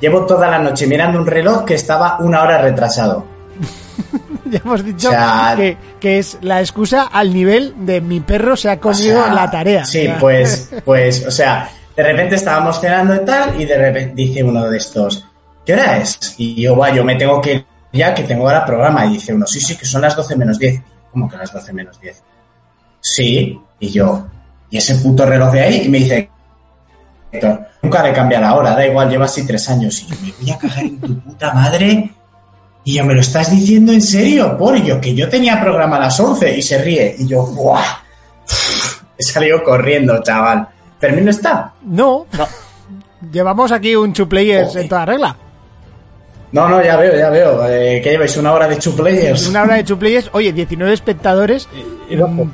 [0.00, 3.24] llevo toda la noche mirando un reloj que estaba una hora retrasado.
[4.50, 8.56] Ya hemos dicho O sea- que, que es la excusa al nivel de mi perro
[8.56, 9.84] se ha O comido sea, la tarea.
[9.84, 14.12] Sí, O pues, pues, o sea, de repente estábamos cenando y tal, y de repente
[14.16, 15.24] dice uno de estos,
[15.64, 16.18] ¿qué hora es?
[16.38, 19.06] Y yo, va, yo me tengo que ir ya, que tengo ahora programa.
[19.06, 20.82] Y dice uno, sí, sí, que son las 12 menos 10.
[21.12, 22.20] ¿Cómo que las 12 menos 10?
[23.00, 24.26] Sí, y yo,
[24.70, 25.82] ¿y ese puto reloj de ahí?
[25.86, 26.30] Y me dice,
[27.82, 30.00] nunca le cambia la hora, da igual, lleva así tres años.
[30.02, 32.10] Y yo, me voy a cagar en tu puta madre.
[32.84, 34.56] Y yo, ¿me lo estás diciendo en serio?
[34.56, 37.14] Por yo, que yo tenía programa a las 11 y se ríe.
[37.18, 37.82] Y yo, ¡buah!
[39.18, 40.66] He salido corriendo, chaval.
[40.98, 41.72] Fermín no está.
[41.82, 42.48] No, No.
[43.30, 44.82] llevamos aquí un two players Joder.
[44.82, 45.36] en toda regla.
[46.52, 47.64] No, no, ya veo, ya veo.
[47.68, 48.36] Eh, ¿Qué lleváis?
[48.38, 49.46] ¿Una hora de two players?
[49.46, 51.68] Una hora de two players, oye, 19 espectadores.
[52.08, 52.48] Y loco.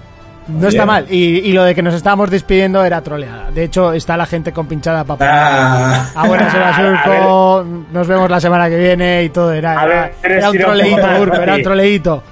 [0.48, 0.86] No está Bien.
[0.86, 1.06] mal.
[1.10, 3.50] Y, y lo de que nos estábamos despidiendo era troleada.
[3.50, 6.82] De hecho, está la gente con pinchada para Ah, Ah, buenas horas, A.
[7.10, 7.66] Urco.
[7.92, 9.52] Nos vemos la semana que viene y todo.
[9.52, 12.22] Era, A era, era un troleíto, Urco, era un troleíto.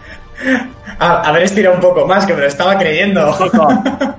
[0.98, 3.34] a, a ver, estirado un poco más, que me lo estaba creyendo.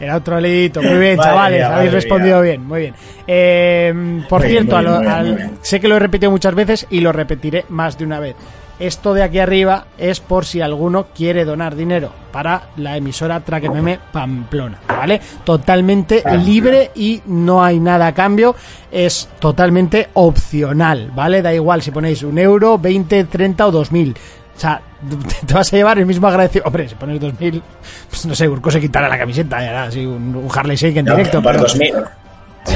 [0.00, 0.80] Era un troleíto.
[0.80, 1.64] Muy bien, chavales.
[1.64, 2.94] habéis respondido bien, muy bien.
[3.26, 5.58] Eh, por Muy cierto, bien, a lo- muy bien, al- muy bien.
[5.60, 8.36] sé que lo he repetido muchas veces y lo repetiré más de una vez.
[8.78, 13.64] Esto de aquí arriba es por si alguno quiere donar dinero para la emisora Track
[13.64, 15.20] FM Pamplona, ¿vale?
[15.42, 16.44] Totalmente Pamplona.
[16.44, 18.54] libre y no hay nada a cambio,
[18.92, 21.42] es totalmente opcional, ¿vale?
[21.42, 24.14] Da igual si ponéis un euro, 20, 30 o 2000.
[24.56, 24.80] O sea,
[25.46, 26.64] te vas a llevar el mismo agradecido.
[26.66, 27.62] Hombre, si pones 2000,
[28.10, 30.96] pues no sé, Urco se quitará la camiseta y hará así un, un Harley Shake
[30.98, 31.42] en No, directo.
[31.42, 31.94] por pero- 2000.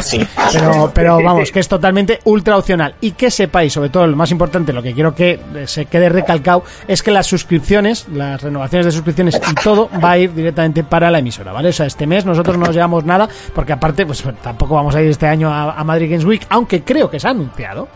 [0.01, 0.27] Sí.
[0.52, 2.94] pero, pero vamos, que es totalmente ultra opcional.
[3.01, 6.09] Y que sepáis, sobre todo lo más importante, lo que quiero que eh, se quede
[6.09, 10.85] recalcado, es que las suscripciones, las renovaciones de suscripciones y todo va a ir directamente
[10.85, 11.69] para la emisora, ¿vale?
[11.69, 15.02] O sea, este mes nosotros no nos llevamos nada, porque aparte, pues tampoco vamos a
[15.02, 17.89] ir este año a, a Madrid Games Week, aunque creo que se ha anunciado.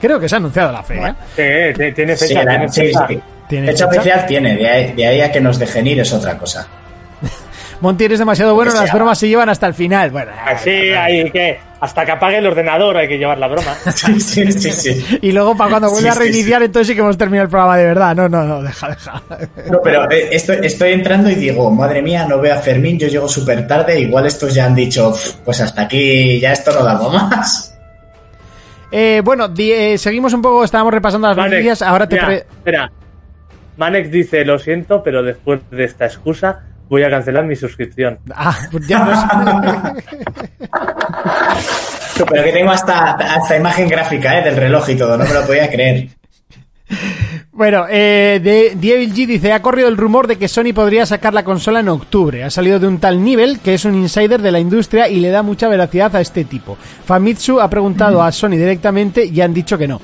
[0.00, 1.14] Creo que se ha anunciado la feria.
[1.36, 3.06] Sí, tiene Sí, fecha, la- tiene sí, fecha.
[3.08, 3.20] sí.
[3.48, 4.00] ¿Tiene Fecha fecha?
[4.00, 6.66] oficial tiene, de ahí, de ahí a que nos dejen ir es otra cosa.
[7.80, 10.10] Monty eres demasiado bueno, las bromas se llevan hasta el final.
[10.10, 11.58] Bueno, Así hay que.
[11.80, 13.74] Hasta que apague el ordenador hay que llevar la broma.
[13.94, 15.18] Sí, sí, sí, sí.
[15.22, 17.50] y luego para cuando vuelva Sí, a sí, reiniciar, entonces sí que hemos terminado el
[17.50, 18.14] programa de verdad.
[18.14, 19.22] No, no, no, deja, deja.
[19.70, 23.08] No, pero eh, estoy, estoy entrando y digo, madre mía, no veo a Fermín, yo
[23.08, 26.84] llego súper tarde, igual estos ya han dicho, "Pf, pues hasta aquí ya esto no
[26.84, 27.74] da más.
[28.92, 31.80] Eh, bueno, di- eh, seguimos un poco, estábamos repasando las noticias.
[31.80, 32.92] Ahora te mira, Espera.
[33.76, 38.18] Manek dice: Lo siento, pero después de esta excusa voy a cancelar mi suscripción.
[38.34, 39.26] Ah, pues ya no sé.
[42.28, 45.46] Pero que tengo hasta, hasta imagen gráfica eh, del reloj y todo, no me lo
[45.46, 46.08] podía creer.
[47.52, 51.32] Bueno, eh, de, Devil G dice, ha corrido el rumor de que Sony podría sacar
[51.32, 52.42] la consola en octubre.
[52.42, 55.30] Ha salido de un tal nivel que es un insider de la industria y le
[55.30, 56.76] da mucha veracidad a este tipo.
[57.04, 60.00] Famitsu ha preguntado a Sony directamente y han dicho que no.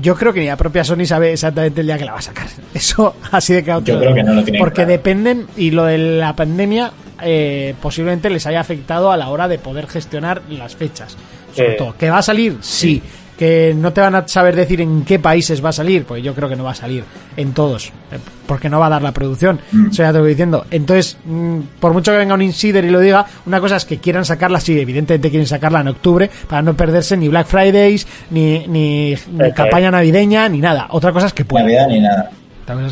[0.00, 2.22] Yo creo que ni la propia Sony sabe exactamente el día que la va a
[2.22, 2.46] sacar.
[2.74, 3.82] Eso así de claro.
[3.84, 4.90] Yo creo que no lo tienen Porque claro.
[4.90, 6.92] dependen, y lo de la pandemia
[7.22, 11.16] eh, posiblemente les haya afectado a la hora de poder gestionar las fechas.
[11.54, 11.76] Sobre Eh.
[11.78, 12.56] todo, ¿que va a salir?
[12.60, 13.00] Sí.
[13.38, 16.34] Que no te van a saber decir en qué países va a salir, pues yo
[16.34, 17.04] creo que no va a salir
[17.36, 19.60] en todos, eh, porque no va a dar la producción.
[19.90, 20.66] Eso ya te lo voy diciendo.
[20.70, 23.98] Entonces, mm, por mucho que venga un insider y lo diga, una cosa es que
[23.98, 28.66] quieran sacarla, sí, evidentemente quieren sacarla en octubre, para no perderse ni Black Fridays, ni,
[28.68, 29.16] ni,
[29.54, 30.86] campaña navideña, ni nada.
[30.90, 31.66] Otra cosa es que puedan.
[31.66, 32.30] Navidad ni nada.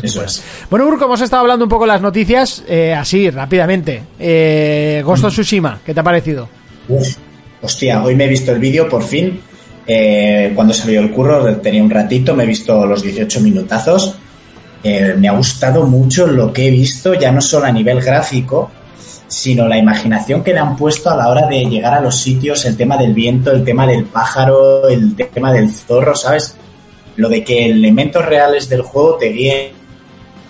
[0.03, 0.43] Es Eso.
[0.69, 4.03] Bueno, Urco, hemos estado hablando un poco de las noticias, eh, así, rápidamente.
[4.19, 6.47] Eh, Ghost of Tsushima, ¿qué te ha parecido?
[6.87, 7.17] Uf,
[7.61, 9.41] hostia, hoy me he visto el vídeo por fin.
[9.85, 14.15] Eh, cuando salió el curro tenía un ratito, me he visto los 18 minutazos.
[14.83, 18.69] Eh, me ha gustado mucho lo que he visto, ya no solo a nivel gráfico,
[19.27, 22.65] sino la imaginación que le han puesto a la hora de llegar a los sitios,
[22.65, 26.55] el tema del viento, el tema del pájaro, el tema del zorro, ¿sabes?
[27.15, 29.71] Lo de que elementos reales del juego te guíen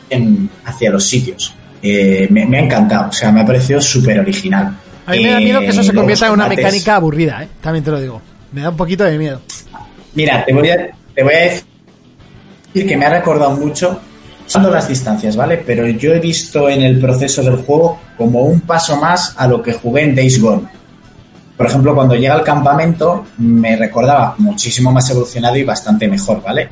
[0.10, 1.54] en- hacia los sitios.
[1.82, 4.78] Eh, me, me ha encantado, o sea, me ha parecido súper original.
[5.06, 7.44] A mí me da miedo que eso Eh, se luego convierta en una mecánica aburrida,
[7.44, 7.48] ¿eh?
[7.62, 8.22] También te lo digo.
[8.54, 9.42] Me da un poquito de miedo.
[10.14, 14.00] Mira, te voy a, te voy decir que me ha recordado mucho,
[14.46, 15.58] usando las distancias, ¿vale?
[15.58, 19.62] Pero yo he visto en el proceso del juego como un paso más a lo
[19.62, 20.68] que jugué en Days Gone.
[21.58, 26.70] Por ejemplo, cuando llega al campamento, me recordaba muchísimo más evolucionado y bastante mejor, ¿vale?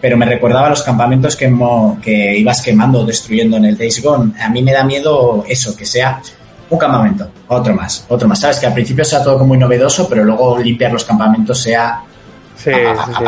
[0.00, 1.52] Pero me recordaba los campamentos que,
[2.02, 4.32] que ibas quemando destruyendo en el Days Gone.
[4.40, 6.20] A mí me da miedo eso, que sea
[6.70, 8.38] un campamento, otro más, otro más.
[8.40, 12.02] Sabes que al principio sea todo como muy novedoso, pero luego limpiar los campamentos sea
[12.56, 13.24] Sí, sí, sí.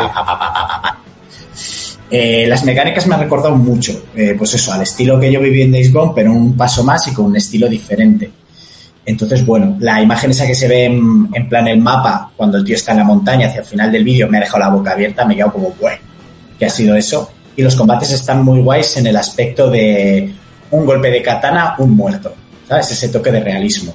[2.11, 5.63] eh, las mecánicas me han recordado mucho, eh, pues eso, al estilo que yo viví
[5.63, 8.31] en Days Gone, pero un paso más y con un estilo diferente.
[9.05, 12.63] Entonces, bueno, la imagen esa que se ve en, en plan el mapa, cuando el
[12.63, 14.91] tío está en la montaña hacia el final del vídeo, me ha dejado la boca
[14.91, 15.97] abierta, me he quedado como, bueno,
[16.59, 17.29] ¿qué ha sido eso?
[17.55, 20.31] Y los combates están muy guays en el aspecto de
[20.71, 22.33] un golpe de katana, un muerto,
[22.73, 22.91] ¿sabes?
[22.91, 23.93] Ese toque de realismo.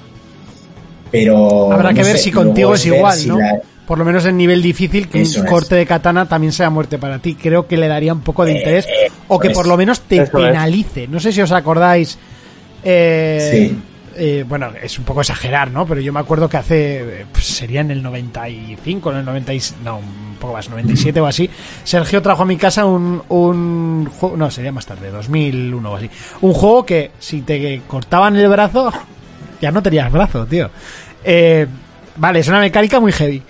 [1.11, 1.73] Pero...
[1.73, 3.39] Habrá que no ver sé, si contigo es ver igual, si ¿no?
[3.39, 5.51] la- Por lo menos en nivel difícil, que Eso un es.
[5.53, 7.35] corte de katana también sea muerte para ti.
[7.35, 8.87] Creo que le daría un poco de Eh, interés.
[8.87, 10.31] eh, o que por lo menos te Eso es.
[10.31, 11.09] penalice.
[11.09, 12.19] No sé si os acordáis.
[12.85, 13.79] eh, Sí.
[14.19, 15.87] Eh, bueno, es un poco exagerar, ¿no?
[15.87, 17.21] Pero yo me acuerdo que hace.
[17.21, 19.77] eh, pues sería en el 95, en el 96.
[19.85, 21.49] No, un poco más, 97 o así.
[21.85, 24.11] Sergio trajo a mi casa un, un.
[24.37, 26.11] No, sería más tarde, 2001 o así.
[26.41, 28.93] Un juego que si te cortaban el brazo.
[29.61, 30.71] Ya no tenías brazo, tío.
[31.25, 31.67] Eh,
[32.17, 33.43] vale, es una mecánica muy heavy.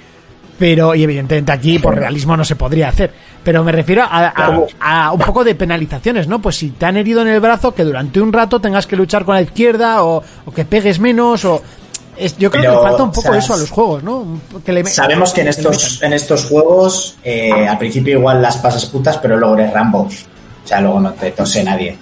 [0.58, 3.12] Pero, y evidentemente aquí por realismo no se podría hacer.
[3.44, 4.32] Pero me refiero a,
[4.80, 6.40] a- a un poco de penalizaciones, ¿no?
[6.40, 9.24] Pues si te han herido en el brazo, que durante un rato tengas que luchar
[9.24, 11.62] con la izquierda o, o que pegues menos o...
[12.16, 14.16] es- yo creo Pero, que falta un poco eso a los juegos, ¿no?
[14.18, 18.56] Un- Que le, Sabemos que en estos, en estos juegos, eh, al principio igual las
[18.58, 20.00] pasas putas, pero luego eres Rambo.
[20.00, 21.96] O sea, luego no te tose nadie.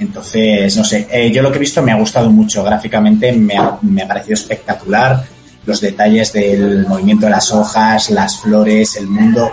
[0.00, 2.62] Entonces, no sé, eh, yo lo que he visto me ha gustado mucho.
[2.64, 5.24] Gráficamente me ha, me ha parecido espectacular.
[5.66, 9.50] Los detalles del movimiento de las hojas, las flores, el mundo.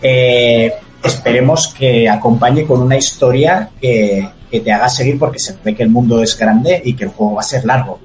[0.00, 0.72] Eh,
[1.02, 5.82] esperemos que acompañe con una historia que, que te haga seguir porque se ve que
[5.82, 8.00] el mundo es grande y que el juego va a ser largo.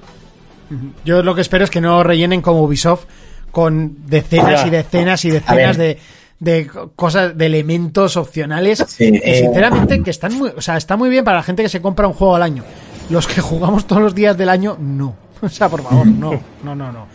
[1.03, 3.05] Yo lo que espero es que no rellenen como Ubisoft
[3.51, 4.67] con decenas Ya.
[4.67, 5.97] y decenas y decenas de,
[6.39, 8.85] de co- cosas, de elementos opcionales.
[8.87, 11.69] Sí, eh, sinceramente, que están muy, o sea, está muy bien para la gente que
[11.69, 12.63] se compra un juego al año.
[13.09, 15.15] Los que jugamos todos los días del año, no.
[15.41, 16.31] O sea, por favor, no,
[16.63, 17.07] no, no, no.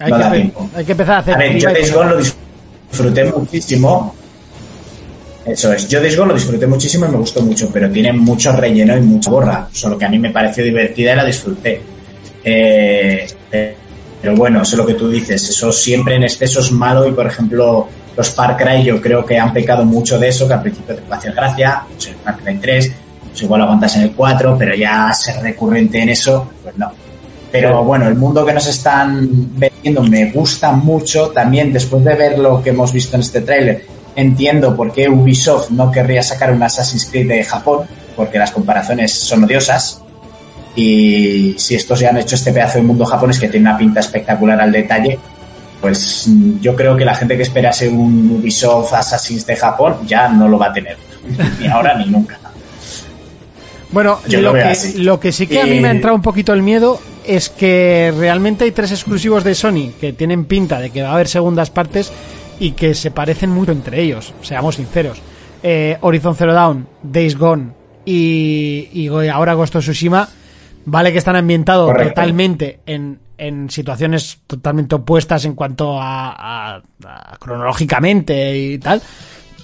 [0.00, 0.70] Hay, No que, da tiempo.
[0.74, 1.34] hay que empezar a hacer.
[1.34, 1.92] A ver, yo Days.
[1.92, 4.14] Gone lo disfruté muchísimo.
[5.44, 8.50] Eso es, yo Days Gone lo disfruté muchísimo y me gustó mucho, pero tiene mucho
[8.52, 9.68] relleno y mucha borra.
[9.70, 11.82] Solo que a mí me pareció divertida y la disfruté.
[12.42, 13.76] Eh, eh,
[14.22, 15.48] pero bueno, eso es lo que tú dices.
[15.48, 19.38] Eso siempre en exceso es malo y, por ejemplo, Los Far Cry yo creo que
[19.38, 22.36] han pecado mucho de eso, que al principio te puede hacer gracia, pues el Far
[22.38, 22.92] Cry 3,
[23.28, 26.90] pues igual lo aguantas en el 4, pero ya ser recurrente en eso, pues no.
[27.52, 29.28] Pero bueno, el mundo que nos están
[29.58, 31.28] vendiendo me gusta mucho.
[31.30, 35.70] También después de ver lo que hemos visto en este tráiler, entiendo por qué Ubisoft
[35.70, 37.80] no querría sacar un Assassin's Creed de Japón,
[38.14, 40.00] porque las comparaciones son odiosas.
[40.76, 43.98] Y si estos ya han hecho este pedazo de mundo japonés que tiene una pinta
[44.00, 45.18] espectacular al detalle,
[45.80, 46.26] pues
[46.60, 50.58] yo creo que la gente que esperase un Ubisoft Assassin's de Japón ya no lo
[50.58, 50.96] va a tener.
[51.58, 52.38] Ni ahora ni nunca.
[53.90, 54.98] Bueno, Yo lo, que, así.
[54.98, 57.48] lo que sí que a mí Eh, me ha entrado un poquito el miedo es
[57.48, 61.28] que realmente hay tres exclusivos de Sony que tienen pinta de que va a haber
[61.28, 62.12] segundas partes
[62.58, 65.18] y que se parecen mucho entre ellos, seamos sinceros.
[65.62, 67.72] Eh, Horizon Zero Dawn, Days Gone
[68.04, 70.28] y, y ahora Ghost of Tsushima,
[70.86, 72.10] vale que están ambientados Correcto.
[72.14, 79.02] totalmente en, en situaciones totalmente opuestas en cuanto a, a- a cronológicamente y tal,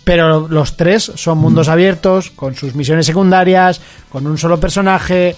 [0.04, 3.80] pero los tres son mundos abiertos, con sus misiones secundarias,
[4.10, 5.34] con un solo personaje.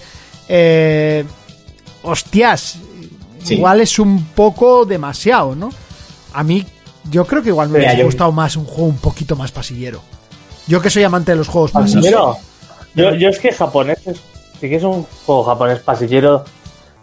[0.47, 1.23] Eh,
[2.03, 2.77] hostias,
[3.43, 3.55] Sí.
[3.55, 5.69] igual es un poco demasiado, ¿no?
[6.33, 6.65] A mí,
[7.09, 10.01] yo creo que igual me hubiera yo- gustado más un juego un poquito más pasillero.
[10.67, 12.37] Yo que soy amante de los juegos pasilleros.
[12.95, 14.19] Yo, yo es que japoneses,
[14.59, 16.43] sí que es un juego japonés pasillero.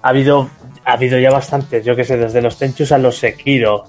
[0.03, 0.49] Ha habido,
[0.85, 3.85] ha habido ya bastantes, yo que sé, desde los Tenchus a los Sekiro.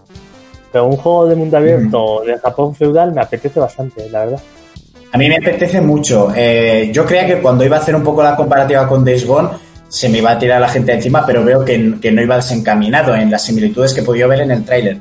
[0.71, 4.41] Pero un juego de mundo abierto de Japón feudal me apetece bastante, la verdad.
[5.13, 6.29] A mí me apetece mucho.
[6.35, 9.49] Eh, yo creía que cuando iba a hacer un poco la comparativa con Days Gone
[9.89, 13.31] se me iba a tirar la gente encima, pero veo que, no iba desencaminado en
[13.31, 14.99] las similitudes que podido ver en el tráiler.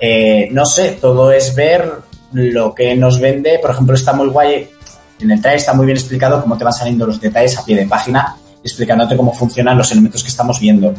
[0.00, 1.90] Eh, no sé, todo es ver
[2.32, 3.58] lo que nos vende.
[3.60, 4.68] Por ejemplo, está muy guay.
[5.20, 7.76] En el tráiler está muy bien explicado cómo te van saliendo los detalles a pie
[7.76, 10.94] de página, explicándote cómo funcionan los elementos que estamos viendo.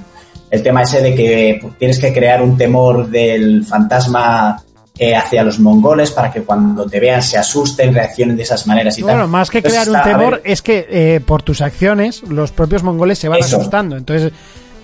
[0.49, 4.63] El tema ese de que tienes que crear un temor del fantasma
[4.99, 8.97] eh, hacia los mongoles para que cuando te vean se asusten, reaccionen de esas maneras
[8.97, 9.27] y Bueno, tal.
[9.29, 12.83] más que Entonces crear un temor, ver, es que eh, por tus acciones los propios
[12.83, 13.55] mongoles se van Eso.
[13.57, 13.95] asustando.
[13.95, 14.31] Entonces,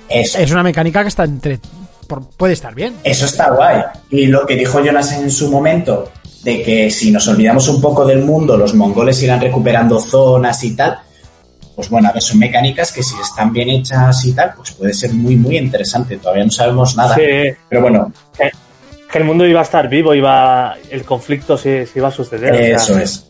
[0.09, 1.59] eso, es una mecánica que está entre.
[2.07, 2.95] por- puede estar bien.
[3.03, 3.81] eso está guay.
[4.09, 6.11] Y lo que dijo Jonas en su momento,
[6.43, 10.75] de que si nos olvidamos un poco del mundo, los mongoles irán recuperando zonas y
[10.75, 10.99] tal,
[11.75, 14.93] pues bueno, a ver, son mecánicas que si están bien hechas y tal, pues puede
[14.93, 16.17] ser muy, muy interesante.
[16.19, 17.15] Todavía no sabemos nada.
[17.15, 17.21] Sí,
[17.67, 18.13] Pero bueno,
[19.17, 22.53] que, el mundo iba a estar vivo, iba el conflicto sí iba a suceder.
[22.53, 23.25] o sea, Eso es.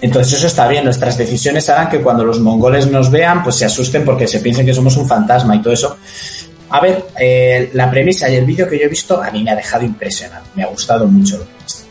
[0.00, 0.84] Entonces eso está bien.
[0.84, 4.66] Nuestras decisiones harán que cuando los mongoles nos vean, pues se asusten porque se piensen
[4.66, 5.96] que somos un fantasma y todo eso.
[6.70, 9.50] A ver, eh, la premisa y el vídeo que yo he visto a mí me
[9.52, 10.44] ha dejado impresionado.
[10.56, 11.82] Me ha gustado mucho lo que he visto.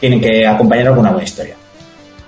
[0.00, 1.54] Tienen que acompañarlo con una buena historia.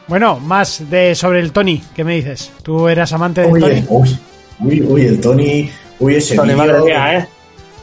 [0.09, 2.51] Bueno, más de sobre el Tony, ¿qué me dices?
[2.65, 3.73] ¿Tú eras amante del Uy, Tony?
[3.75, 4.19] el- uy,
[4.61, 6.85] uy, uy, el Tony, uy, ese Tony, madre vídeo.
[6.87, 7.29] mía, ¿eh?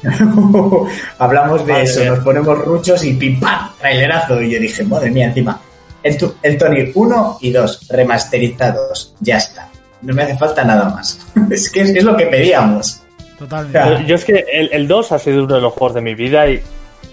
[1.19, 2.09] Hablamos de Madre eso, mía.
[2.11, 4.41] nos ponemos ruchos y pim pam, trailerazo.
[4.41, 5.59] Y yo dije, madre mía, encima.
[6.03, 9.69] El, el Tony 1 y 2 remasterizados, ya está.
[10.01, 11.19] No me hace falta nada más.
[11.49, 13.01] es que es, es lo que pedíamos.
[13.37, 13.79] Totalmente.
[14.01, 16.15] Yo, yo es que el, el 2 ha sido uno de los juegos de mi
[16.15, 16.61] vida y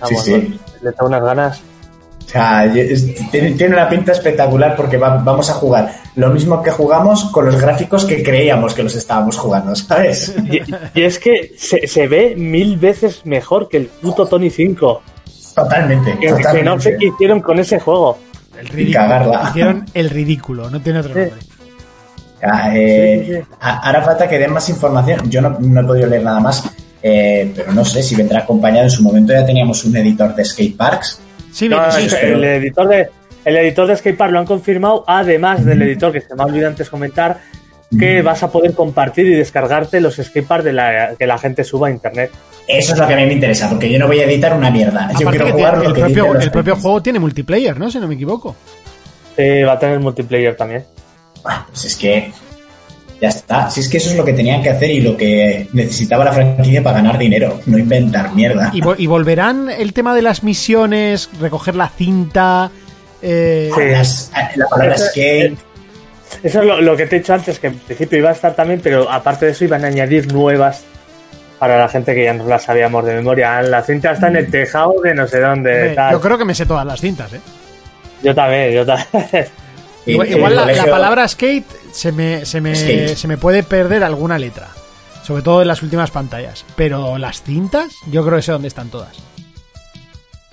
[0.00, 0.60] vamos, Sí, sí.
[0.82, 1.60] le tengo unas ganas.
[2.24, 6.62] O sea, es- tiene, tiene una pinta espectacular porque va- vamos a jugar lo mismo
[6.62, 10.34] que jugamos con los gráficos que creíamos que los estábamos jugando, ¿sabes?
[10.50, 10.60] Y,
[11.00, 15.02] y es que se, se ve mil veces mejor que el puto Tony 5.
[15.54, 16.64] Totalmente, Que, que totalmente.
[16.70, 18.18] no sé qué hicieron con ese juego.
[18.58, 18.98] el y ridículo.
[18.98, 19.46] cagarla.
[19.50, 21.32] Hicieron el ridículo, no tiene otro nombre.
[22.42, 23.46] Ah, eh, Sí, sí, sí.
[23.60, 25.30] a- Hará falta que den más información.
[25.30, 26.62] Yo no, no he podido leer nada más,
[27.02, 28.84] eh, pero no sé si vendrá acompañado.
[28.84, 31.20] En su momento ya teníamos un editor de skateparks.
[31.52, 33.08] Sí, No, el, el editor de
[33.44, 36.70] el editor de Skatepark lo han confirmado, además del editor que se me ha olvidado
[36.70, 37.38] antes comentar,
[37.98, 41.88] que vas a poder compartir y descargarte los skateparks de la, que la gente suba
[41.88, 42.30] a internet.
[42.66, 44.70] Eso es lo que a mí me interesa, porque yo no voy a editar una
[44.70, 45.10] mierda.
[45.20, 47.90] Yo quiero que jugar tiene- lo el que propio, el propio juego tiene multiplayer, ¿no?
[47.90, 48.56] Si no me equivoco.
[49.36, 50.84] Eh, va a tener multiplayer también.
[51.44, 52.32] Ah, Pues es que
[53.20, 53.70] ya está.
[53.70, 56.32] Si es que eso es lo que tenían que hacer y lo que necesitaba la
[56.32, 58.70] franquicia para ganar dinero, no inventar mierda.
[58.72, 62.70] Y, vo- y volverán el tema de las misiones, recoger la cinta.
[63.24, 63.82] Eh, Sí.
[63.90, 65.58] Las- la palabra Eso- skate.
[66.42, 68.54] Eso es lo, lo que te he dicho antes, que en principio iba a estar
[68.54, 70.82] también, pero aparte de eso iban a añadir nuevas
[71.58, 73.62] para la gente que ya no las sabíamos de memoria.
[73.62, 75.94] La cinta está en el tejado de no sé dónde.
[75.94, 76.12] tal.
[76.12, 77.40] yo creo que me sé todas las cintas, ¿eh?
[78.22, 79.46] Yo también, yo también.
[80.06, 83.16] Igual, la, palabra skate se me, se, me, Skate.
[83.16, 84.68] se me puede perder alguna letra.
[85.22, 86.66] Sobre todo en las últimas pantallas.
[86.76, 89.16] Pero las cintas, yo creo que sé dónde están todas.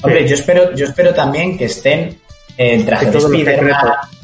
[0.03, 2.20] Hombre, yo espero, yo espero también que estén
[2.57, 3.75] el traje de Spiderman,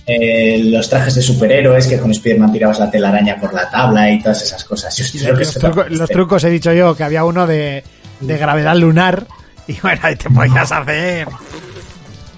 [0.05, 4.21] eh, los trajes de superhéroes, que con Spiderman tirabas la telaraña por la tabla y
[4.21, 4.95] todas esas cosas.
[4.95, 7.83] Yo que los, truco- trucos he dicho yo que había uno de,
[8.21, 9.25] de gravedad lunar
[9.67, 11.27] Y bueno, ahí te podías hacer.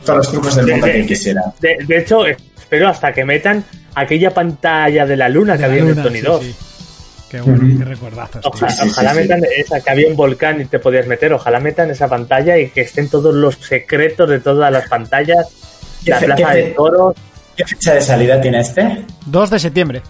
[0.06, 1.42] Todos los trucos del De- mundo de- que quisiera.
[1.60, 3.64] De, de hecho, espero hasta que metan
[3.94, 6.44] aquella pantalla de la luna que la había en el Tony sí, 2.
[6.44, 6.56] sí.
[7.30, 7.78] Qué bueno, Ujú.
[7.78, 8.42] qué recuerdazos.
[8.44, 8.78] Ojalá, tío.
[8.78, 9.22] Sí, sí, ojalá sí, sí.
[9.22, 11.32] metan esa que había un volcán y te podías meter.
[11.34, 15.46] Ojalá metan esa pantalla y que estén todos los secretos de todas las pantallas.
[16.04, 17.16] ¿Qué La fe- plaza qué de fe- toros.
[17.56, 19.06] ¿Qué fecha de salida tiene este?
[19.26, 20.02] 2 de septiembre.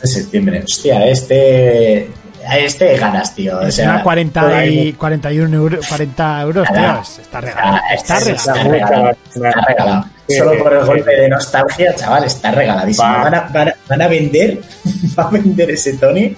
[0.00, 0.62] de septiembre.
[0.64, 2.10] Hostia, este.
[2.48, 3.56] A este ganas, tío.
[3.56, 7.00] O sea, Encima 40 por y, ahí- 41 euros, 40 euros, tío.
[7.22, 7.78] Está regalado.
[7.94, 8.34] Está es- regalado.
[8.34, 9.10] Está regalado.
[9.34, 10.04] Está regalado.
[10.28, 10.86] Sí, Solo por el sí.
[10.86, 13.06] golpe de nostalgia, chaval, está regaladísimo.
[13.06, 13.22] Va.
[13.24, 14.60] Van a, van a- van a vender,
[15.18, 16.34] va a vender ese Tony.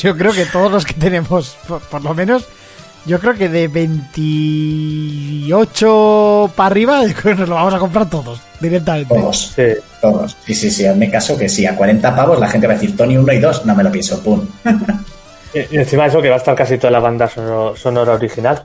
[0.00, 2.46] Yo creo que todos los que tenemos, por, por lo menos,
[3.06, 7.02] yo creo que de 28 para arriba,
[7.36, 9.14] nos lo vamos a comprar todos, directamente.
[9.14, 9.62] Todos, Sí.
[10.00, 10.36] todos.
[10.46, 12.96] Sí, sí, sí, hazme caso que sí, a 40 pavos la gente va a decir
[12.96, 14.46] Tony 1 y 2, no me lo pienso, pum.
[15.54, 18.12] Y y encima de eso que va a estar casi toda la banda sonora, sonora
[18.12, 18.62] original.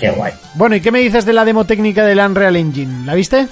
[0.00, 0.32] Qué guay.
[0.54, 3.06] Bueno, ¿y qué me dices de la demo técnica del Unreal Engine?
[3.06, 3.46] ¿La viste?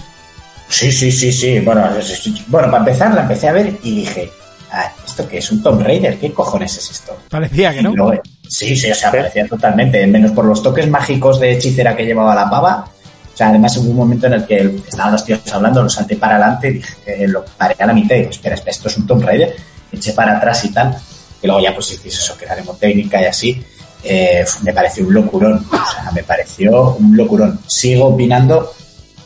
[0.68, 1.60] Sí, sí, sí, sí.
[1.60, 2.44] Bueno, sí, sí.
[2.48, 4.30] bueno, para empezar la empecé a ver y dije,
[4.72, 5.50] ah, ¿esto qué es?
[5.50, 6.18] ¿Un Tomb Raider?
[6.18, 7.16] ¿Qué cojones es esto?
[7.30, 7.92] Parecía que no.
[7.92, 8.20] Y luego-
[8.54, 12.34] sí, sí, o sea, parecía totalmente, menos por los toques mágicos de hechicera que llevaba
[12.34, 12.88] la pava.
[13.32, 16.14] O sea, además hubo un momento en el que estaban los tíos hablando, los salté
[16.16, 18.96] para adelante, dije, eh, lo paré a la mitad y digo, espera, espera, esto es
[18.96, 19.56] un Tomb Raider,
[19.90, 20.96] eché para atrás y tal.
[21.42, 23.64] Y luego ya pues hiciste eso, que era técnica y así.
[24.04, 27.58] Eh, me pareció un locurón, o sea, me pareció un locurón.
[27.66, 28.72] Sigo opinando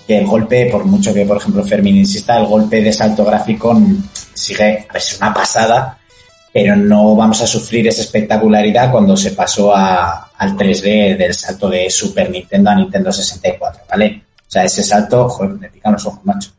[0.06, 3.78] que el golpe, por mucho que, por ejemplo, Fermín insista, el golpe de salto gráfico
[4.32, 5.97] sigue, es una pasada,
[6.60, 11.70] pero no vamos a sufrir esa espectacularidad cuando se pasó a, al 3D del salto
[11.70, 14.24] de Super Nintendo a Nintendo 64, ¿vale?
[14.40, 16.50] O sea, ese salto, joder, me pican los ojos, macho.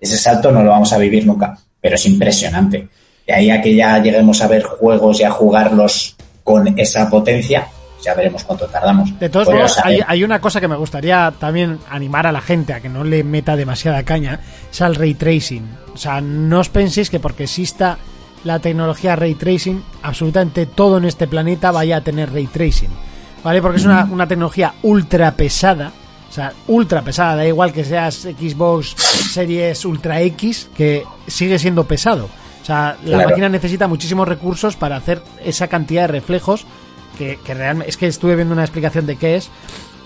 [0.00, 2.88] Ese salto no lo vamos a vivir nunca, pero es impresionante.
[3.24, 7.68] De ahí a que ya lleguemos a ver juegos y a jugarlos con esa potencia,
[8.02, 9.16] ya veremos cuánto tardamos.
[9.20, 12.72] De todos modos, hay, hay una cosa que me gustaría también animar a la gente
[12.72, 14.40] a que no le meta demasiada caña,
[14.72, 15.64] es al ray tracing.
[15.94, 17.98] O sea, no os penséis que porque exista
[18.44, 22.90] la tecnología ray tracing, absolutamente todo en este planeta vaya a tener ray tracing.
[23.42, 23.60] ¿Vale?
[23.60, 25.92] Porque es una, una tecnología ultra pesada.
[26.30, 28.94] O sea, ultra pesada, da igual que seas Xbox
[29.32, 32.24] Series Ultra X, que sigue siendo pesado.
[32.62, 33.28] O sea, la Claro.
[33.30, 36.64] máquina necesita muchísimos recursos para hacer esa cantidad de reflejos
[37.18, 39.50] que, que realmente es que estuve viendo una explicación de qué es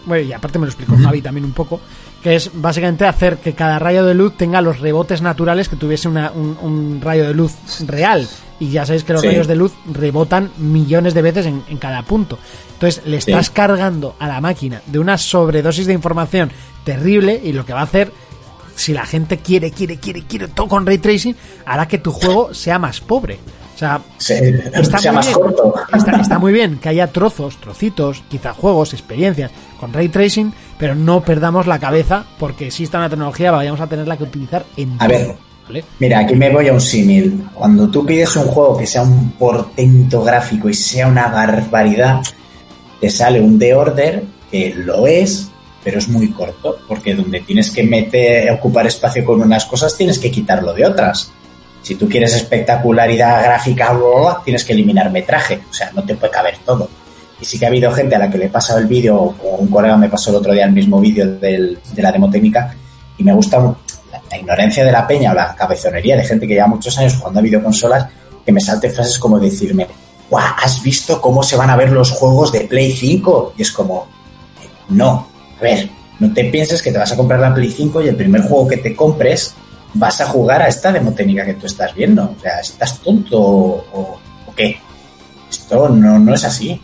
[0.08, 1.80] bueno y aparte me lo explicó Javi también un poco
[2.22, 6.08] que es básicamente hacer que cada rayo de luz tenga los rebotes naturales que tuviese
[6.08, 7.52] una- un, un rayo de luz
[7.86, 8.26] real
[8.58, 9.28] y ya sabéis que los Sí.
[9.28, 12.38] rayos de luz rebotan millones de veces en, en cada punto
[12.72, 13.30] entonces le Sí.
[13.30, 16.50] estás cargando a la máquina de una sobredosis de información
[16.84, 18.10] terrible y lo que va a hacer
[18.74, 21.34] si la gente quiere, quiere, quiere, quiere todo con ray tracing,
[21.66, 23.40] hará que tu juego sea más pobre.
[23.78, 25.38] O sea, se- está sea muy más bien.
[25.38, 25.74] corto.
[25.94, 30.96] Está, está muy bien que haya trozos, trocitos, quizá juegos, experiencias con ray tracing, pero
[30.96, 35.06] no perdamos la cabeza porque exista una tecnología, vayamos a tenerla que utilizar en A
[35.06, 35.36] todo, ver.
[35.68, 35.84] ¿vale?
[36.00, 37.44] Mira, aquí me voy a un símil.
[37.54, 42.20] Cuando tú pides un juego que sea un portento gráfico y sea una barbaridad,
[43.00, 45.50] te sale un The Order que lo es,
[45.84, 50.18] pero es muy corto, porque donde tienes que meter, ocupar espacio con unas cosas, tienes
[50.18, 51.30] que quitarlo de otras.
[51.88, 53.98] Si tú quieres espectacularidad gráfica,
[54.44, 56.86] tienes que eliminar metraje, o sea, no te puede caber todo.
[57.40, 59.56] Y sí que ha habido gente a la que le he pasado el vídeo, o
[59.56, 62.76] un colega me pasó el otro día el mismo vídeo de la demo técnica,
[63.16, 63.74] y me gusta
[64.12, 67.40] la, ignorancia de la peña o la cabezonería de gente que lleva muchos años jugando
[67.40, 68.06] a videoconsolas,
[68.44, 69.86] que me salte frases como decirme,
[70.28, 70.44] ¡guau!
[70.62, 73.54] ¿Has visto cómo se van a ver los juegos de Play 5?
[73.56, 74.08] Y es como,
[74.90, 75.26] no,
[75.58, 75.88] a ver,
[76.20, 78.68] no te pienses que te vas a comprar la Play 5 y el primer juego
[78.68, 79.54] que te compres
[79.98, 82.34] vas a jugar a esta demo técnica que tú estás viendo.
[82.36, 84.78] O sea, ¿estás tonto o, o- o qué?
[85.50, 86.80] Esto no, no es así.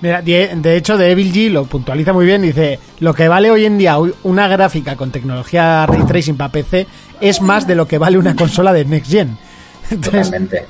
[0.00, 2.42] Mira, de, hecho, de Evil G lo puntualiza muy bien.
[2.42, 6.86] Dice: Lo que vale hoy en día una gráfica con tecnología ray tracing para PC
[7.20, 9.38] es más de lo que vale una consola de Next Gen.
[9.90, 10.66] Entonces, Totalmente.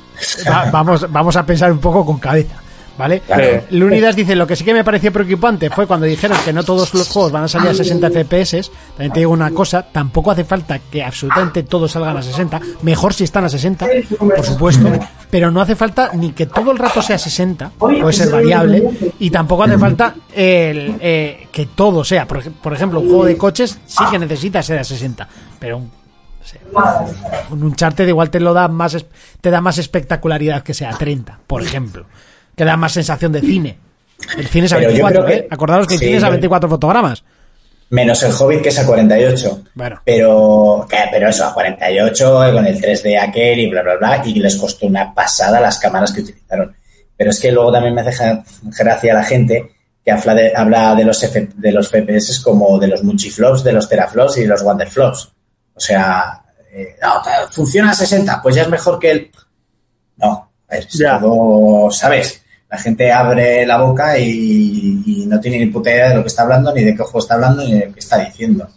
[0.49, 2.57] va- vamos, vamos a pensar un poco con cabeza,
[2.99, 3.21] ¿vale?
[3.21, 3.63] Claro.
[3.71, 6.95] Lunidas dice, lo que sí que me pareció preocupante fue cuando dijeron que no todos
[6.95, 8.71] los juegos van a salir a 60 FPS.
[8.91, 12.61] También te digo una cosa, tampoco hace falta que absolutamente todos salgan a 60.
[12.83, 13.87] Mejor si están a 60,
[14.19, 14.89] por supuesto.
[15.31, 18.83] Pero no hace falta ni que todo el rato sea 60, puede ser variable.
[19.19, 22.27] Y tampoco hace falta el, eh, que todo sea.
[22.27, 25.29] Por, por ejemplo, un juego de coches sí que necesita ser a 60.
[25.59, 25.91] Pero un
[27.51, 28.97] un Uncharted igual te lo da más
[29.41, 32.07] te da más espectacularidad que sea 30, por ejemplo.
[32.57, 33.79] Que da más sensación de cine.
[34.37, 35.49] El cine es a Pero yo 24, creo que- ¿eh?
[35.51, 37.23] Acordaros que el sí, cine es a yo- 24 fotogramas.
[37.91, 39.63] Menos el Hobbit que es a 48.
[39.75, 40.01] Bueno.
[40.05, 44.35] Pero, pero eso, a 48, eh, con el 3D aquel y bla, bla, bla, y
[44.41, 46.75] les costó una pasada las cámaras que utilizaron.
[47.17, 48.43] Pero es que luego también me hace ja-
[48.77, 49.71] gracia la gente
[50.05, 53.73] que habla de, habla de los F- de los FPS como de los multiflops, de
[53.73, 55.31] los teraflops y de los wonderflops.
[55.75, 56.43] O sea,
[56.73, 57.23] eh, no,
[57.53, 59.31] funciona a 60, pues ya es mejor que el...
[60.17, 61.21] No, es Ya.
[61.21, 62.43] todo, ¿sabes?
[62.77, 66.43] La gente abre la boca y, no tiene ni puta idea de lo que está
[66.43, 68.69] hablando, ni de qué juego está hablando, ni de qué está diciendo.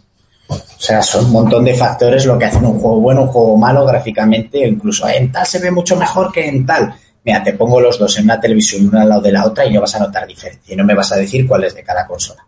[0.48, 3.58] O sea, son un montón de factores lo que hacen un juego bueno, un juego
[3.58, 6.94] malo gráficamente, incluso "Eh, en tal se ve mucho mejor que en tal.
[7.22, 9.72] Mira, te pongo los dos en una televisión una al lado de la otra y
[9.74, 10.72] no vas a notar diferencia.
[10.72, 12.46] Y no me vas a decir cuál es de cada consola.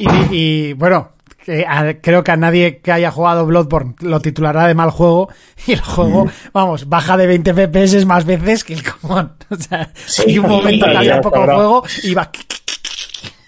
[0.00, 1.12] Y, bueno,
[1.44, 5.28] que a- creo que a nadie que haya jugado Bloodborne lo titulará de mal juego.
[5.66, 9.30] Y el juego, vamos, baja de 20 FPS más veces que el común.
[9.50, 11.56] O sea, Sí, hay un momento que y- había y- poco cabrón.
[11.56, 12.30] juego y va.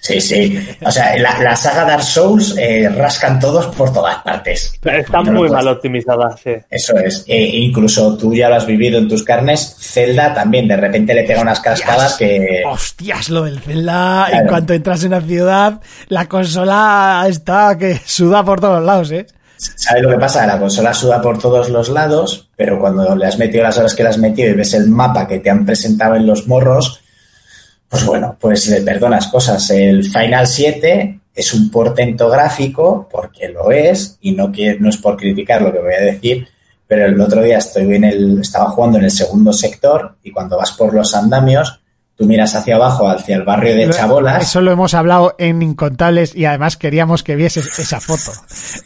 [0.06, 0.68] Sí, sí.
[0.84, 4.78] O sea, la, la saga Dark Souls eh, rascan todos por todas partes.
[4.84, 6.52] Está No lo muy mal optimizada, sí.
[6.70, 7.24] Eso es.
[7.26, 9.76] E incluso tú ya lo has vivido en tus carnes.
[9.80, 12.62] Zelda también, de repente le pega unas cascadas que...
[12.64, 14.28] Hostias, lo del Zelda.
[14.30, 19.26] En cuanto entras en la ciudad, la consola está que suda por todos lados, ¿eh?
[19.56, 20.46] ¿Sabes lo que pasa?
[20.46, 24.02] La consola suda por todos los lados, pero cuando le has metido las horas que
[24.02, 27.00] le has metido y ves el mapa que te han presentado en los morros,
[27.88, 29.68] pues bueno, pues le perdonas cosas.
[29.70, 34.96] El Final 7 es un portento gráfico, porque lo es, y no, que, no es
[34.96, 36.48] por criticar lo que voy a decir,
[36.86, 40.56] pero el otro día estoy en el, estaba jugando en el segundo sector y cuando
[40.56, 41.80] vas por los andamios,
[42.14, 44.42] tú miras hacia abajo, hacia el barrio de Chabolas.
[44.44, 48.32] Eso lo hemos hablado en Incontables y además queríamos que vieses esa foto.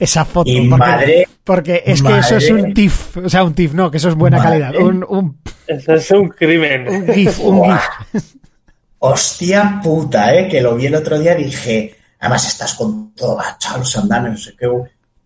[0.00, 0.50] Esa foto.
[0.50, 3.18] Y porque, madre- porque es que eso es un TIFF.
[3.18, 4.82] O sea, un TIFF, no, que eso es buena Madre- calidad.
[4.82, 6.88] Un, un, Eso es un crimen.
[6.88, 7.62] un GIF, un.
[7.64, 8.24] GIF.
[9.00, 10.46] Hostia puta, ¿eh?
[10.48, 14.32] Que lo vi el otro día y dije, además estás con todo agachado, los andamios,
[14.32, 14.66] no sé qué.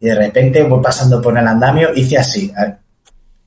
[0.01, 2.53] Y de repente voy pasando por el andamio y hice así.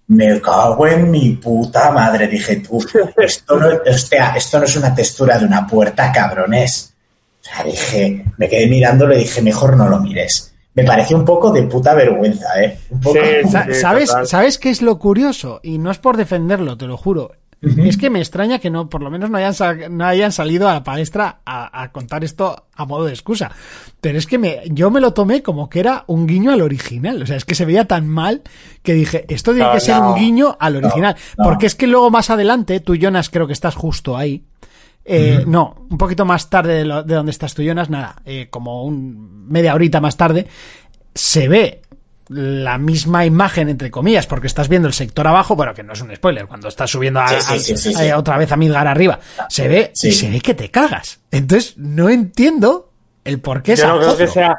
[0.07, 2.83] Me cago en mi puta madre, dije tú.
[3.17, 6.93] Esto no, hostia, esto no es una textura de una puerta, cabrones.
[7.41, 10.53] O sea, dije, me quedé mirándolo y dije, mejor no lo mires.
[10.73, 12.77] Me pareció un poco de puta vergüenza, ¿eh?
[12.89, 13.17] Un poco.
[13.19, 14.27] Sí, Sa- sí, ¿Sabes, total.
[14.27, 15.59] ¿Sabes qué es lo curioso?
[15.63, 17.31] Y no es por defenderlo, te lo juro.
[17.61, 20.69] Es que me extraña que no, por lo menos no hayan, sa- no hayan salido
[20.69, 23.51] a la palestra a, a contar esto a modo de excusa.
[23.99, 27.21] Pero es que me, yo me lo tomé como que era un guiño al original.
[27.21, 28.43] O sea, es que se veía tan mal
[28.83, 31.15] que dije, esto tiene No, que ser un guiño al original.
[31.35, 34.43] Porque es que luego más adelante, tú, Jonas, creo que estás justo ahí.
[35.03, 38.49] Eh, No, un poquito más tarde de, lo- de donde estás tú, Jonas, nada, eh,
[38.51, 40.45] como un media horita más tarde,
[41.15, 41.81] se ve
[42.29, 46.01] la misma imagen, entre comillas, porque estás viendo el sector abajo, bueno, que no es
[46.01, 48.11] un spoiler, cuando estás subiendo a, Sí, sí, al- sí, sí, a- sí.
[48.11, 51.19] otra vez a Midgar arriba, se ve y se ve que te cagas.
[51.31, 52.91] Entonces, no entiendo
[53.23, 54.57] el por qué Yo no creo que sea.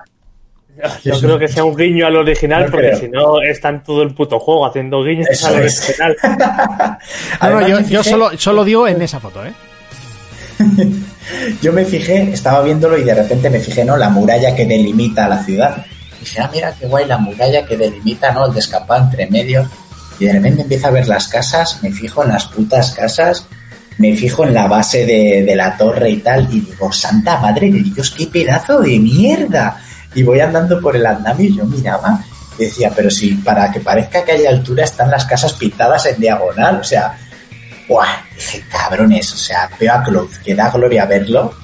[1.04, 4.00] Yo creo que sea un guiño al original, No porque si no está en todo
[4.02, 5.82] el puto juego haciendo guiños Eso al es.
[5.82, 6.16] original.
[7.42, 9.52] No, yo, yo solo, solo digo en esa foto, ¿eh?
[11.62, 13.96] Yo me fijé, estaba viéndolo y de repente me fijé, ¿no?
[13.96, 15.84] La muralla que delimita la ciudad.
[16.28, 18.46] Y dije, ah, mira qué guay la muralla que delimita, ¿no?
[18.46, 19.68] El descampado entre medio.
[20.18, 23.46] Y de repente empiezo a ver las casas, me fijo en las putas casas,
[23.98, 27.80] me fijo en la base de, la torre y tal, y digo, santa madre de
[27.80, 29.80] Dios, qué pedazo de mierda.
[30.14, 32.24] Y voy andando por el andamio y yo miraba
[32.58, 36.80] decía, pero si para que parezca que hay altura están las casas pintadas en diagonal,
[36.80, 37.16] o sea,
[37.88, 38.20] ¡Buah!
[38.34, 41.54] Dije, cabrones, o sea, veo a Cloud, que da gloria verlo,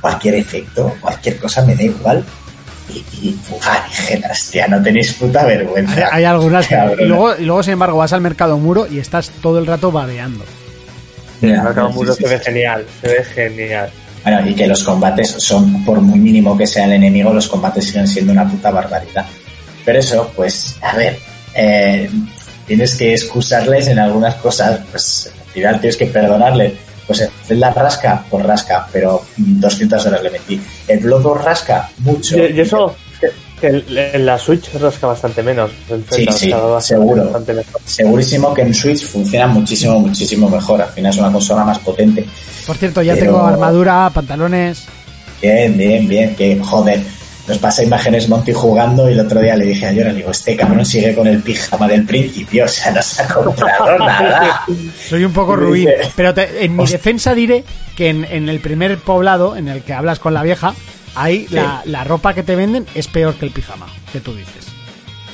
[0.00, 2.24] cualquier efecto, cualquier cosa me da igual.
[2.94, 3.36] Y, y
[3.90, 6.08] dije, hostia, no tenéis puta Hay, vergüenza.
[6.12, 7.04] hay algunas que- Cabrones.
[7.04, 9.90] y luego, y luego, sin embargo, vas al mercado muro y estás todo el rato
[9.90, 10.44] babeando.
[11.40, 12.44] Ya, Marcado sí, muro sí, se ve sí.
[12.44, 13.90] genial, se ve genial.
[14.22, 17.84] Bueno, y que los combates son, por muy mínimo que sea el enemigo, los combates
[17.86, 19.26] siguen siendo una puta barbaridad.
[19.84, 21.18] Pero eso, pues, a ver,
[21.54, 22.08] eh,
[22.66, 26.72] tienes que excusarles en algunas cosas, pues al final tienes que perdonarles.
[27.06, 30.60] Pues el Zelda rasca, pues rasca, pero mm, 200 horas le metí.
[30.88, 32.36] El Bloodborne rasca, mucho.
[32.38, 32.94] Y, y eso,
[33.60, 35.70] que, en la Switch rasca bastante menos.
[35.90, 37.30] El Sí, Zelda sí, seguro.
[37.84, 40.82] Segurísimo que en Switch funciona muchísimo, muchísimo mejor.
[40.82, 42.24] Al final es una consola más potente.
[42.66, 44.84] Por cierto, ya Pero- tengo armadura, pantalones.
[45.42, 46.34] Bien, bien, bien.
[46.34, 47.02] Que joder.
[47.46, 50.56] Nos pasa imágenes Monty jugando y el otro día le dije a Yora, digo, este
[50.56, 54.62] cabrón sigue con el pijama del principio, o sea, no se ha comprado nada.
[55.08, 55.88] Soy un poco ruin.
[56.16, 57.62] Pero te- en mi defensa diré
[57.96, 60.74] que en, en el primer poblado en el que hablas con la vieja,
[61.14, 64.63] ahí la, la ropa que te venden es peor que el pijama, que tú dices.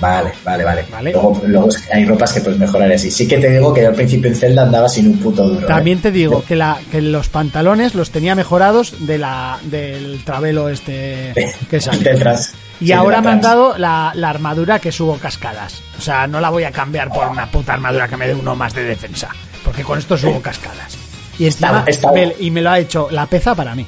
[0.00, 0.84] Vale, vale, vale.
[0.90, 1.12] Vale.
[1.12, 3.10] Luego, luego hay ropas que puedes mejorar así.
[3.10, 5.60] Sí que te digo que yo al principio en Zelda andaba sin un puto duro.
[5.66, 5.68] ¿eh?
[5.68, 10.68] También te digo que, la, que los pantalones los tenía mejorados de la, del travelo
[10.68, 11.32] este
[11.70, 11.98] que sale.
[11.98, 12.52] Detrás.
[12.80, 15.82] Y Sí, ahora de me han dado la, la armadura que subo cascadas.
[15.98, 18.56] O sea, no la voy a cambiar por una puta armadura que me dé uno
[18.56, 19.28] más de defensa.
[19.62, 20.96] Porque con esto subo cascadas.
[21.38, 23.86] Y Está- está- me- y me lo ha hecho la peza para mí.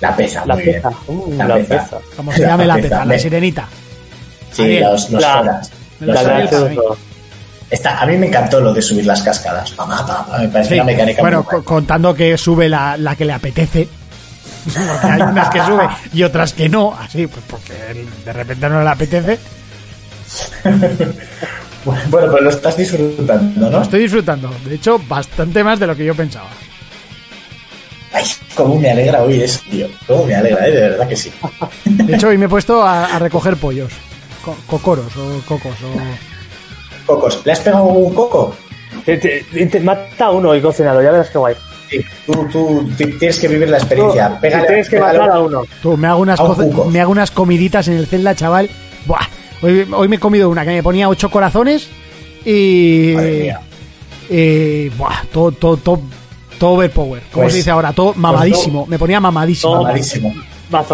[0.00, 0.76] La peza, La muy bien.
[0.82, 0.90] peza.
[1.06, 1.88] Uh, la peza.
[2.16, 3.68] Como se llame la peza, la sirenita.
[4.52, 4.82] Sí, Ariel.
[4.84, 5.70] los, los La- foras.
[6.00, 6.98] Lo Los La foras.
[7.70, 9.70] Esta- a mí me encantó lo de subir las cascadas.
[9.72, 13.14] Pa, pa, me parece Sí, una mecánica bueno, muy co- contando que sube la, la
[13.14, 13.88] que le apetece.
[14.64, 18.82] Porque hay unas que sube y otras que no, así, pues porque de repente no
[18.82, 19.38] le apetece.
[21.84, 23.82] Bueno, pues lo estás disfrutando, Lo ¿no?
[23.82, 24.50] estoy disfrutando.
[24.66, 26.48] De hecho, bastante más de lo que yo pensaba.
[28.12, 29.86] Ay, cómo me alegra oír eso, tío.
[30.06, 30.72] Cómo me alegra, ¿eh?
[30.72, 31.32] de verdad que sí.
[31.84, 33.92] De hecho, hoy me he puesto a, a recoger pollos.
[34.48, 37.06] Co- cocoros o cocos o...
[37.06, 38.54] Cocos, ¿le has pegado un coco?
[39.04, 41.54] Te- te- te- mata a uno y cocínalo, ya verás qué guay.
[41.90, 44.28] Sí, tú, tú ti- tienes que vivir la experiencia.
[44.34, 45.62] Tú- Pégale, tienes que pégale- matar a uno.
[45.82, 48.68] Tú, me hago unas, A un me hago unas comiditas en el Zelda, chaval.
[49.06, 49.26] Buah.
[49.62, 51.88] Hoy, hoy me he comido una que me ponía ocho corazones
[52.44, 53.12] y...
[53.14, 53.60] Madre mía.
[54.30, 56.00] y buah, todo, todo, todo,
[56.58, 57.22] todo overpower.
[57.32, 57.92] ¿Cómo Pues- se dice ahora?
[57.92, 58.86] Todo mamadísimo.
[58.86, 59.72] Me ponía mamadísimo.
[59.72, 60.34] Todo- Mamadísimo.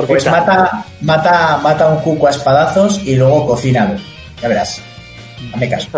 [0.07, 3.99] Pues mata, mata, mata a un cuco a espadazos y luego cocínalo.
[4.41, 4.81] Ya verás.
[5.53, 5.89] Hazme caso.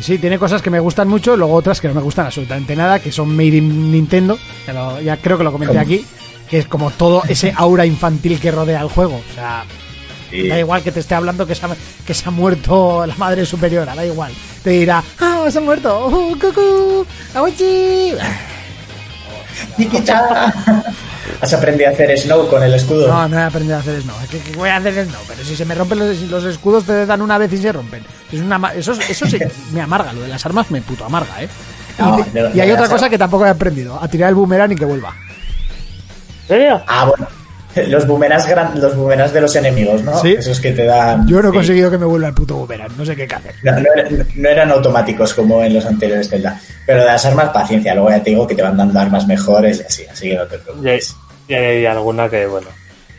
[0.00, 2.98] Sí, tiene cosas que me gustan mucho, luego otras que no me gustan absolutamente nada,
[2.98, 4.38] que son made in Nintendo.
[4.72, 5.84] lo- ya creo que lo comenté ¿Cómo?
[5.84, 6.04] aquí.
[6.50, 9.16] Que es como todo ese aura infantil que rodea el juego.
[9.16, 9.64] O sea,
[10.30, 10.48] Sí.
[10.48, 11.70] da igual que te esté hablando que se ha,
[12.04, 14.32] que se ha muerto la madre superiora, da igual.
[14.62, 18.12] Te dirá, ah, se ha muerto, oh, cucú, abuchi.
[21.40, 23.08] ¿Has aprendido a hacer snow con el escudo?
[23.08, 24.14] No, no he aprendido a hacer snow.
[24.30, 25.20] ¿Qué, qué voy a hacer snow?
[25.28, 28.04] Pero si se me rompen los, los escudos, te dan una vez y se rompen.
[28.32, 29.38] Es una, ma- eso eso sí,
[29.72, 30.12] me amarga.
[30.12, 31.48] Lo de las armas me puto amarga, ¿eh?
[31.98, 34.76] Y, No, y hay otra cosa que tampoco he aprendido: a tirar el boomerang y
[34.76, 35.14] que vuelva.
[36.42, 36.82] ¿En serio?
[36.86, 37.26] Ah, bueno.
[37.88, 40.20] Los boomerangs, gran- los boomerangs de los enemigos, ¿no?
[40.20, 40.34] Sí.
[40.38, 41.26] Esos que te dan...
[41.28, 41.56] Yo no he sí.
[41.58, 42.96] conseguido que me vuelva el puto boomerang.
[42.96, 43.54] No sé qué hacer.
[43.62, 46.58] No, no eran, no eran automáticos como en los anteriores Zelda.
[46.86, 47.94] Pero de las armas, paciencia.
[47.94, 50.04] Luego ya te digo que te van dando armas mejores y así.
[50.10, 51.16] Así que no te Y hay, preocupes.
[51.48, 52.68] y hay alguna que, bueno,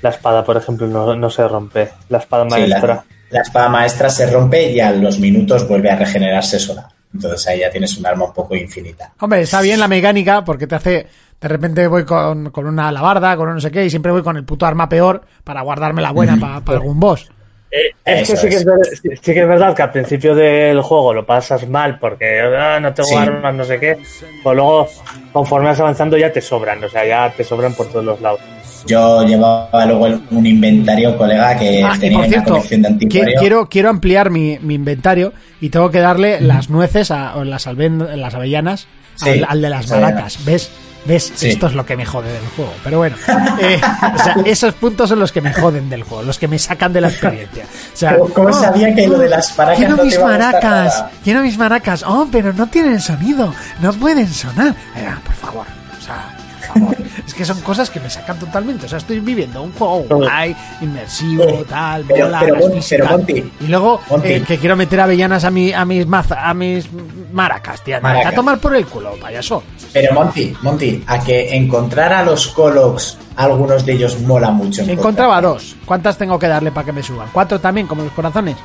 [0.01, 1.89] la espada, por ejemplo, no, no se rompe.
[2.09, 2.87] La espada Sí, maestra.
[2.95, 6.87] la, la espada maestra se rompe y a los minutos vuelve a regenerarse sola.
[7.13, 9.11] Entonces ahí ya tienes un arma un poco infinita.
[9.19, 11.07] Hombre, está bien la mecánica porque te hace.
[11.39, 14.23] De repente voy con, con una alabarda, con un no sé qué, y siempre voy
[14.23, 17.29] con el puto arma peor para guardarme la buena para algún boss.
[17.69, 18.61] Eh, es que sí que es.
[18.61, 21.99] es, ver- sí- sí que es verdad que al principio del juego lo pasas mal
[21.99, 23.15] porque ah, no tengo Sí.
[23.15, 23.97] armas, no sé qué.
[24.41, 24.87] Pues luego,
[25.33, 26.81] conforme vas avanzando, ya te sobran.
[26.83, 28.39] O sea, ya te sobran por todos los lados.
[28.87, 32.87] Yo llevaba luego un inventario, colega, que Ah, y tenía por una cierto, colección de
[32.87, 33.39] anticuario.
[33.39, 37.67] quiero, quiero ampliar mi, mi inventario y tengo que darle las nueces a, o las,
[37.67, 40.45] alben- las avellanas Sí, al, al de las las maracas.
[40.45, 40.71] ¿Ves?
[41.07, 41.31] ¿Ves?
[41.35, 41.49] Sí.
[41.49, 42.73] Esto es lo que me jode del juego.
[42.83, 43.15] Pero bueno,
[43.61, 43.79] eh,
[44.13, 46.91] o sea, esos puntos son los que me joden del juego, los que me sacan
[46.91, 47.63] de la experiencia.
[47.93, 50.23] O sea, ¿Cómo- cómo sabía que lo de las maracas Quiero no te mis a
[50.25, 50.63] maracas,
[50.95, 51.11] nada?
[51.23, 52.03] quiero mis maracas.
[52.03, 54.75] Oh, pero no tienen sonido, no pueden sonar.
[54.95, 55.65] Eh, por favor,
[55.97, 56.36] o sea, por favor.
[57.27, 58.85] es que son cosas que me sacan totalmente.
[58.85, 63.67] O sea, estoy viviendo un juego guay, inmersivo, Eh, tal, pero- mola, pero Monty, y
[63.67, 66.87] luego eh, que quiero meter avellanas a, mi, a mis maza, a mis
[67.31, 67.97] maracas, tía.
[67.97, 68.33] Me Maracas.
[68.33, 69.63] a tomar por el culo, payaso.
[69.93, 74.81] Pero Monty, Monty, a que encontrar a los Colox, algunos de ellos mola mucho.
[74.83, 75.75] Encontraba dos.
[75.85, 77.29] ¿Cuántas tengo que darle para que me suban?
[77.31, 78.55] ¿Cuatro también, como los corazones?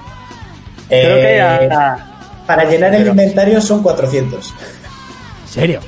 [0.89, 1.69] Creo que Eh.
[2.47, 4.49] Para llenar el inventario son 400.
[4.49, 5.81] ¿En serio?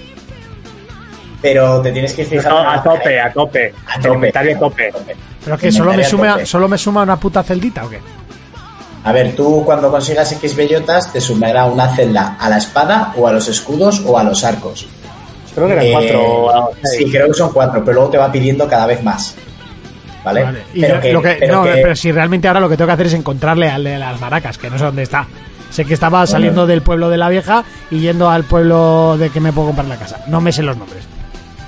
[1.45, 2.51] Pero te tienes que fijar.
[2.51, 3.75] No, a tope, a tope.
[3.87, 4.15] A tope.
[4.15, 4.91] inventario a tope.
[5.45, 6.47] ¿Pero que solo me, suma, tope.
[6.47, 8.01] solo me suma una puta celdita o qué?
[9.05, 13.29] A ver, tú cuando consigas X bellotas te sumará una celda a la espada o
[13.29, 14.87] a los escudos o a los arcos.
[15.55, 16.71] Creo que eran Eh, cuatro.
[16.85, 19.35] Sí, creo que son cuatro, pero luego te va pidiendo cada vez más.
[20.25, 20.47] ¿Vale?
[20.73, 22.95] Pero que, lo que- pero no, que- pero si realmente ahora lo que tengo que
[22.95, 25.27] hacer es encontrarle al de las maracas, que no sé dónde está.
[25.71, 29.41] Sé que estaba saliendo del pueblo de la vieja y yendo al pueblo de que
[29.41, 30.21] me puedo comprar la casa.
[30.29, 31.05] No me sé los nombres.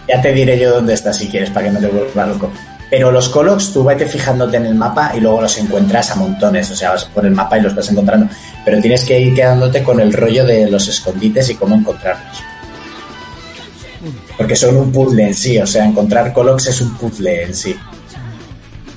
[0.08, 2.50] Ya te diré yo dónde está si quieres para que no te vuelvas loco.
[2.88, 6.70] Pero los Colox, tú vete fijándote en el mapa y luego los encuentras a montones.
[6.70, 8.28] O sea, vas por el mapa y los vas encontrando.
[8.64, 12.38] Pero tienes que ir quedándote con el rollo de los escondites y cómo encontrarlos.
[14.36, 15.58] Porque son un puzzle en sí.
[15.58, 17.76] O sea, encontrar Colox es un puzzle en sí.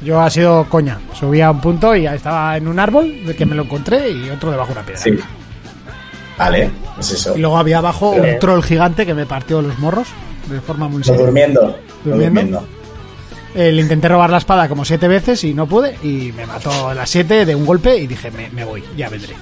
[0.03, 0.99] Yo ha sido coña.
[1.17, 4.29] Subí a un punto y estaba en un árbol de que me lo encontré y
[4.29, 5.01] otro debajo de una piedra.
[5.01, 5.11] Sí.
[6.37, 7.35] Vale, pues eso.
[7.35, 10.07] Y luego había abajo Pero- un troll gigante que me partió los morros
[10.49, 11.21] de forma muy seria.
[11.21, 11.79] durmiendo.
[12.03, 12.25] ¿Durmiendo?
[12.25, 12.67] durmiendo.
[13.55, 15.95] Eh, le intenté robar la espada como siete veces y no pude.
[16.03, 19.33] Y me mató las siete de un golpe y dije, me, me voy, ya vendré.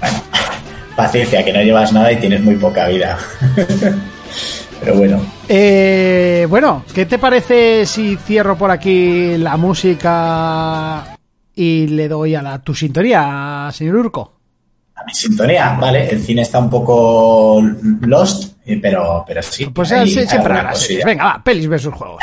[0.96, 3.18] Paciencia, que no llevas nada y tienes muy poca vida.
[4.80, 5.20] Pero bueno.
[5.48, 11.16] Eh, bueno, ¿qué te parece si cierro por aquí la música
[11.54, 14.32] y le doy a la, tu sintonía, señor Urco?
[14.94, 17.62] A mi sintonía, vale, el cine está un poco
[18.02, 19.66] lost pero, pero sí.
[19.66, 21.04] Pues hay así siempre alguna habrá series.
[21.04, 22.22] Venga, va, pelis versus juegos.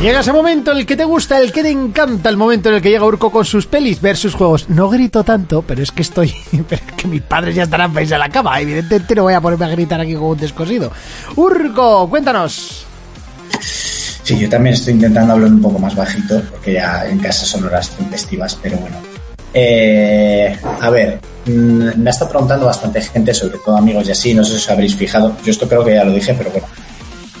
[0.00, 2.82] Llega ese momento, el que te gusta, el que te encanta, el momento en el
[2.82, 4.68] que llega Urco con sus pelis versus juegos.
[4.68, 6.34] No grito tanto, pero es que estoy.
[6.68, 8.60] Pero es que mis padres ya estarán país a la cama.
[8.60, 10.92] Evidentemente no voy a ponerme a gritar aquí con un descosido.
[11.36, 12.86] Urco, cuéntanos.
[13.60, 17.64] Sí, yo también estoy intentando hablar un poco más bajito, porque ya en casa son
[17.64, 18.96] horas tempestivas, pero bueno.
[19.52, 24.34] Eh, a ver, mm, me ha estado preguntando bastante gente, sobre todo amigos y así,
[24.34, 26.66] no sé si os habréis fijado, yo esto creo que ya lo dije, pero bueno,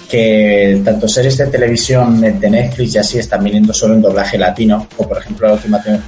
[0.08, 4.86] que tanto series de televisión de Netflix y así están viniendo solo en doblaje latino,
[4.96, 5.58] o por ejemplo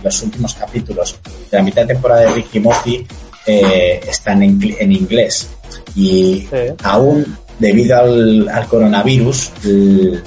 [0.02, 1.16] los últimos capítulos
[1.50, 3.06] de la mitad de temporada de Ricky Morty
[3.46, 5.48] eh, están en, inglés.
[5.94, 6.56] Y Sí.
[6.82, 9.50] aún debido al, al coronavirus,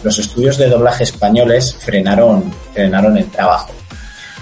[0.04, 3.72] los estudios de doblaje españoles frenaron, frenaron el trabajo.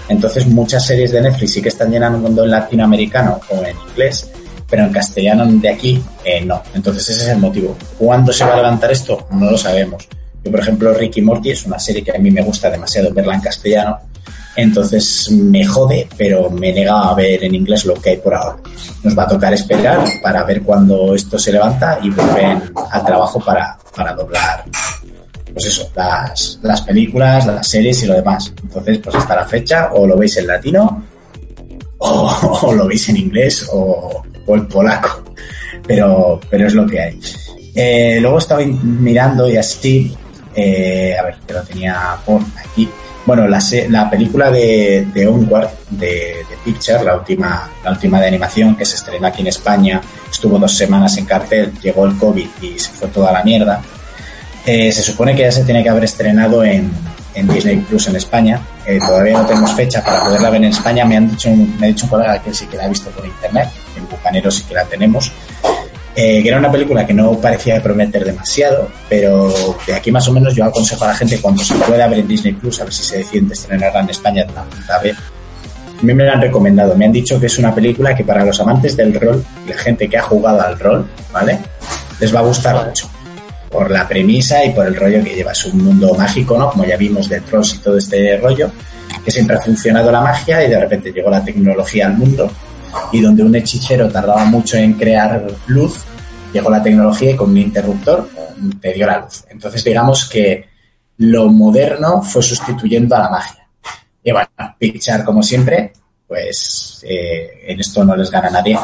[0.08, 4.30] Entonces muchas series de Netflix sí que están llenando en latinoamericano o en inglés,
[4.68, 6.62] pero en castellano de aquí eh, no.
[6.74, 7.76] Entonces ese es el motivo.
[7.98, 9.26] ¿Cuándo se va a levantar esto?
[9.30, 10.08] No lo sabemos.
[10.44, 13.34] Yo, por ejemplo, Ricky Morty es una serie que a mí me gusta demasiado verla
[13.34, 13.98] en castellano.
[14.56, 18.56] Entonces me jode, pero me nega a ver en inglés lo que hay por ahora.
[19.04, 23.38] Nos va a tocar esperar para ver cuándo esto se levanta y vuelven al trabajo
[23.40, 24.64] para, para doblar
[25.58, 28.52] pues eso, las, las películas, las series y lo demás.
[28.62, 31.04] Entonces, pues hasta la fecha, o lo veis en latino,
[31.98, 35.24] o, lo veis en inglés, o, o en polaco.
[35.84, 37.20] Pero, pero es lo que hay.
[37.74, 40.16] Eh, luego estaba mirando y así,
[40.54, 42.88] eh, a ver, que lo tenía por aquí.
[43.26, 43.58] Bueno, la,
[43.88, 46.06] la película de, de Onward, de,
[46.48, 50.56] de Picture, la última, la última de animación que se estrenó aquí en España, estuvo
[50.56, 53.82] dos semanas en cartel, llegó el COVID y se fue toda la mierda.
[54.66, 56.90] Eh, se supone que ya se tiene que haber estrenado en,
[57.34, 58.60] en Disney Plus en España.
[58.86, 61.04] Eh, todavía no tenemos fecha para poderla ver en España.
[61.04, 63.10] Me, han dicho un, me ha dicho un colega que sí que la ha visto
[63.10, 63.68] por internet.
[63.96, 65.32] En Bucanero sí que la tenemos.
[66.16, 69.54] Eh, que era una película que no parecía prometer demasiado, pero
[69.86, 72.26] de aquí más o menos yo aconsejo a la gente cuando se pueda ver en
[72.26, 75.16] Disney Plus, a ver si se deciden de estrenarla en España de una puta vez.
[75.16, 78.44] A mí me la han recomendado, me han dicho que es una película que para
[78.44, 81.60] los amantes del rol, la gente que ha jugado al rol, ¿vale?
[82.18, 83.08] Les va a gustar mucho
[83.70, 85.52] por la premisa y por el rollo que lleva.
[85.52, 86.70] Es un mundo mágico, ¿no?
[86.70, 88.70] Como ya vimos de Trolls y todo este rollo,
[89.24, 92.50] que siempre ha funcionado la magia y de repente llegó la tecnología al mundo
[93.12, 96.04] y donde un hechicero tardaba mucho en crear luz,
[96.52, 98.28] llegó la tecnología y con un interruptor
[98.80, 99.44] te dio la luz.
[99.48, 100.68] Entonces digamos que
[101.18, 103.68] lo moderno fue sustituyendo a la magia.
[104.22, 105.92] Y bueno, Pixar como siempre,
[106.26, 108.78] pues eh, en esto no les gana nadie.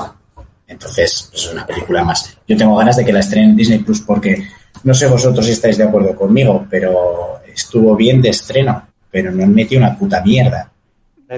[0.66, 2.36] Entonces, pues, es una película más.
[2.48, 4.48] Yo tengo ganas de que la estrenen en Disney Plus porque
[4.85, 9.43] no sé vosotros si estáis de acuerdo conmigo, pero estuvo bien de estreno, pero no
[9.43, 10.70] han metido una puta mierda.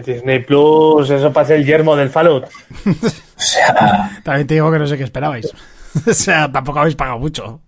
[0.05, 2.47] Disney Plus, eso parece el yermo del Fallout.
[3.39, 5.52] O sea, También te digo que no sé qué esperabais.
[6.06, 7.60] o sea, tampoco habéis pagado mucho.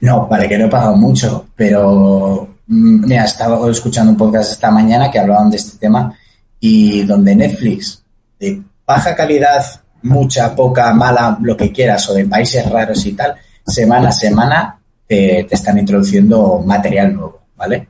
[0.00, 4.70] no, vale que no he pagado mucho, pero mm, mira, estaba escuchando un podcast esta
[4.70, 6.16] mañana que hablaban de este tema
[6.58, 8.02] y donde Netflix,
[8.40, 9.62] de baja calidad,
[10.00, 13.34] mucha, poca, mala, lo que quieras, o de países raros y tal,
[13.66, 17.88] semana a semana te, te están introduciendo material nuevo, ¿vale?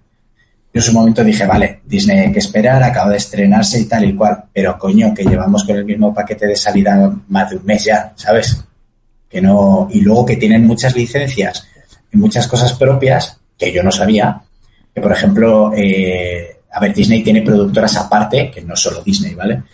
[0.75, 4.07] Yo en su momento dije, vale, Disney hay que esperar, acaba de estrenarse y tal
[4.07, 7.67] y cual, pero coño, que llevamos con el mismo paquete de salida más de un
[7.67, 8.65] mes ya, ¿sabes?
[9.29, 11.69] Que no, y luego que tienen muchas licencias
[12.11, 14.41] y muchas cosas propias que yo no sabía,
[14.95, 19.65] que por ejemplo, eh, a ver, Disney tiene productoras aparte, que no solo Disney, ¿vale?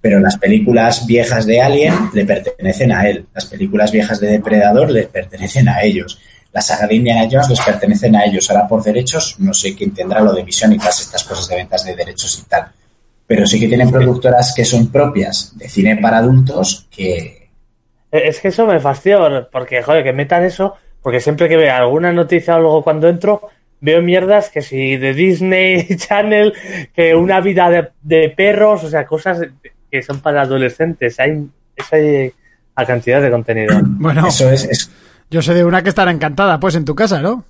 [0.00, 4.88] Pero las películas viejas de Alien le pertenecen a él, las películas viejas de Depredador
[4.92, 6.20] le pertenecen a ellos,
[6.54, 8.48] la saga de Indiana Jones les pertenecen a ellos.
[8.50, 11.56] Ahora por derechos, no sé quién tendrá lo de visión y todas estas cosas de
[11.56, 12.68] ventas de derechos y tal.
[13.26, 17.48] Pero sí que tienen productoras que son propias de cine para adultos que...
[18.12, 21.56] Eh, Es que eso me fastidia por- porque, joder, que metan eso, porque siempre que
[21.56, 23.48] veo alguna noticia o algo cuando entro,
[23.80, 26.54] veo mierdas que si de Disney Channel,
[26.94, 29.38] que una vida de, de perros, o sea, cosas
[29.90, 31.18] que son para adolescentes.
[31.18, 33.74] Hay esa cantidad de contenido.
[33.82, 34.90] Bueno, Eso es, es-
[35.34, 37.42] yo sé de una que estará encantada, pues en tu casa, ¿no?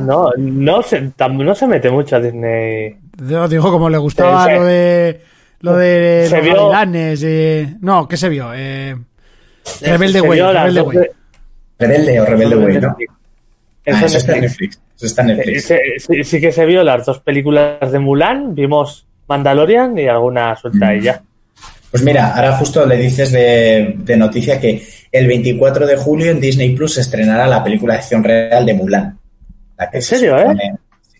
[0.00, 2.96] No, no se, tam- no se mete mucho a Disney.
[3.28, 4.56] Yo digo como le gustaba Sí, sí.
[4.58, 5.20] lo de
[5.60, 8.50] lo de Se los vio- gavilanes, eh, no, ¿qué se vio?
[8.52, 8.96] Eh,
[9.82, 10.98] Rebelde Way, Rebelde dos Way.
[10.98, 11.12] de-
[11.78, 12.96] Rebelde o Rebelde Way, ¿no?
[13.84, 14.80] Eso Ah, eso está en Netflix.
[14.96, 15.64] Eso está en Netflix.
[15.68, 20.56] Sí, sí- sí que se vio las dos películas de Mulan, vimos Mandalorian y alguna
[20.56, 21.22] suelta ahí ya.
[21.92, 24.82] Pues mira, ahora justo le dices de, de noticia que
[25.12, 28.74] el 24 de julio en Disney Plus se estrenará la película de acción real de
[28.74, 29.18] Mulan.
[29.78, 30.72] La que ¿En se serio, eh?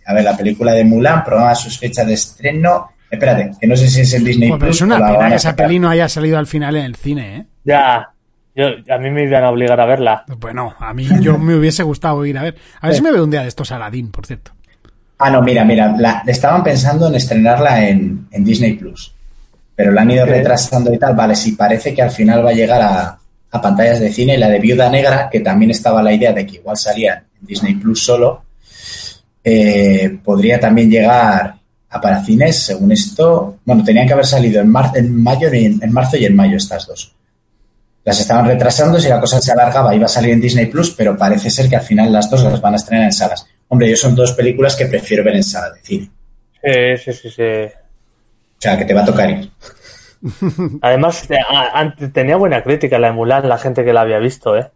[0.06, 3.88] A ver, la película de Mulan programa sus fechas de estreno Espérate, que no sé
[3.88, 4.76] si es el Disney pero Plus.
[4.76, 7.44] es una pena que esa peli no haya salido al final en el cine, ¿eh?
[7.62, 8.08] Ya.
[8.56, 10.24] Yo, a mí me iban a obligar a verla.
[10.38, 12.56] Bueno, a mí yo me hubiese gustado ir a ver.
[12.80, 14.52] A ver si me veo un día de estos Aladdin, por cierto.
[15.18, 19.14] Ah, no, mira, mira, la- estaban pensando en estrenarla en, en Disney Plus,
[19.74, 21.14] pero la han ido retrasando y tal.
[21.14, 23.18] Vale, sí, parece que al final va a llegar a,
[23.50, 24.38] a pantallas de cine.
[24.38, 27.74] La de Viuda Negra, que también estaba la idea de que igual salía en Disney
[27.74, 28.44] Plus solo,
[29.44, 31.54] eh, podría también llegar
[31.90, 33.58] a para cines, según esto.
[33.64, 36.34] Bueno, tenían que haber salido en, mar- en mayo y en, en marzo y en
[36.34, 37.12] mayo estas dos.
[38.04, 41.16] Las estaban retrasando, si la cosa se alargaba iba a salir en Disney Plus, pero
[41.16, 43.46] parece ser que al final las dos las van a estrenar en salas.
[43.68, 46.10] Hombre, yo son dos películas que prefiero ver en sala de cine.
[46.62, 47.72] Sí, sí, sí, sí.
[48.62, 49.51] O sea, que te va a tocar ir.
[50.82, 54.18] Además, te- a- antes tenía buena crítica la de Mulan, la gente que la había
[54.20, 54.70] visto, ¿eh?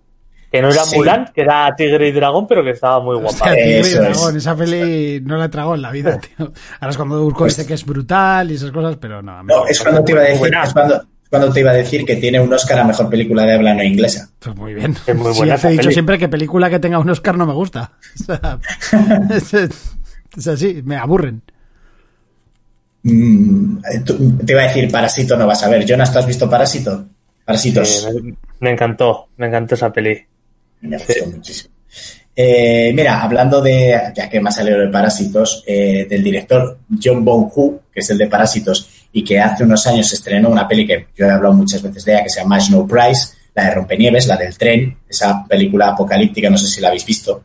[0.50, 0.96] Que no era Sí.
[0.96, 3.28] Mulan, que era Tigre y Dragón, pero que estaba muy guapa.
[3.30, 3.94] Hostia, Tigre y es.
[4.00, 6.52] Dragón, esa peli no la tragado en la vida, tío.
[6.80, 9.32] Ahora es cuando Urco dice que es brutal y esas cosas, pero no.
[9.38, 9.84] a mí No, me es gusta.
[9.84, 12.52] cuando te iba a decir, es cuando, cuando te iba a decir que tiene un
[12.52, 14.28] Oscar a mejor película de habla no inglesa.
[14.40, 14.96] Pues muy bien.
[15.06, 15.92] Es muy Sí, buena te he dicho peli.
[15.94, 17.92] siempre que película que tenga un Oscar no me gusta.
[18.20, 18.58] O sea,
[19.30, 19.54] es,
[20.36, 21.42] es así, me aburren.
[23.08, 25.84] Mm, tú- te iba a decir Parásito no vas a ver.
[25.86, 27.04] Jonas, ¿tú has visto Parásito?
[27.44, 28.04] Parásitos.
[28.08, 30.18] Eh, me, me encantó, me encantó esa peli.
[30.80, 31.70] Me gustó muchísimo.
[32.34, 37.24] Eh, mira, hablando de, ya que me ha salido de Parásitos, eh, del director John
[37.24, 41.06] Bong-Hu, que es el de Parásitos, y que hace unos años estrenó una peli que
[41.16, 44.26] yo he hablado muchas veces de ella, que se llama Snow Price, la de Rompenieves,
[44.26, 47.44] la del tren, esa película apocalíptica, no sé si la habéis visto,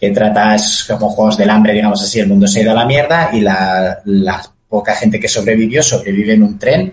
[0.00, 2.74] que trata es como juegos del hambre, digamos así, el mundo se ha ido a
[2.74, 6.92] la mierda y la, la poca gente que sobrevivió sobrevive en un tren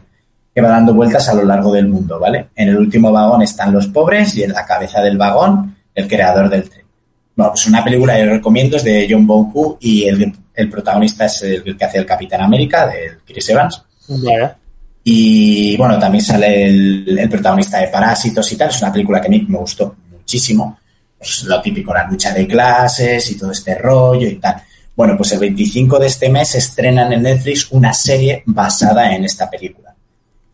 [0.53, 2.47] que va dando vueltas a lo largo del mundo, ¿vale?
[2.55, 6.49] En el último vagón están los pobres y en la cabeza del vagón el creador
[6.49, 6.85] del tren.
[7.35, 11.41] Bueno, pues una película que recomiendo es de John Bong-Hu y el, el protagonista es
[11.41, 13.83] el que hace el Capitán América, de Chris Evans.
[14.07, 14.57] Vaya.
[15.03, 18.69] Y bueno, también sale el, el protagonista de Parásitos y tal.
[18.69, 20.79] Es una película que a mí me gustó muchísimo.
[21.17, 24.55] Pues lo típico, la lucha de clases y todo este rollo y tal.
[24.95, 29.49] Bueno, pues el 25 de este mes estrenan en Netflix una serie basada en esta
[29.49, 29.93] película.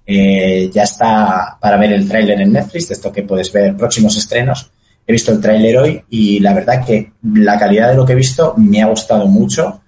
[0.06, 4.18] Eh, ya está para ver el tráiler en Netflix, de esto que puedes ver próximos
[4.18, 4.72] estrenos.
[5.06, 8.16] He visto el tráiler hoy y la verdad que la calidad de lo que he
[8.16, 9.82] visto me ha gustado mucho.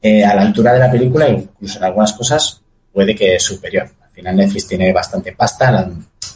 [0.00, 2.62] Eh, a la altura de la película, incluso en algunas cosas,
[2.92, 3.90] puede que es superior.
[4.00, 5.90] Al final Netflix tiene bastante pasta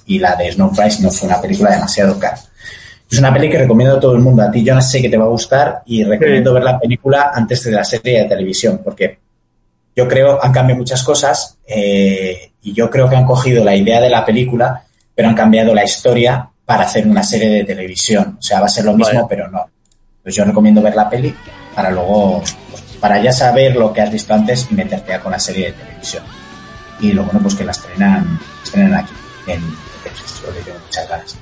[0.06, 2.38] y la de Snow Price no fue una película demasiado cara.
[3.12, 4.42] Es una peli que recomiendo a todo el mundo.
[4.42, 7.30] A ti, yo no sé que te va a gustar y recomiendo ver la película
[7.34, 9.18] antes de la serie de televisión, porque
[9.94, 14.00] yo creo han cambiado muchas cosas eh, y yo creo que han cogido la idea
[14.00, 14.82] de la película,
[15.14, 18.38] pero han cambiado la historia para hacer una serie de televisión.
[18.38, 19.62] O sea, va a ser lo mismo, pero no.
[20.22, 21.34] Pues yo recomiendo ver la peli
[21.74, 25.38] para luego, pues, para ya saber lo que has visto antes y meterte con la
[25.38, 26.22] serie de televisión.
[26.98, 29.12] Y lo bueno, pues que la estrenan, estrenan aquí,
[29.48, 29.60] en
[30.02, 31.36] Netflix, yo le tengo muchas ganas.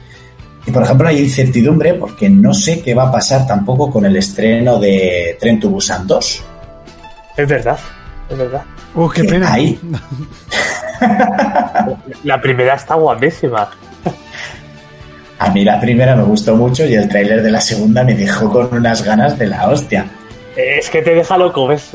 [0.70, 4.14] Y por ejemplo, hay incertidumbre porque no sé qué va a pasar tampoco con el
[4.16, 6.44] estreno de Tren to Busan 2.
[7.36, 7.76] Es verdad,
[8.30, 8.62] es verdad.
[8.94, 9.52] Uh, qué pena.
[9.52, 9.80] ahí-
[12.22, 13.68] La primera está guapísima.
[15.40, 18.48] A mí la primera me gustó mucho y el tráiler de la segunda me dejó
[18.48, 20.06] con unas ganas de la hostia.
[20.54, 21.90] Es que te deja loco, ves,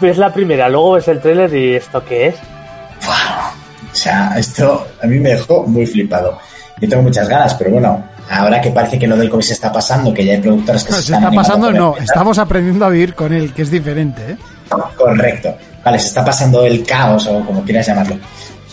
[0.00, 2.34] ves la primera, luego ves el tráiler y ¿esto qué es?
[2.36, 6.38] O sea, esto a mí me dejó muy flipado.
[6.80, 9.72] Yo tengo muchas ganas, pero bueno, ahora que parece que lo del COVID se está
[9.72, 11.96] pasando, que ya hay productoras que No, se, se están está pasando, no.
[11.96, 14.36] Estamos aprendiendo a vivir con él, que es diferente, ¿eh?
[14.96, 15.56] Correcto.
[15.84, 18.16] Vale, se está pasando el caos o como quieras llamarlo.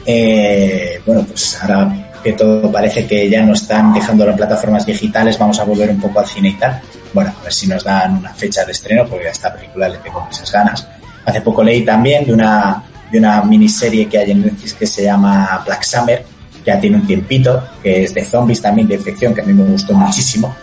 [0.05, 5.37] Eh, bueno, pues ahora que todo parece que ya no están dejándolo en plataformas digitales,
[5.37, 6.79] vamos a volver un poco al cine y tal.
[7.13, 9.97] Bueno, a ver si nos dan una fecha de estreno, porque a esta película le
[9.97, 10.87] tengo muchas ganas.
[11.25, 15.03] Hace poco leí también de una, de una miniserie que hay en Netflix que se
[15.03, 16.25] llama Black Summer,
[16.65, 19.63] ya tiene un tiempito, que es de zombies también, de infección, que a mí me
[19.63, 20.55] gustó muchísimo,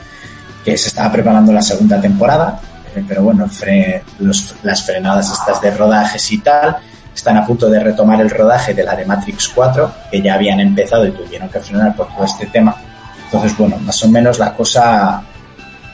[0.65, 2.61] que se estaba preparando la segunda temporada,
[2.95, 6.77] eh, pero bueno, fre- los- las frenadas estas de rodajes y tal,
[7.15, 10.61] están a punto de retomar el rodaje de la de Matrix 4, que ya habían
[10.61, 12.77] empezado y tuvieron que frenar por todo este tema.
[13.25, 15.21] Entonces, bueno, más o menos la cosa,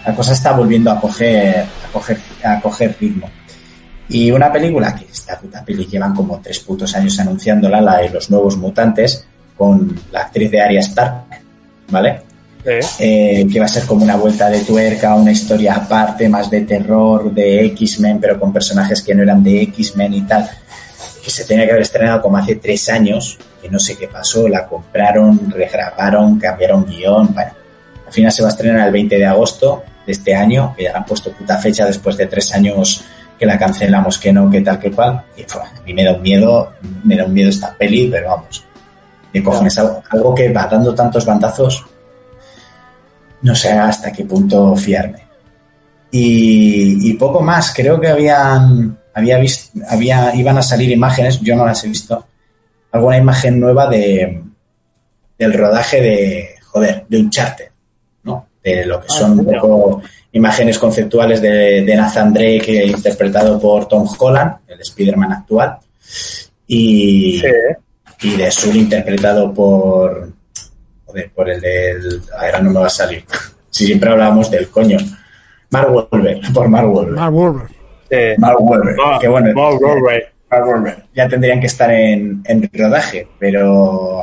[0.07, 3.31] la cosa está volviendo a coger, a coger, a coger ritmo.
[4.09, 8.11] Y una película que esta puta peli llevan como tres putos años anunciándola, la de
[8.11, 9.27] los nuevos mutantes,
[9.57, 11.25] con la actriz de Arya Stark,
[11.89, 12.23] ¿vale?
[12.65, 12.81] ¿Eh?
[12.99, 16.63] eh, que va a ser como una vuelta de tuerca, una historia aparte, más de
[16.63, 20.49] terror, de X-Men, pero con personajes que no eran de X-Men y tal,
[21.23, 24.49] que se tenía que haber estrenado como hace tres años, que no sé qué pasó,
[24.49, 27.53] la compraron, regrabaron, cambiaron guion, bueno,
[28.07, 30.93] al final se va a estrenar el 20 de agosto de este año, que ya
[30.93, 33.05] le han puesto puta fecha después de tres años
[33.39, 35.23] que la cancelamos, que no, que tal, que cual.
[35.37, 36.73] Y fue, a mí me da un miedo,
[37.03, 38.65] me da un miedo esta peli, pero vamos.
[39.35, 41.85] De cojones, algo, algo que va dando tantos bandazos,
[43.43, 45.23] no sé hasta qué punto fiarme.
[46.11, 51.57] Y, y poco más, creo que habían, había visto, había, iban a salir imágenes, yo
[51.57, 52.27] no las he visto,
[52.93, 54.41] alguna imagen nueva de
[55.37, 57.69] del rodaje de, joder, de Uncharted,
[58.23, 58.47] ¿no?
[58.63, 60.03] De lo que son un poco
[60.33, 65.77] imágenes conceptuales de, de Nathan Drake, eh, interpretado por Tom Holland, el Spider-Man actual,
[66.67, 67.47] y, Sí.
[68.25, 70.31] Y de Sully, interpretado por,
[71.07, 73.25] joder, por el del, ahora no me va a salir,
[73.71, 74.99] si siempre hablábamos del coño,
[75.71, 77.17] Mark Wahlberg, por Mark Wahlberg.
[77.17, 77.69] Mark Wahlberg.
[78.11, 78.17] Sí.
[78.39, 80.25] Mark Wahlberg, Ah, que bueno, Mark Wahlberg.
[80.51, 81.05] Mark Wahlberg.
[81.15, 84.23] ya tendrían que estar en, en rodaje, pero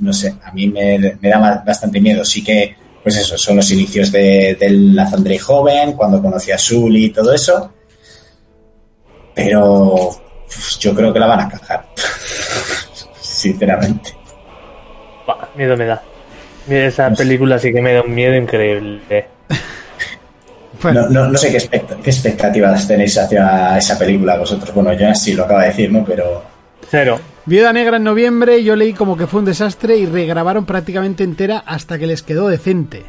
[0.00, 2.24] no sé, a mí me, me da bastante miedo.
[2.24, 7.06] Sí que, pues eso, son los inicios de, del Drake joven, cuando conocí a Sully
[7.06, 7.72] y todo eso,
[9.34, 10.10] pero
[10.80, 11.86] yo creo que la van a cagar,
[13.36, 14.14] sinceramente.
[15.56, 16.02] Miedo me da.
[16.66, 19.26] Mira, esa película sí que me da un miedo increíble.
[20.82, 24.74] Bueno, No, no, no sé qué, expect- qué expectativas tenéis hacia esa película vosotros.
[24.74, 26.04] Bueno, yo sí lo acaba de decir, ¿no?
[26.04, 26.42] Pero
[26.90, 27.18] Cero.
[27.46, 31.62] Viuda Negra en noviembre, yo leí como que fue un desastre y regrabaron prácticamente entera
[31.64, 33.04] hasta que les quedó decente.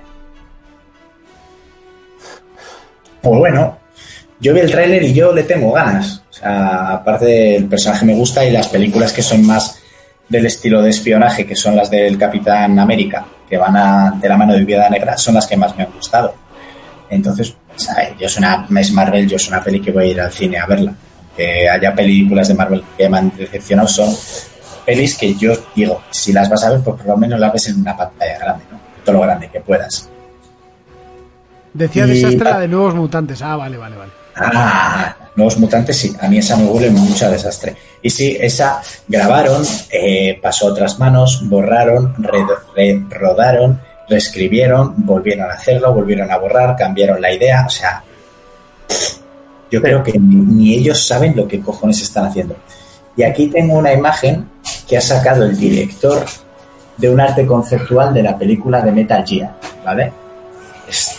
[3.22, 3.78] Pues bueno,
[4.40, 6.24] yo vi el tráiler y yo le tengo ganas.
[6.30, 9.82] O sea, aparte del personaje me gusta y las películas que son más
[10.30, 14.38] del estilo de espionaje, que son las del Capitán América, que van a, de la
[14.38, 16.36] mano de Viuda Negra, son las que más me han gustado.
[17.10, 17.90] Entonces, pues,
[18.20, 20.58] yo es una es Marvel, yo es una peli que voy a ir al cine
[20.58, 20.94] a verla.
[21.36, 24.14] Que haya películas de Marvel que me han decepcionado, son
[24.86, 27.68] pelis que yo digo, si las vas a ver, pues por lo menos las ves
[27.70, 28.80] en una pantalla grande, ¿no?
[29.06, 30.10] Todo lo grande que puedas.
[31.74, 33.42] Decía Y- desastre la de nuevos mutantes.
[33.42, 34.12] Ah, vale, vale, vale.
[34.36, 36.16] Ah, Nuevos Mutantes, sí.
[36.20, 37.76] A mí esa me huele mucho a desastre.
[38.02, 42.16] Y sí, esa grabaron, eh, pasó a otras manos, borraron,
[43.08, 47.66] rodaron, reescribieron, volvieron a hacerlo, volvieron a borrar, cambiaron la idea.
[47.68, 48.04] O sea,
[49.70, 52.56] yo creo que ni, ellos saben lo que cojones están haciendo.
[53.16, 54.50] Y aquí tengo una imagen
[54.88, 56.26] que ha sacado el director
[56.98, 59.54] de un arte conceptual de la película de Metal Gear,
[59.86, 60.12] ¿vale?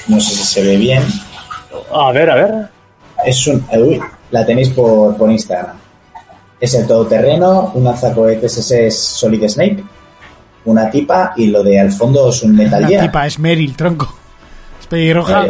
[0.08, 1.04] No sé si se ve bien,
[1.92, 2.77] A ver, a ver.
[3.24, 3.64] Es un.
[3.72, 4.00] Uy,
[4.30, 5.76] la tenéis por, por Instagram.
[6.60, 9.82] Es el todoterreno, un lanzacohetes ese es Solid Snake,
[10.64, 13.02] una tipa y lo de al fondo es un Metal La Gear.
[13.06, 14.12] tipa es Meryl, tronco.
[14.80, 15.46] Es pelirroja.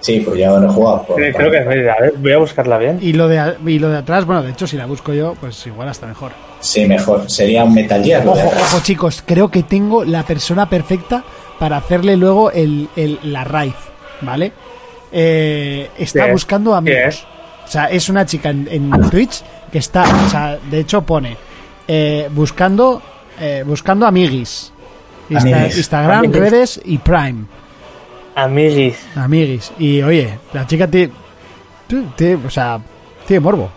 [0.00, 1.02] Sí, pues ya lo he jugado.
[1.02, 1.66] por- Creo, que es.
[1.88, 2.98] A ver, voy a buscarla bien.
[3.02, 5.66] Y lo, de, y lo de atrás, bueno, de hecho, si la busco yo, pues
[5.66, 6.30] igual hasta mejor.
[6.60, 7.28] Sí, mejor.
[7.28, 8.24] Sería un Metal Gear.
[8.24, 8.74] lo de Ojo, atrás.
[8.74, 11.24] ojo, chicos, creo que tengo la persona perfecta
[11.58, 13.74] para hacerle luego el, el- la raíz,
[14.20, 14.52] ¿vale?
[15.12, 17.26] Eh, está buscando ¿Qué amigos.
[17.64, 21.36] O sea, es una chica en, en Twitch que está, o sea, de hecho pone
[21.86, 23.02] eh, buscando
[23.40, 24.72] eh, buscando amiguis.
[25.30, 25.76] Insta- Amiguis.
[25.78, 26.40] Instagram, Amiguis.
[26.40, 27.44] redes y Prime.
[28.34, 28.96] Amiguis.
[29.16, 29.72] Amiguis.
[29.78, 31.12] Y oye, la chica tiene-
[32.46, 32.80] o sea,
[33.26, 33.70] tiene morbo.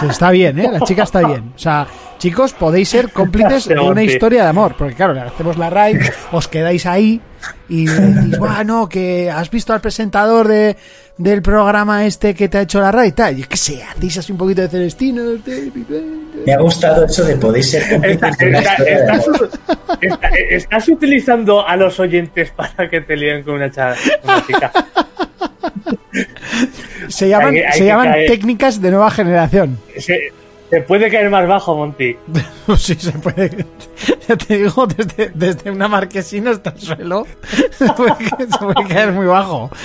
[0.00, 0.68] Sí, está bien, ¿eh?
[0.72, 1.52] La chica está bien.
[1.54, 1.86] O sea,
[2.18, 4.74] chicos, podéis ser cómplices de una historia de amor.
[4.76, 5.98] Porque claro, le hacemos la raid,
[6.32, 7.20] os quedáis ahí
[7.68, 10.76] y decís, bueno, que has visto al presentador de,
[11.18, 13.36] del programa este que te ha hecho la raid y tal.
[13.36, 15.22] Yo qué sé, hacéis así un poquito de Celestino.
[15.22, 15.70] de-
[16.46, 19.28] Me ha gustado eso de podéis ser cómplices Está- de una está- historia de estás,
[19.28, 19.50] amor.
[20.00, 23.94] está- estás utilizando a los oyentes para que te líen con una, cha-
[24.24, 24.72] una chica.
[27.08, 28.30] Se llaman, Hay que- hay se llaman caer.
[28.30, 29.78] técnicas de nueva generación.
[29.98, 30.32] Se,
[30.70, 32.16] se puede caer más bajo, Monty.
[32.78, 33.64] Sí, se puede.
[34.28, 37.26] Ya te digo, desde, desde una marquesina hasta el suelo,
[37.70, 38.14] se puede,
[38.50, 39.70] se puede caer muy bajo.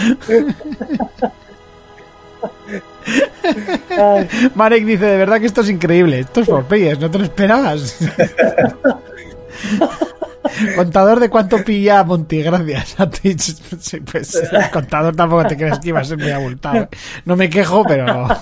[4.55, 6.21] Marek dice, de verdad que esto es increíble.
[6.21, 7.97] Esto es por players, no te lo esperabas.
[10.75, 13.55] Contador de cuánto pilla Monty, gracias a Twitch.
[13.79, 16.83] Sí, pues, el contador tampoco te crees que iba a ser muy abultado.
[16.83, 16.87] ¿eh?
[17.25, 18.27] No me quejo, pero...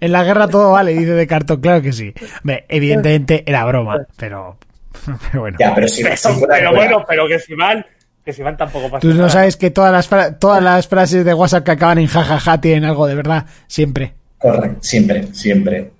[0.00, 2.12] En la guerra todo vale, dice de cartón, claro que sí.
[2.42, 4.58] Hombre, evidentemente era broma, pero...
[5.30, 5.56] pero bueno.
[5.60, 7.86] Ya, pero si, pero, pero fuera- bueno, pero que si van,
[8.24, 9.30] que si van tampoco pasa Tú no nada.
[9.30, 13.06] sabes que todas las, todas las frases de WhatsApp que acaban en jajaja tienen algo
[13.06, 14.12] de verdad, siempre.
[14.38, 15.90] Correcto, siempre, siempre.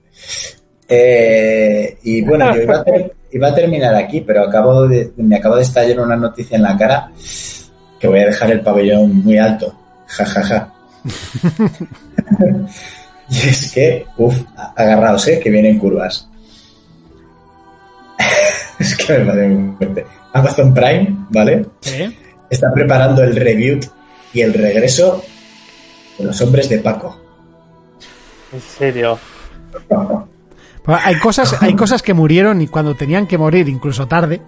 [0.89, 5.37] Eh, y bueno, yo iba a, ter- iba a terminar aquí, pero acabo de, me
[5.37, 7.11] acabo de estallar una noticia en la cara
[7.99, 9.75] que voy a dejar el pabellón muy alto.
[10.07, 10.75] Ja, ja, ja.
[13.31, 14.43] y es que, uff,
[14.77, 16.29] agarraos, eh, que vienen curvas.
[18.79, 20.07] es que me parece muy fuerte.
[20.33, 21.67] Amazon Prime, ¿vale?
[21.87, 22.17] ¿Eh?
[22.49, 23.79] Está preparando el review
[24.33, 25.23] y el regreso
[26.19, 27.21] Los hombres de Paco.
[28.53, 29.19] En serio.
[30.95, 34.41] Hay cosas, hay cosas que murieron y cuando tenían que morir, incluso tarde,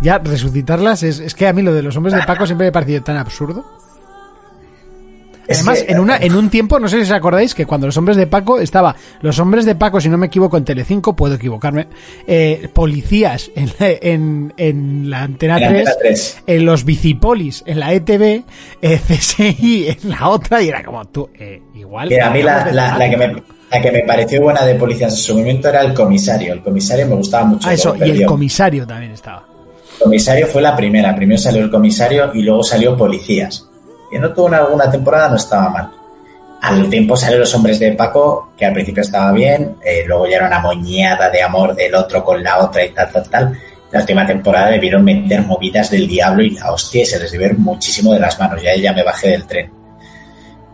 [0.00, 2.68] ya resucitarlas es, es que a mí lo de los hombres de Paco siempre me
[2.68, 3.64] ha parecido tan absurdo.
[5.48, 8.16] Además, en, una, en un tiempo, no sé si os acordáis, que cuando los hombres
[8.16, 11.88] de Paco estaba, los hombres de Paco, si no me equivoco, en Telecinco, puedo equivocarme,
[12.26, 16.42] eh, policías en la, en, en la Antena En 3, Antena 3.
[16.46, 18.44] en los bicipolis en la ETV,
[18.82, 22.08] eh, CSI en la otra, y era como tú, eh, igual.
[22.08, 23.42] Que a mí la, la- la que me,
[23.72, 26.52] la que me pareció buena de policías en su momento era el comisario.
[26.52, 27.66] El comisario me gustaba mucho.
[27.66, 29.46] Ah, eso, y el comisario también estaba.
[29.94, 31.16] El comisario fue la primera.
[31.16, 33.66] Primero salió el comisario y luego salió policías.
[34.10, 35.90] Que no tuvo en alguna temporada, no estaba mal.
[36.60, 40.36] Al tiempo salió los hombres de Paco, que al principio estaba bien, eh, luego ya
[40.36, 43.58] era una moñada de amor del otro con la otra y tal, tal, tal.
[43.90, 47.60] La última temporada debieron meter movidas del diablo y la hostia y se les debieron
[47.62, 48.62] muchísimo de las manos.
[48.62, 49.72] Ya ya me bajé del tren.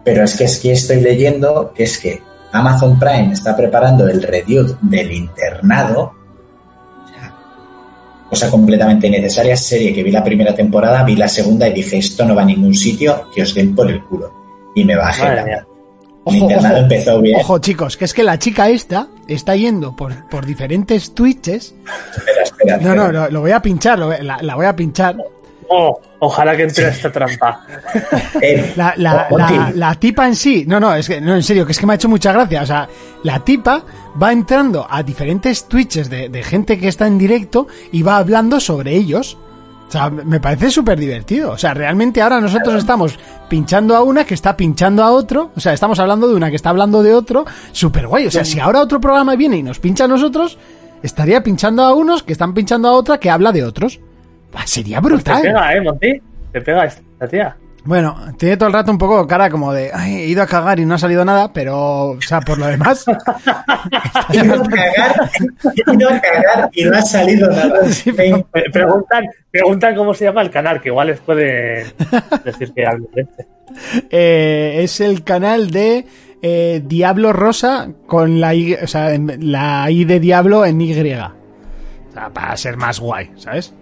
[0.04, 4.22] Pero es que es que estoy leyendo que es que Amazon Prime está preparando el
[4.22, 6.12] review del internado.
[7.04, 7.34] O sea,
[8.28, 12.24] Cosa completamente innecesaria, serie que vi la primera temporada, vi la segunda y dije, esto
[12.24, 14.32] no va a ningún sitio, que os den por el culo.
[14.74, 15.22] Y me bajé.
[15.24, 15.64] Madre la-.
[16.26, 17.38] El internado empezó bien.
[17.40, 21.74] Ojo, chicos, que es que la chica esta está yendo por, por diferentes twitches.
[22.14, 23.12] Espera, espera, No, espera.
[23.12, 25.16] no, lo, voy a pinchar, lo voy- la, la voy a pinchar.
[25.70, 27.60] Oh, ojalá que entre esta trampa.
[28.40, 31.34] Eh, La, la, o- la, Monty, la tipa en sí, no, no, es que, no,
[31.34, 32.62] en serio, que es que me ha hecho mucha gracia.
[32.62, 32.88] O sea,
[33.24, 33.82] la tipa
[34.20, 38.60] va entrando a diferentes twitches de, de gente que está en directo y va hablando
[38.60, 39.36] sobre ellos.
[39.88, 41.52] O sea, me parece súper divertido.
[41.52, 43.18] O sea, realmente ahora nosotros estamos
[43.48, 45.50] pinchando a una que está pinchando a otro.
[45.56, 47.46] O sea, estamos hablando de una que está hablando de otro.
[47.72, 48.26] Súper guay.
[48.26, 50.58] O sea, si ahora otro programa viene y nos pincha a nosotros,
[51.02, 53.98] estaría pinchando a unos que están pinchando a otra que habla de otros.
[54.52, 55.42] Buah, sería Te brutal.
[55.42, 56.22] pega, eh, Monty.
[56.52, 57.56] Te pega esta tía.
[57.84, 60.78] Bueno, tiene todo el rato un poco cara como de, ay, he ido a cagar
[60.78, 63.06] y no ha salido nada, pero, o sea, por lo demás,
[64.30, 65.30] he ido a cagar,
[65.86, 67.84] he ido a cagar y no ha salido nada.
[67.88, 71.84] Sí, pero- Pre- Preguntan, preguntan cómo se llama el canal, que igual les puede
[72.44, 73.46] decir que de este.
[74.10, 76.04] eh, es el canal de
[76.42, 80.92] eh, Diablo Rosa con la I, o sea, la I de Diablo en Y.
[80.92, 83.72] O sea, para ser más guay, ¿sabes?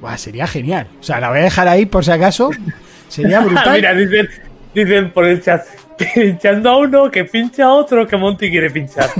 [0.00, 0.86] Buah, sería genial.
[1.00, 2.50] O sea, la voy a dejar ahí por si acaso.
[3.08, 3.76] Sería brutal.
[3.76, 4.28] Mira, dicen,
[4.74, 5.62] dicen por el chat,
[6.14, 9.10] pinchando a uno que pincha a otro que Monty quiere pinchar.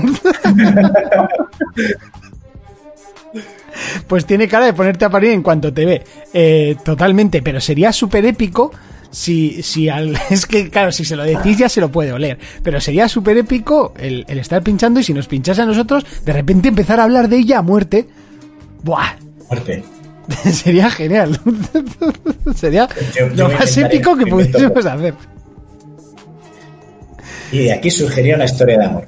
[4.07, 6.03] Pues tiene cara de ponerte a parir en cuanto te ve.
[6.33, 8.71] Eh, totalmente, pero sería súper épico
[9.09, 10.17] si, si al...
[10.29, 12.37] Es que, claro, si se lo decís ya se lo puede oler.
[12.63, 16.33] Pero sería súper épico el, el estar pinchando y si nos pinchase a nosotros, de
[16.33, 18.07] repente empezar a hablar de ella a muerte.
[18.83, 19.15] Buah,
[19.49, 19.83] Muerte.
[20.51, 21.39] sería genial.
[22.55, 25.13] sería Yo- yo lo más épico que pudiésemos hacer.
[27.51, 29.07] Y de aquí surgiría una historia de amor.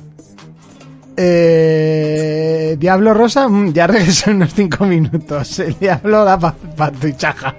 [1.19, 5.59] Eh, Diablo Rosa, mm, ya regresó en unos 5 minutos.
[5.59, 7.55] El Diablo da para pa tu chaja.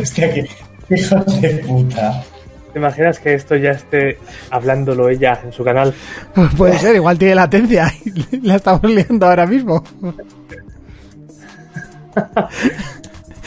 [0.00, 0.46] Hostia, que
[0.94, 2.24] hijo de puta.
[2.76, 4.18] ¿Te imaginas que esto ya esté
[4.50, 5.94] hablándolo ella en su canal?
[6.58, 9.82] Puede ser, igual tiene latencia y la estamos liando ahora mismo.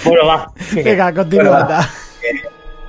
[0.04, 0.52] Bueno, va.
[0.58, 0.82] sigue.
[0.82, 1.64] Venga, continúa.
[1.64, 1.80] Bueno,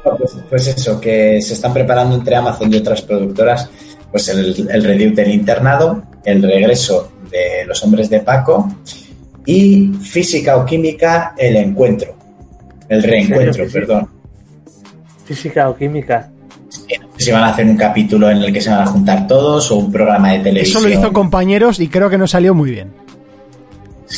[0.06, 3.68] No, Pues, pues eso, que se están preparando entre Amazon y otras productoras
[4.10, 8.66] pues el, el review del internado, el regreso de los hombres de Paco
[9.44, 12.16] y física o química, el encuentro.
[12.88, 13.72] El reencuentro, Sí, sí, sí.
[13.74, 14.19] perdón.
[15.34, 16.28] Física o química.
[16.32, 19.26] No sé Si van a hacer un capítulo en el que se van a juntar
[19.28, 20.82] todos o un programa de Eso televisión.
[20.82, 22.88] lo hizo compañeros y creo que no salió muy bien.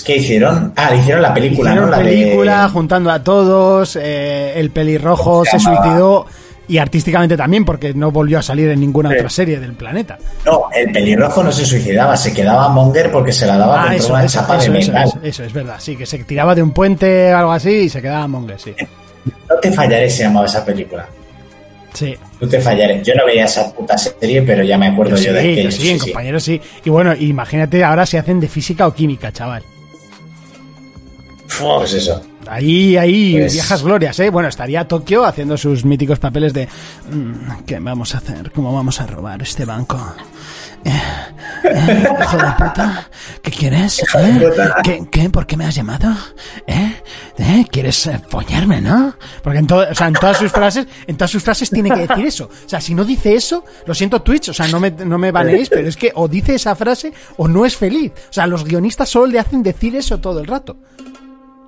[0.07, 0.73] ¿Qué hicieron?
[0.75, 1.97] Ah, hicieron la película, Hicieron ¿no?
[1.97, 2.69] La película de...
[2.71, 6.25] juntando a todos, eh, el pelirrojo se suicidó
[6.67, 9.17] y artísticamente también porque no volvió a salir en ninguna Sí.
[9.17, 10.17] otra serie del planeta.
[10.47, 13.97] No, el pelirrojo no se suicidaba, se quedaba Monger porque se la daba Ah, contra
[13.97, 15.09] eso, una eso, chapa eso, de eso, metal.
[15.09, 17.89] eso, eso, es verdad, sí, que se tiraba de un puente o algo así y
[17.91, 18.73] se quedaba Monger, sí.
[19.49, 21.07] No te fallaré, se llamaba esa película.
[21.93, 23.03] Sí, No te fallaré.
[23.05, 25.51] Yo no veía esa puta serie, pero ya me acuerdo yo yo, sí, de yo
[25.53, 25.71] aquello.
[25.73, 26.61] sí, en compañeros sí.
[26.85, 29.63] Y bueno, imagínate ahora si hacen de física o química, chaval.
[31.61, 32.23] Pues eso.
[32.49, 34.31] Ahí, ahí, Pues- viejas glorias, ¿eh?
[34.31, 36.67] Bueno, estaría Tokio haciendo sus míticos papeles de...
[37.11, 38.51] mm, ¿Qué vamos a hacer?
[38.53, 39.99] ¿Cómo vamos a robar este banco?
[40.85, 40.91] Eh,
[41.65, 43.09] eh, hijo de puta,
[43.43, 44.03] ¿qué quieres?
[44.19, 44.51] ¿Eh?
[44.83, 45.31] ¿Qué, qué?
[45.31, 46.13] ¿Por qué me has llamado?
[46.67, 46.97] ¿Eh?
[47.39, 47.65] ¿Eh?
[47.71, 49.15] ¿Quieres eh, follarme, no?
[49.43, 52.27] Porque en, o sea, en todas sus frases, en todas sus frases tiene que decir
[52.27, 52.51] eso.
[52.67, 55.31] O sea, si no dice eso, lo siento Twitch, o sea, no me, no me
[55.31, 58.13] baneéis, pero es que o dice esa frase o no es feliz.
[58.31, 60.77] O sea, los guionistas solo le hacen decir eso todo el rato.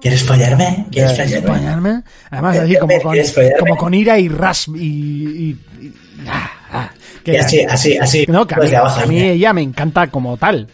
[0.01, 0.86] ¿Quieres follarme?
[0.91, 1.36] ¿Quieres follarme?
[1.39, 2.03] Acompañarme.
[2.31, 3.16] Además, Eh, así eh, como con,
[3.61, 4.73] como con ira y ras y.
[4.74, 5.95] y- y-
[6.28, 6.91] ah, ah,
[7.25, 8.25] que- así, así, así.
[8.29, 8.71] No, que a pues
[9.09, 10.69] mí, a ella me encanta como tal,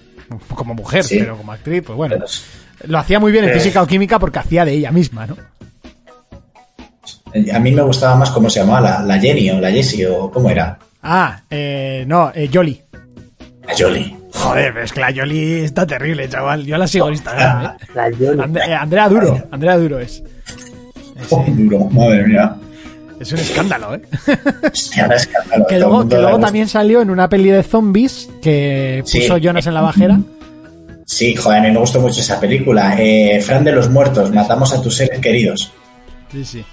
[0.55, 1.19] como mujer, Sí.
[1.21, 2.17] pero como actriz, pues bueno.
[2.17, 2.27] Pero-
[2.93, 3.55] Lo hacía muy bien en Eh.
[3.55, 5.37] física o química porque hacía de ella misma, ¿no?
[7.55, 10.31] A mí me gustaba más cómo se llamaba, la, la Jenny o la Jessie o
[10.31, 10.79] cómo era.
[11.03, 12.81] Ah, eh, no, eh, Yoli.
[13.67, 14.17] La Jolie.
[14.35, 16.65] Joder, es que la Yoli está terrible, chaval.
[16.67, 17.87] Yo la sigo en Instagram, ¿eh?
[17.95, 18.05] La.
[18.45, 20.23] And- eh, Andrea Duro, Andrea Duro es.
[21.31, 22.55] Oh, duro, madre mía.
[23.21, 24.01] Es un escándalo, ¿eh?
[24.73, 25.67] Hostia, era escándalo.
[25.67, 29.21] que luego, que también salió en una peli de zombies que Sí.
[29.21, 30.19] puso Jonas en la bajera.
[31.07, 32.95] Sí, joder, a mí me gustó mucho esa película.
[32.99, 35.71] Eh, Fran de los Muertos, matamos a tus seres queridos.
[36.33, 36.65] Sí, sí.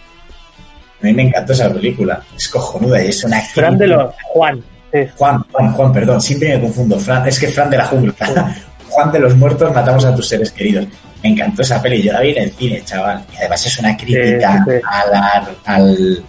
[1.02, 2.22] A mí me encantó esa película.
[2.36, 4.64] Es cojonuda y es una Fran de los Juan.
[4.94, 5.00] Sí.
[5.18, 6.98] Juan, Juan, Juan, perdón, siempre me confundo.
[7.00, 8.14] Fran, es que Fran de la jungla.
[8.90, 10.86] Juan de los muertos, matamos a tus seres queridos.
[11.24, 13.26] Me encantó esa peli, yo la vi en el cine, chaval.
[13.34, 14.82] Y además es una crítica Sí, sí.
[14.90, 16.24] a la, al,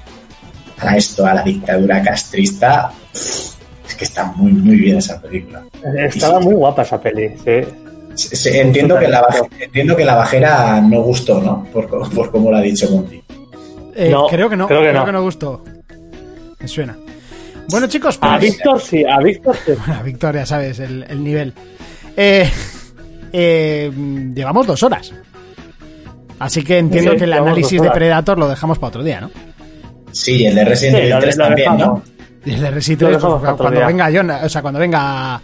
[0.80, 2.90] a esto, a la dictadura castrista.
[3.12, 5.64] Es que está muy, muy bien esa película.
[5.96, 7.30] Estaba muy guapa esa peli.
[7.44, 8.48] Sí.
[8.52, 9.24] Entiendo, que la,
[9.60, 11.64] entiendo que la bajera no gustó, ¿no?
[11.72, 13.22] Por, por como lo ha dicho Monty.
[13.94, 15.06] Eh, No, creo que no, creo que creo no.
[15.06, 15.64] que no gustó.
[16.59, 16.96] Me suena.
[17.70, 18.52] Bueno, chicos, A pues.
[18.52, 19.72] Víctor sí, a Víctor sí.
[19.86, 21.52] Bueno, Victoria, sabes, el, el nivel.
[22.16, 22.50] Eh,
[23.32, 23.92] eh,
[24.34, 25.12] llevamos dos horas.
[26.40, 27.90] Así que entiendo Sí, que el análisis de.
[27.90, 29.30] Predator lo dejamos para otro día, ¿no?
[30.12, 31.76] Sí, el de Resident Sí, Evil lo, 3 lo también.
[31.78, 32.02] ¿no?
[32.44, 33.86] Y el de Resident Evil, dejamos pues, para otro cuando día.
[33.86, 35.40] venga John, o sea, cuando venga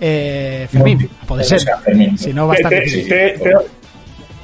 [0.00, 1.60] eh, Fermín, puede ser.
[1.84, 2.18] Fermín.
[2.18, 3.08] Si no, va a Te- difícil.
[3.08, 3.52] te- te-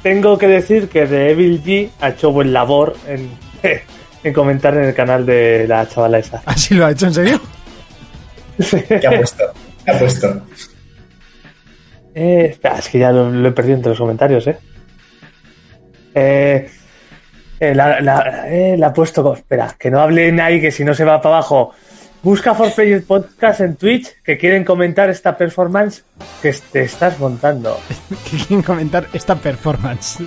[0.03, 3.29] tengo que decir que de Evil G ha hecho buen labor en,
[4.23, 6.41] en comentar en el canal de la chavala esa.
[6.45, 7.41] ¿Así lo ha hecho en serio?
[8.57, 9.43] ¿Qué ha puesto?
[9.85, 10.41] ¿Qué ha puesto?
[12.15, 14.57] Eh, espera, es que ya lo, lo he perdido entre los comentarios, ¿eh?
[16.15, 16.69] Eh,
[17.59, 19.33] eh, la, la, eh, la ha puesto.
[19.33, 21.71] Espera, que no hablen ahí, que si no se va para abajo.
[22.21, 26.03] Busca For Players Podcast en Twitch que quieren comentar esta performance
[26.41, 27.79] que te estás montando.
[28.29, 30.17] que quieren comentar esta performance.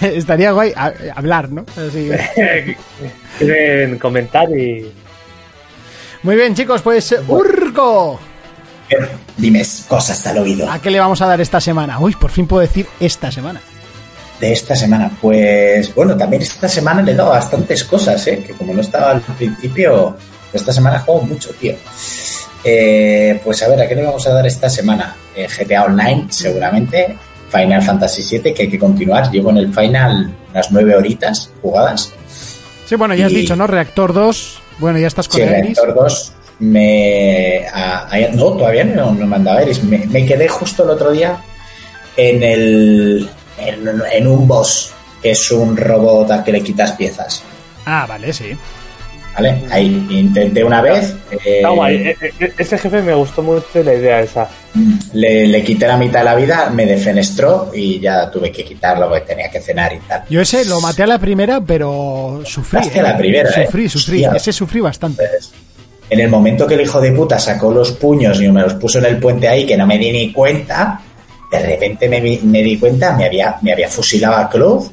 [0.00, 1.66] Estaría guay a- hablar, ¿no?
[1.76, 2.10] Así.
[3.38, 4.90] quieren comentar y.
[6.22, 8.18] Muy bien, chicos, pues Urco.
[9.36, 10.70] Dime cosas al oído.
[10.70, 11.98] ¿A qué le vamos a dar esta semana?
[12.00, 13.60] Uy, por fin puedo decir esta semana.
[14.40, 15.10] de esta semana?
[15.20, 18.42] Pues bueno, también esta semana le he dado bastantes cosas, ¿eh?
[18.46, 20.16] que como no estaba al principio,
[20.52, 21.74] esta semana juego mucho, tío.
[22.64, 25.14] Eh, pues a ver, ¿a qué le vamos a dar esta semana?
[25.34, 27.16] Eh, GTA Online, seguramente.
[27.50, 29.30] Final Fantasy VII, que hay que continuar.
[29.30, 32.12] Llevo en el final unas nueve horitas jugadas.
[32.86, 33.66] Sí, bueno, ya has Y- dicho, ¿no?
[33.66, 34.60] Reactor 2.
[34.78, 35.46] Bueno, ya estás con Sí.
[35.46, 37.66] Reactor 2 me...
[37.72, 39.82] a- a- no, todavía no, no he mandado a Iris.
[39.84, 41.36] Me, me quedé justo el otro día
[42.16, 43.28] en el...
[43.58, 47.42] En, en un boss, que es un robot al que le quitas piezas.
[47.84, 48.56] Ah, vale, sí.
[49.34, 49.62] ¿Vale?
[49.70, 51.96] Ahí intenté una vez, eh, Está guay.
[51.96, 54.48] Eh, eh, Ese jefe me gustó mucho la idea esa.
[55.12, 59.08] le, le quité la mitad de la vida, me defenestró y ya tuve que quitarlo
[59.08, 60.22] porque tenía que cenar y tal.
[60.30, 62.78] Yo ese lo maté a la primera, pero sufrí.
[62.98, 63.14] A la ¿eh?
[63.18, 63.66] primera, ¿eh?
[63.66, 64.24] Sufrí, sufrí.
[64.24, 64.36] Hostia.
[64.36, 65.22] Ese sufrí bastante.
[66.10, 68.98] En el momento que el hijo de puta sacó los puños y me los puso
[68.98, 71.00] en el puente ahí, que no me di ni cuenta,
[71.50, 74.88] de repente me, vi- me di cuenta, me había, me había fusilado a Claude,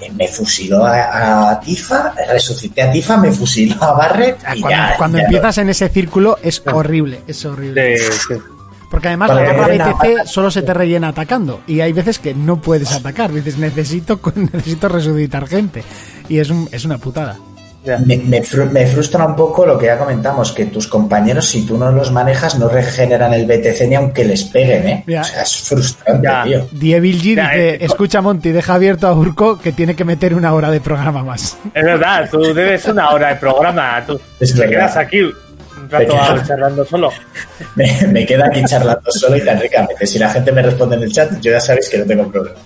[0.00, 4.60] eh, me fusiló a, a Tifa, resucité a Tifa, me fusiló a Barret Ah, y
[4.60, 7.98] Cuando, ya, cuando ya no- empiezas en ese círculo es horrible, es horrible.
[7.98, 8.34] Sí, sí.
[8.90, 11.60] Porque además la te barra ponen a BTC solo se te rellena atacando.
[11.66, 13.32] Y hay veces que no puedes atacar.
[13.32, 15.82] Dices, necesito, necesito resucitar gente.
[16.28, 17.36] Y es, un- es una putada.
[18.04, 21.64] Me, me fru- me frustra un poco lo que ya comentamos, que tus compañeros, si
[21.66, 25.04] tú no los manejas, no regeneran el BTC ni aunque les peguen, ¿eh?
[25.06, 25.20] Ya.
[25.20, 26.44] O sea, es frustrante, Ya.
[26.44, 26.68] tío.
[26.72, 30.34] Dievil G Ya, dice, eh, escucha Monty, deja abierto a Urco que tiene que meter
[30.34, 31.56] una hora de programa más.
[31.74, 34.02] Es verdad, tú debes una hora de programa.
[34.06, 34.70] Tú Es te verdad.
[34.72, 37.10] quedas aquí un rato charlando solo.
[37.76, 40.06] Me, me queda aquí charlando solo y tan ricamente.
[40.06, 42.56] Si la gente me responde en el chat, yo ya sabéis que no tengo problema.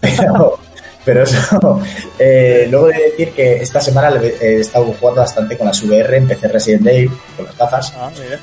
[0.00, 0.58] Pero,
[1.04, 1.80] pero eso.
[2.18, 6.16] eh, luego de decir que esta semana le- he estado jugando bastante con las VR,
[6.16, 7.92] empecé Resident Evil con las gafas.
[7.96, 8.38] Ah, mira.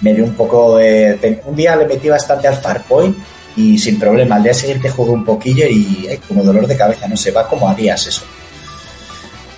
[0.00, 1.40] Me dio un poco de.
[1.46, 3.16] un día le metí bastante al Farpoint
[3.56, 4.36] y sin problema.
[4.36, 7.46] Al día siguiente jugué un poquillo y ay, como dolor de cabeza, no sé, va
[7.48, 8.22] como a días eso.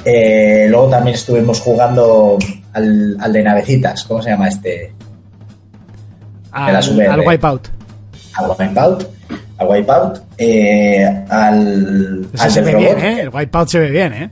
[0.04, 2.36] Eh, luego también estuvimos jugando
[2.74, 4.92] al, al de navecitas, ¿cómo se llama este?
[6.52, 7.08] Al, las VR.
[7.08, 7.68] al Wipeout.
[8.34, 9.06] al Wipeout,
[9.58, 12.96] al Wipeout, eh, al, al se del ve robot.
[12.96, 13.20] bien, ¿eh?
[13.22, 14.30] El Wipeout se ve bien, ¿eh?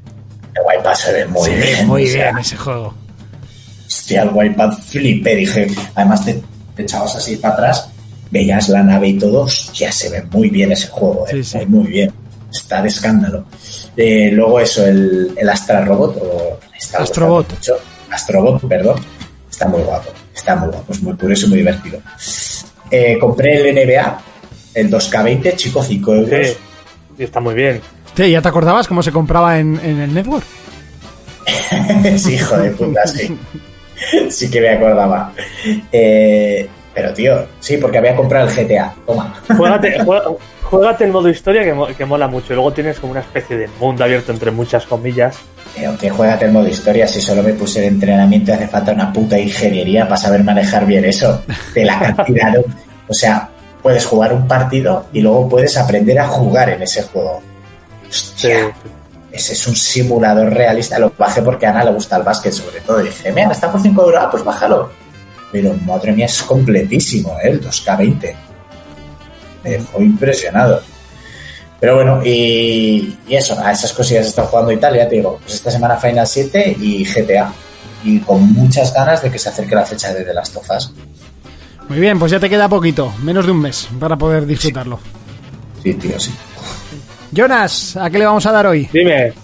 [0.54, 1.86] El Wipeout se ve muy Se ve bien.
[1.86, 2.94] muy o sea, bien ese juego.
[3.86, 5.66] Hostia, el Wipeout flipé, dije.
[5.94, 6.42] Además te,
[6.76, 7.88] te echabas así para atrás
[8.30, 11.32] veías la nave y todo, ya se ve muy bien ese juego, ¿eh?
[11.32, 11.56] Sí, sí.
[11.58, 12.12] Muy, muy bien.
[12.50, 13.44] Está de escándalo.
[13.96, 16.58] Eh, luego eso, el, el Astra Robot, o
[16.98, 17.50] Astrobot.
[17.50, 17.74] mucho.
[18.10, 19.00] Astrobot, perdón.
[19.50, 22.00] Está muy guapo, está muy guapo, es muy curioso y muy divertido.
[22.90, 24.20] Eh, compré el NBA,
[24.74, 26.46] el 2K20, chico, 5 euros.
[26.48, 26.56] Sí,
[27.18, 27.80] y está muy bien.
[28.06, 30.44] Hostia, ¿Ya te acordabas cómo se compraba en, en el network?
[32.16, 33.36] Sí, hijo de puta, sí.
[34.30, 35.32] Sí que me acordaba.
[35.90, 38.94] Eh, pero, tío, sí, porque había comprado el GTA.
[39.06, 39.34] Toma.
[39.56, 40.24] Juégate, juega-
[40.62, 42.52] juégate el modo historia que, que mola mucho.
[42.52, 45.36] Y luego tienes como una especie de mundo abierto entre muchas comillas.
[45.74, 48.92] Pero que juégate el modo historia si solo me puse de entrenamiento y hace falta
[48.92, 51.42] una puta ingeniería para saber manejar bien eso.
[51.74, 52.64] De la cantidad de...
[53.08, 53.48] O sea,
[53.82, 57.42] puedes jugar un partido y luego puedes aprender a jugar en ese juego.
[58.08, 58.72] Hostia,
[59.30, 60.98] ese es un simulador realista.
[60.98, 63.00] Lo bajé porque a Ana le gusta el básquet sobre todo.
[63.00, 64.90] Y dije, mira, está por 5 euros, ah, pues bájalo.
[65.50, 67.50] Pero madre mía, es completísimo, ¿eh?
[67.50, 68.34] el 2K20.
[69.64, 70.80] Me dejó impresionado.
[71.80, 75.16] Pero bueno, y, y eso, a esas cosillas he estado jugando y tal, ya te
[75.16, 77.52] digo, pues esta semana Final 7 y GTA.
[78.04, 80.92] Y con muchas ganas de que se acerque la fecha de The Last of Us.
[81.92, 84.98] Muy bien, pues ya te queda poquito, menos de un mes, para poder disfrutarlo.
[85.82, 86.32] Sí, tío, sí.
[87.32, 88.88] Jonas, ¿a qué le vamos a dar hoy?
[88.90, 89.34] Dime.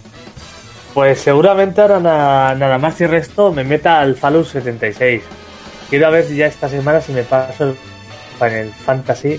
[0.95, 5.21] Pues seguramente ahora na- nada más y resto me meta al Fallout 76.
[5.91, 7.77] Quiero ver si ya esta semana si me paso el
[8.39, 9.39] Final Fantasy.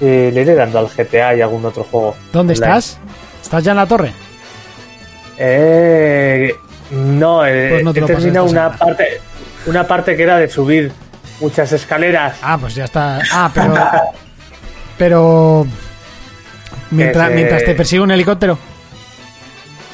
[0.00, 2.14] eh, le iré dando al GTA y algún otro juego.
[2.32, 2.76] ¿Dónde online.
[2.78, 2.98] estás?
[3.42, 4.12] ¿Estás ya en la torre?
[5.38, 6.52] Eh,
[6.92, 8.76] no, eh, Pues no te he terminado una semana.
[8.78, 9.20] parte,
[9.66, 10.92] una parte que era de subir
[11.42, 12.36] muchas escaleras.
[12.42, 13.20] Ah, pues ya está.
[13.32, 13.74] Ah, pero.
[14.98, 15.66] Pero.
[16.90, 18.58] Mientras, se- mientras te persigue un helicóptero.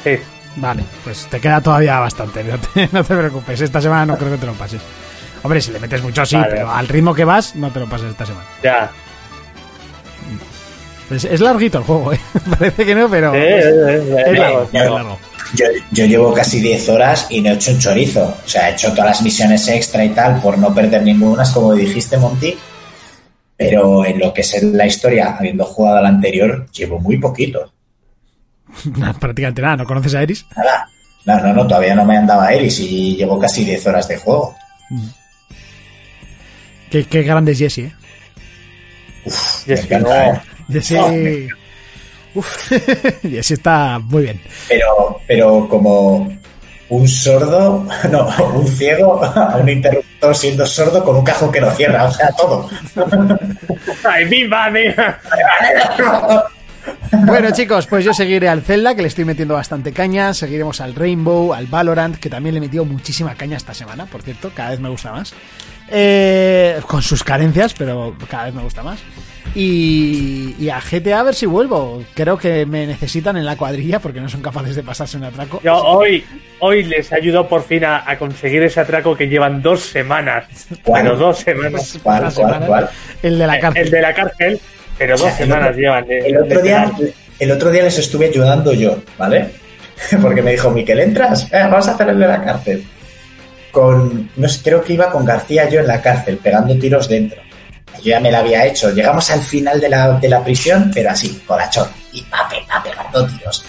[0.03, 0.17] Sí.
[0.57, 2.43] Vale, pues te queda todavía bastante.
[2.43, 4.81] No te, no te preocupes, esta semana no creo que te lo pases.
[5.41, 6.49] Hombre, si le metes mucho, sí, Vale.
[6.51, 8.45] pero al ritmo que vas, no te lo pases esta semana.
[8.61, 8.91] Ya.
[11.09, 12.19] Es, es larguito el juego, ¿eh?
[12.59, 13.33] Parece que no, pero.
[13.33, 15.19] Es, es largo, es largo.
[15.55, 18.37] Yo, yo llevo casi 10 horas y no he hecho un chorizo.
[18.45, 21.73] O sea, he hecho todas las misiones extra y tal por no perder ninguna, como
[21.73, 22.55] dijiste, Monty.
[23.57, 27.73] Pero en lo que es la historia, habiendo jugado a la anterior, llevo muy poquito.
[29.19, 30.45] Prácticamente nada, ¿no conoces a Eris?
[30.55, 30.89] Nada.
[31.25, 34.55] No, no, no, todavía no me andaba Eris y llevo casi 10 horas de juego.
[36.89, 37.93] Qué, qué grande es Jesse, ¿eh?
[39.67, 40.33] Encanta, no.
[40.33, 40.41] ¿eh?
[40.71, 40.93] Jesse.
[40.97, 41.58] Oh,
[42.35, 42.71] Uf,
[43.23, 44.41] Jesse está muy bien.
[44.67, 46.29] Pero, pero como
[46.89, 51.71] un sordo, no, un ciego a un interruptor siendo sordo con un cajón que no
[51.71, 52.69] cierra, o sea, todo.
[54.03, 55.19] ¡Ay, viva, viva!
[57.11, 60.33] Bueno, chicos, pues yo seguiré al Zelda, que le estoy metiendo bastante caña.
[60.33, 64.21] Seguiremos al Rainbow, al Valorant, que también le he metido muchísima caña esta semana, por
[64.21, 65.33] cierto, cada vez me gusta más.
[65.91, 68.99] Eh, con sus carencias, pero cada vez me gusta más.
[69.55, 72.03] Y, y a GTA a ver si vuelvo.
[72.13, 75.59] Creo que me necesitan en la cuadrilla porque no son capaces de pasarse un atraco.
[75.63, 76.23] Yo hoy,
[76.59, 80.45] hoy les ayudo por fin a, a conseguir ese atraco que llevan dos semanas.
[80.83, 81.03] ¿Cuál?
[81.03, 81.99] Pero dos semanas.
[82.03, 82.89] ¿Cuál?
[83.23, 83.83] El de la cárcel.
[83.85, 84.59] El de la cárcel,
[84.97, 86.07] pero O sea, dos el semanas otro- llevan.
[86.07, 86.91] de- El otro, día,
[87.39, 89.49] el otro día les estuve ayudando yo, ¿vale?
[90.21, 91.51] Porque me dijo, Miquel, ¿entras?
[91.51, 92.85] Eh, vamos a hacer el de la cárcel.
[93.71, 97.41] Con, no sé, creo que iba con García yo en la cárcel, pegando tiros dentro.
[98.01, 98.91] Yo ya me la había hecho.
[98.91, 101.87] Llegamos al final de la, de la prisión, pero así, colachón.
[102.13, 103.65] Y pape, pape, pegando tiros.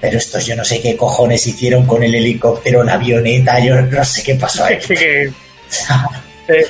[0.00, 4.04] Pero estos yo no sé qué cojones hicieron con el helicóptero, la avioneta, yo no
[4.04, 4.78] sé qué pasó ahí.
[4.80, 5.30] Sí que-
[6.48, 6.66] eh,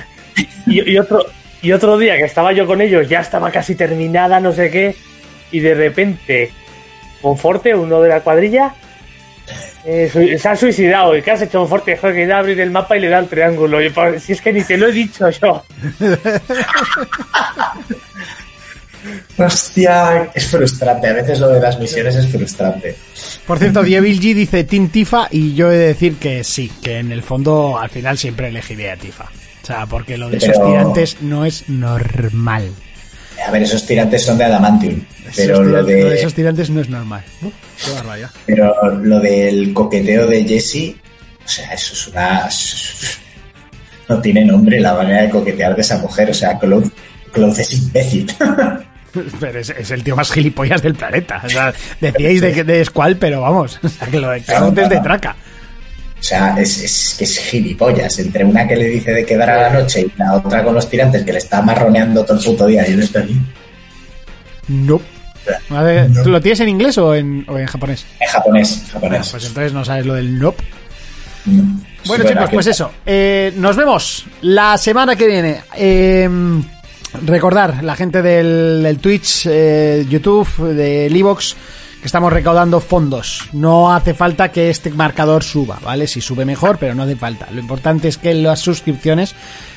[0.66, 1.24] y, y otro
[1.62, 4.94] y otro día que estaba yo con ellos ya estaba casi terminada no sé qué
[5.50, 6.52] y de repente
[7.22, 8.74] Monforte uno de la cuadrilla
[9.84, 12.70] eh, se ha suicidado y qué has hecho Monforte Joder, que da a abrir el
[12.70, 14.92] mapa y le da el triángulo y, pues, si es que ni te lo he
[14.92, 15.62] dicho yo
[19.38, 21.08] Hostia, es frustrante.
[21.08, 22.94] A veces lo de las misiones es frustrante.
[23.46, 26.98] Por cierto, Dievil G dice Team Tifa y yo he de decir que sí, que
[26.98, 29.24] en el fondo al final siempre elegiré a Tifa.
[29.62, 32.70] O sea, porque lo de esos Pero- tirantes no es normal.
[33.46, 35.00] A ver, esos tirantes son de Adamantium.
[35.36, 36.02] Pero lo de.
[36.02, 37.22] lo de esos tirantes no es normal.
[37.42, 37.52] Uf,
[37.84, 38.30] qué barbaridad.
[38.46, 40.96] Pero lo del coqueteo de Jesse,
[41.44, 42.48] o sea, eso es una.
[44.08, 46.30] No tiene nombre la manera de coquetear de esa mujer.
[46.30, 48.32] O sea, Cloud es imbécil.
[49.40, 51.42] Pero es, es el tío más gilipollas del planeta.
[51.44, 54.88] O sea, decíais de, de Squall, pero vamos, o sea, que lo de Cloud es
[54.88, 55.34] de traca.
[56.20, 58.18] O sea, es, es que es gilipollas.
[58.18, 60.88] Entre una que le dice de quedar a la noche y la otra con los
[60.88, 63.40] tirantes que le está marroneando todo el puto día y él está ahí.
[64.68, 65.00] No.
[65.70, 68.04] Ver, ¿Tú lo tienes en inglés o en, o en japonés?
[68.20, 69.28] En japonés, Bueno, japonés.
[69.30, 70.62] pues entonces no sabes lo del nope.
[71.46, 71.80] Mm.
[72.06, 72.92] Bueno, Sí, chicos, pues eso.
[73.06, 75.62] Eh, nos vemos la semana que viene.
[75.76, 76.28] Eh,
[77.26, 81.56] Recordar, la gente del, del Twitch, eh, YouTube, del Evox,
[82.00, 83.48] que estamos recaudando fondos.
[83.52, 86.06] No hace falta que este marcador suba, ¿vale?
[86.06, 87.48] Si sube mejor, pero no hace falta.
[87.52, 89.34] Lo importante es que las suscripciones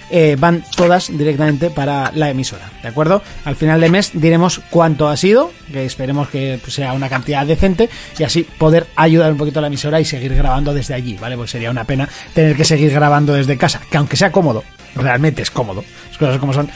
[0.09, 3.21] eh, van todas directamente para la emisora, ¿de acuerdo?
[3.45, 7.45] Al final de mes diremos cuánto ha sido, que esperemos que pues, sea una cantidad
[7.45, 11.17] decente y así poder ayudar un poquito a la emisora y seguir grabando desde allí,
[11.19, 11.35] ¿vale?
[11.35, 14.63] Pues sería una pena tener que seguir grabando desde casa, que aunque sea cómodo,
[14.95, 16.69] realmente es cómodo, las cosas como son.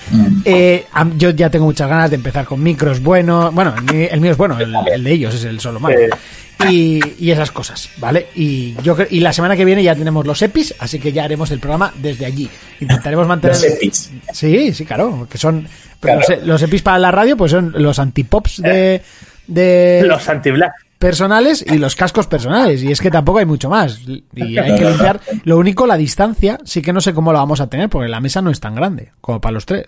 [0.45, 4.06] Eh, am- yo ya tengo muchas ganas de empezar con micros buenos, bueno, el, mi-
[4.06, 5.98] el mío es bueno, el, el de ellos es el solo malo.
[6.68, 8.27] Y, y esas cosas, ¿vale?
[8.34, 11.52] Y yo y la semana que viene ya tenemos los EPIs, así que ya haremos
[11.52, 12.49] el programa desde allí.
[12.80, 14.11] Intentaremos mantener Los EPIs.
[14.34, 15.68] Sí, sí, claro, que son
[15.99, 16.35] pero Claro.
[16.41, 19.02] los, los EPIs para la radio, pues son los antipops de,
[19.45, 20.72] de Los anti-black.
[20.99, 22.82] Personales y los cascos personales.
[22.84, 23.99] Y es que tampoco hay mucho más.
[24.02, 24.24] Y
[24.57, 25.19] hay que limpiar.
[25.44, 28.19] Lo único, la distancia, sí que no sé cómo la vamos a tener, porque la
[28.19, 29.86] mesa no es tan grande como para los tres.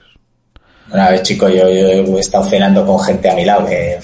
[0.90, 4.00] Bueno, a ver, chico, yo, yo he estado cenando con gente a mi lado que,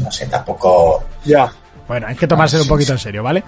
[0.00, 1.04] no sé, tampoco...
[1.24, 1.52] Ya.
[1.86, 3.44] Bueno, hay que tomárselo un poquito en serio, ¿vale?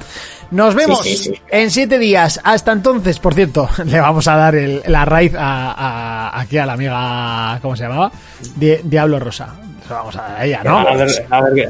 [0.51, 1.41] Nos vemos Sí, sí, sí.
[1.51, 2.39] en siete días.
[2.45, 6.67] Hasta entonces, por cierto, le vamos a dar el- la raíz a, a- aquí a
[6.67, 8.13] la amiga, ¿cómo se llamaba?
[8.57, 9.55] Di- Diablo Rosa.
[9.83, 10.79] Se lo vamos a dar a ella, ¿no?
[10.81, 11.69] A ver, a ver qué.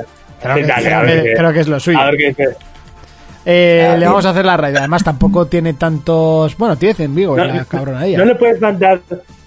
[0.55, 1.98] Creo que, dale, creo a ver que- qué- creo que es lo suyo.
[1.98, 2.48] A ver qué dice.
[3.48, 4.77] Eh, Ah, le vamos a hacer la raid.
[4.77, 6.56] Además, tampoco tiene tantos.
[6.56, 8.18] Bueno, tiene 100 vivo, la cabrona ella.
[8.18, 9.01] no le puedes mandar.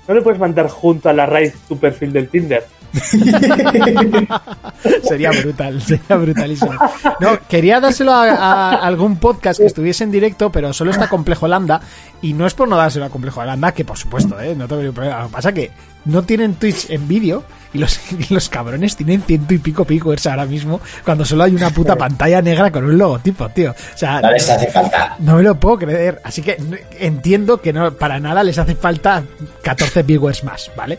[0.07, 2.65] No le puedes mandar junto a la raíz tu perfil del Tinder.
[5.03, 6.73] Sería brutal, sería brutalísimo.
[7.19, 11.47] No, quería dárselo a, a algún podcast que estuviese en directo, pero solo está Complejo
[11.47, 11.81] Lambda.
[12.21, 14.55] Y no es por no dárselo a Complejo Lambda, que por supuesto, ¿eh?
[14.55, 15.21] no tengo ningún problema.
[15.21, 15.71] Lo que pasa que
[16.05, 17.43] no tienen Twitch en vídeo
[17.73, 17.99] y los,
[18.29, 21.95] y los cabrones tienen ciento y pico picos ahora mismo cuando solo hay una puta
[21.95, 23.71] pantalla negra con un logotipo, tío.
[23.71, 25.15] O sea, No les hace falta.
[25.19, 26.21] No me lo puedo creer.
[26.23, 26.57] Así que
[26.99, 29.23] entiendo que no para nada les hace falta
[29.63, 30.97] 14 viewers más, ¿vale?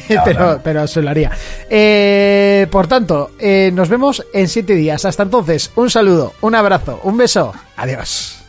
[0.24, 1.30] pero, pero se lo haría.
[1.68, 5.04] Eh, por tanto, eh, nos vemos en 7 días.
[5.04, 7.52] Hasta entonces, un saludo, un abrazo, un beso.
[7.76, 8.41] Adiós.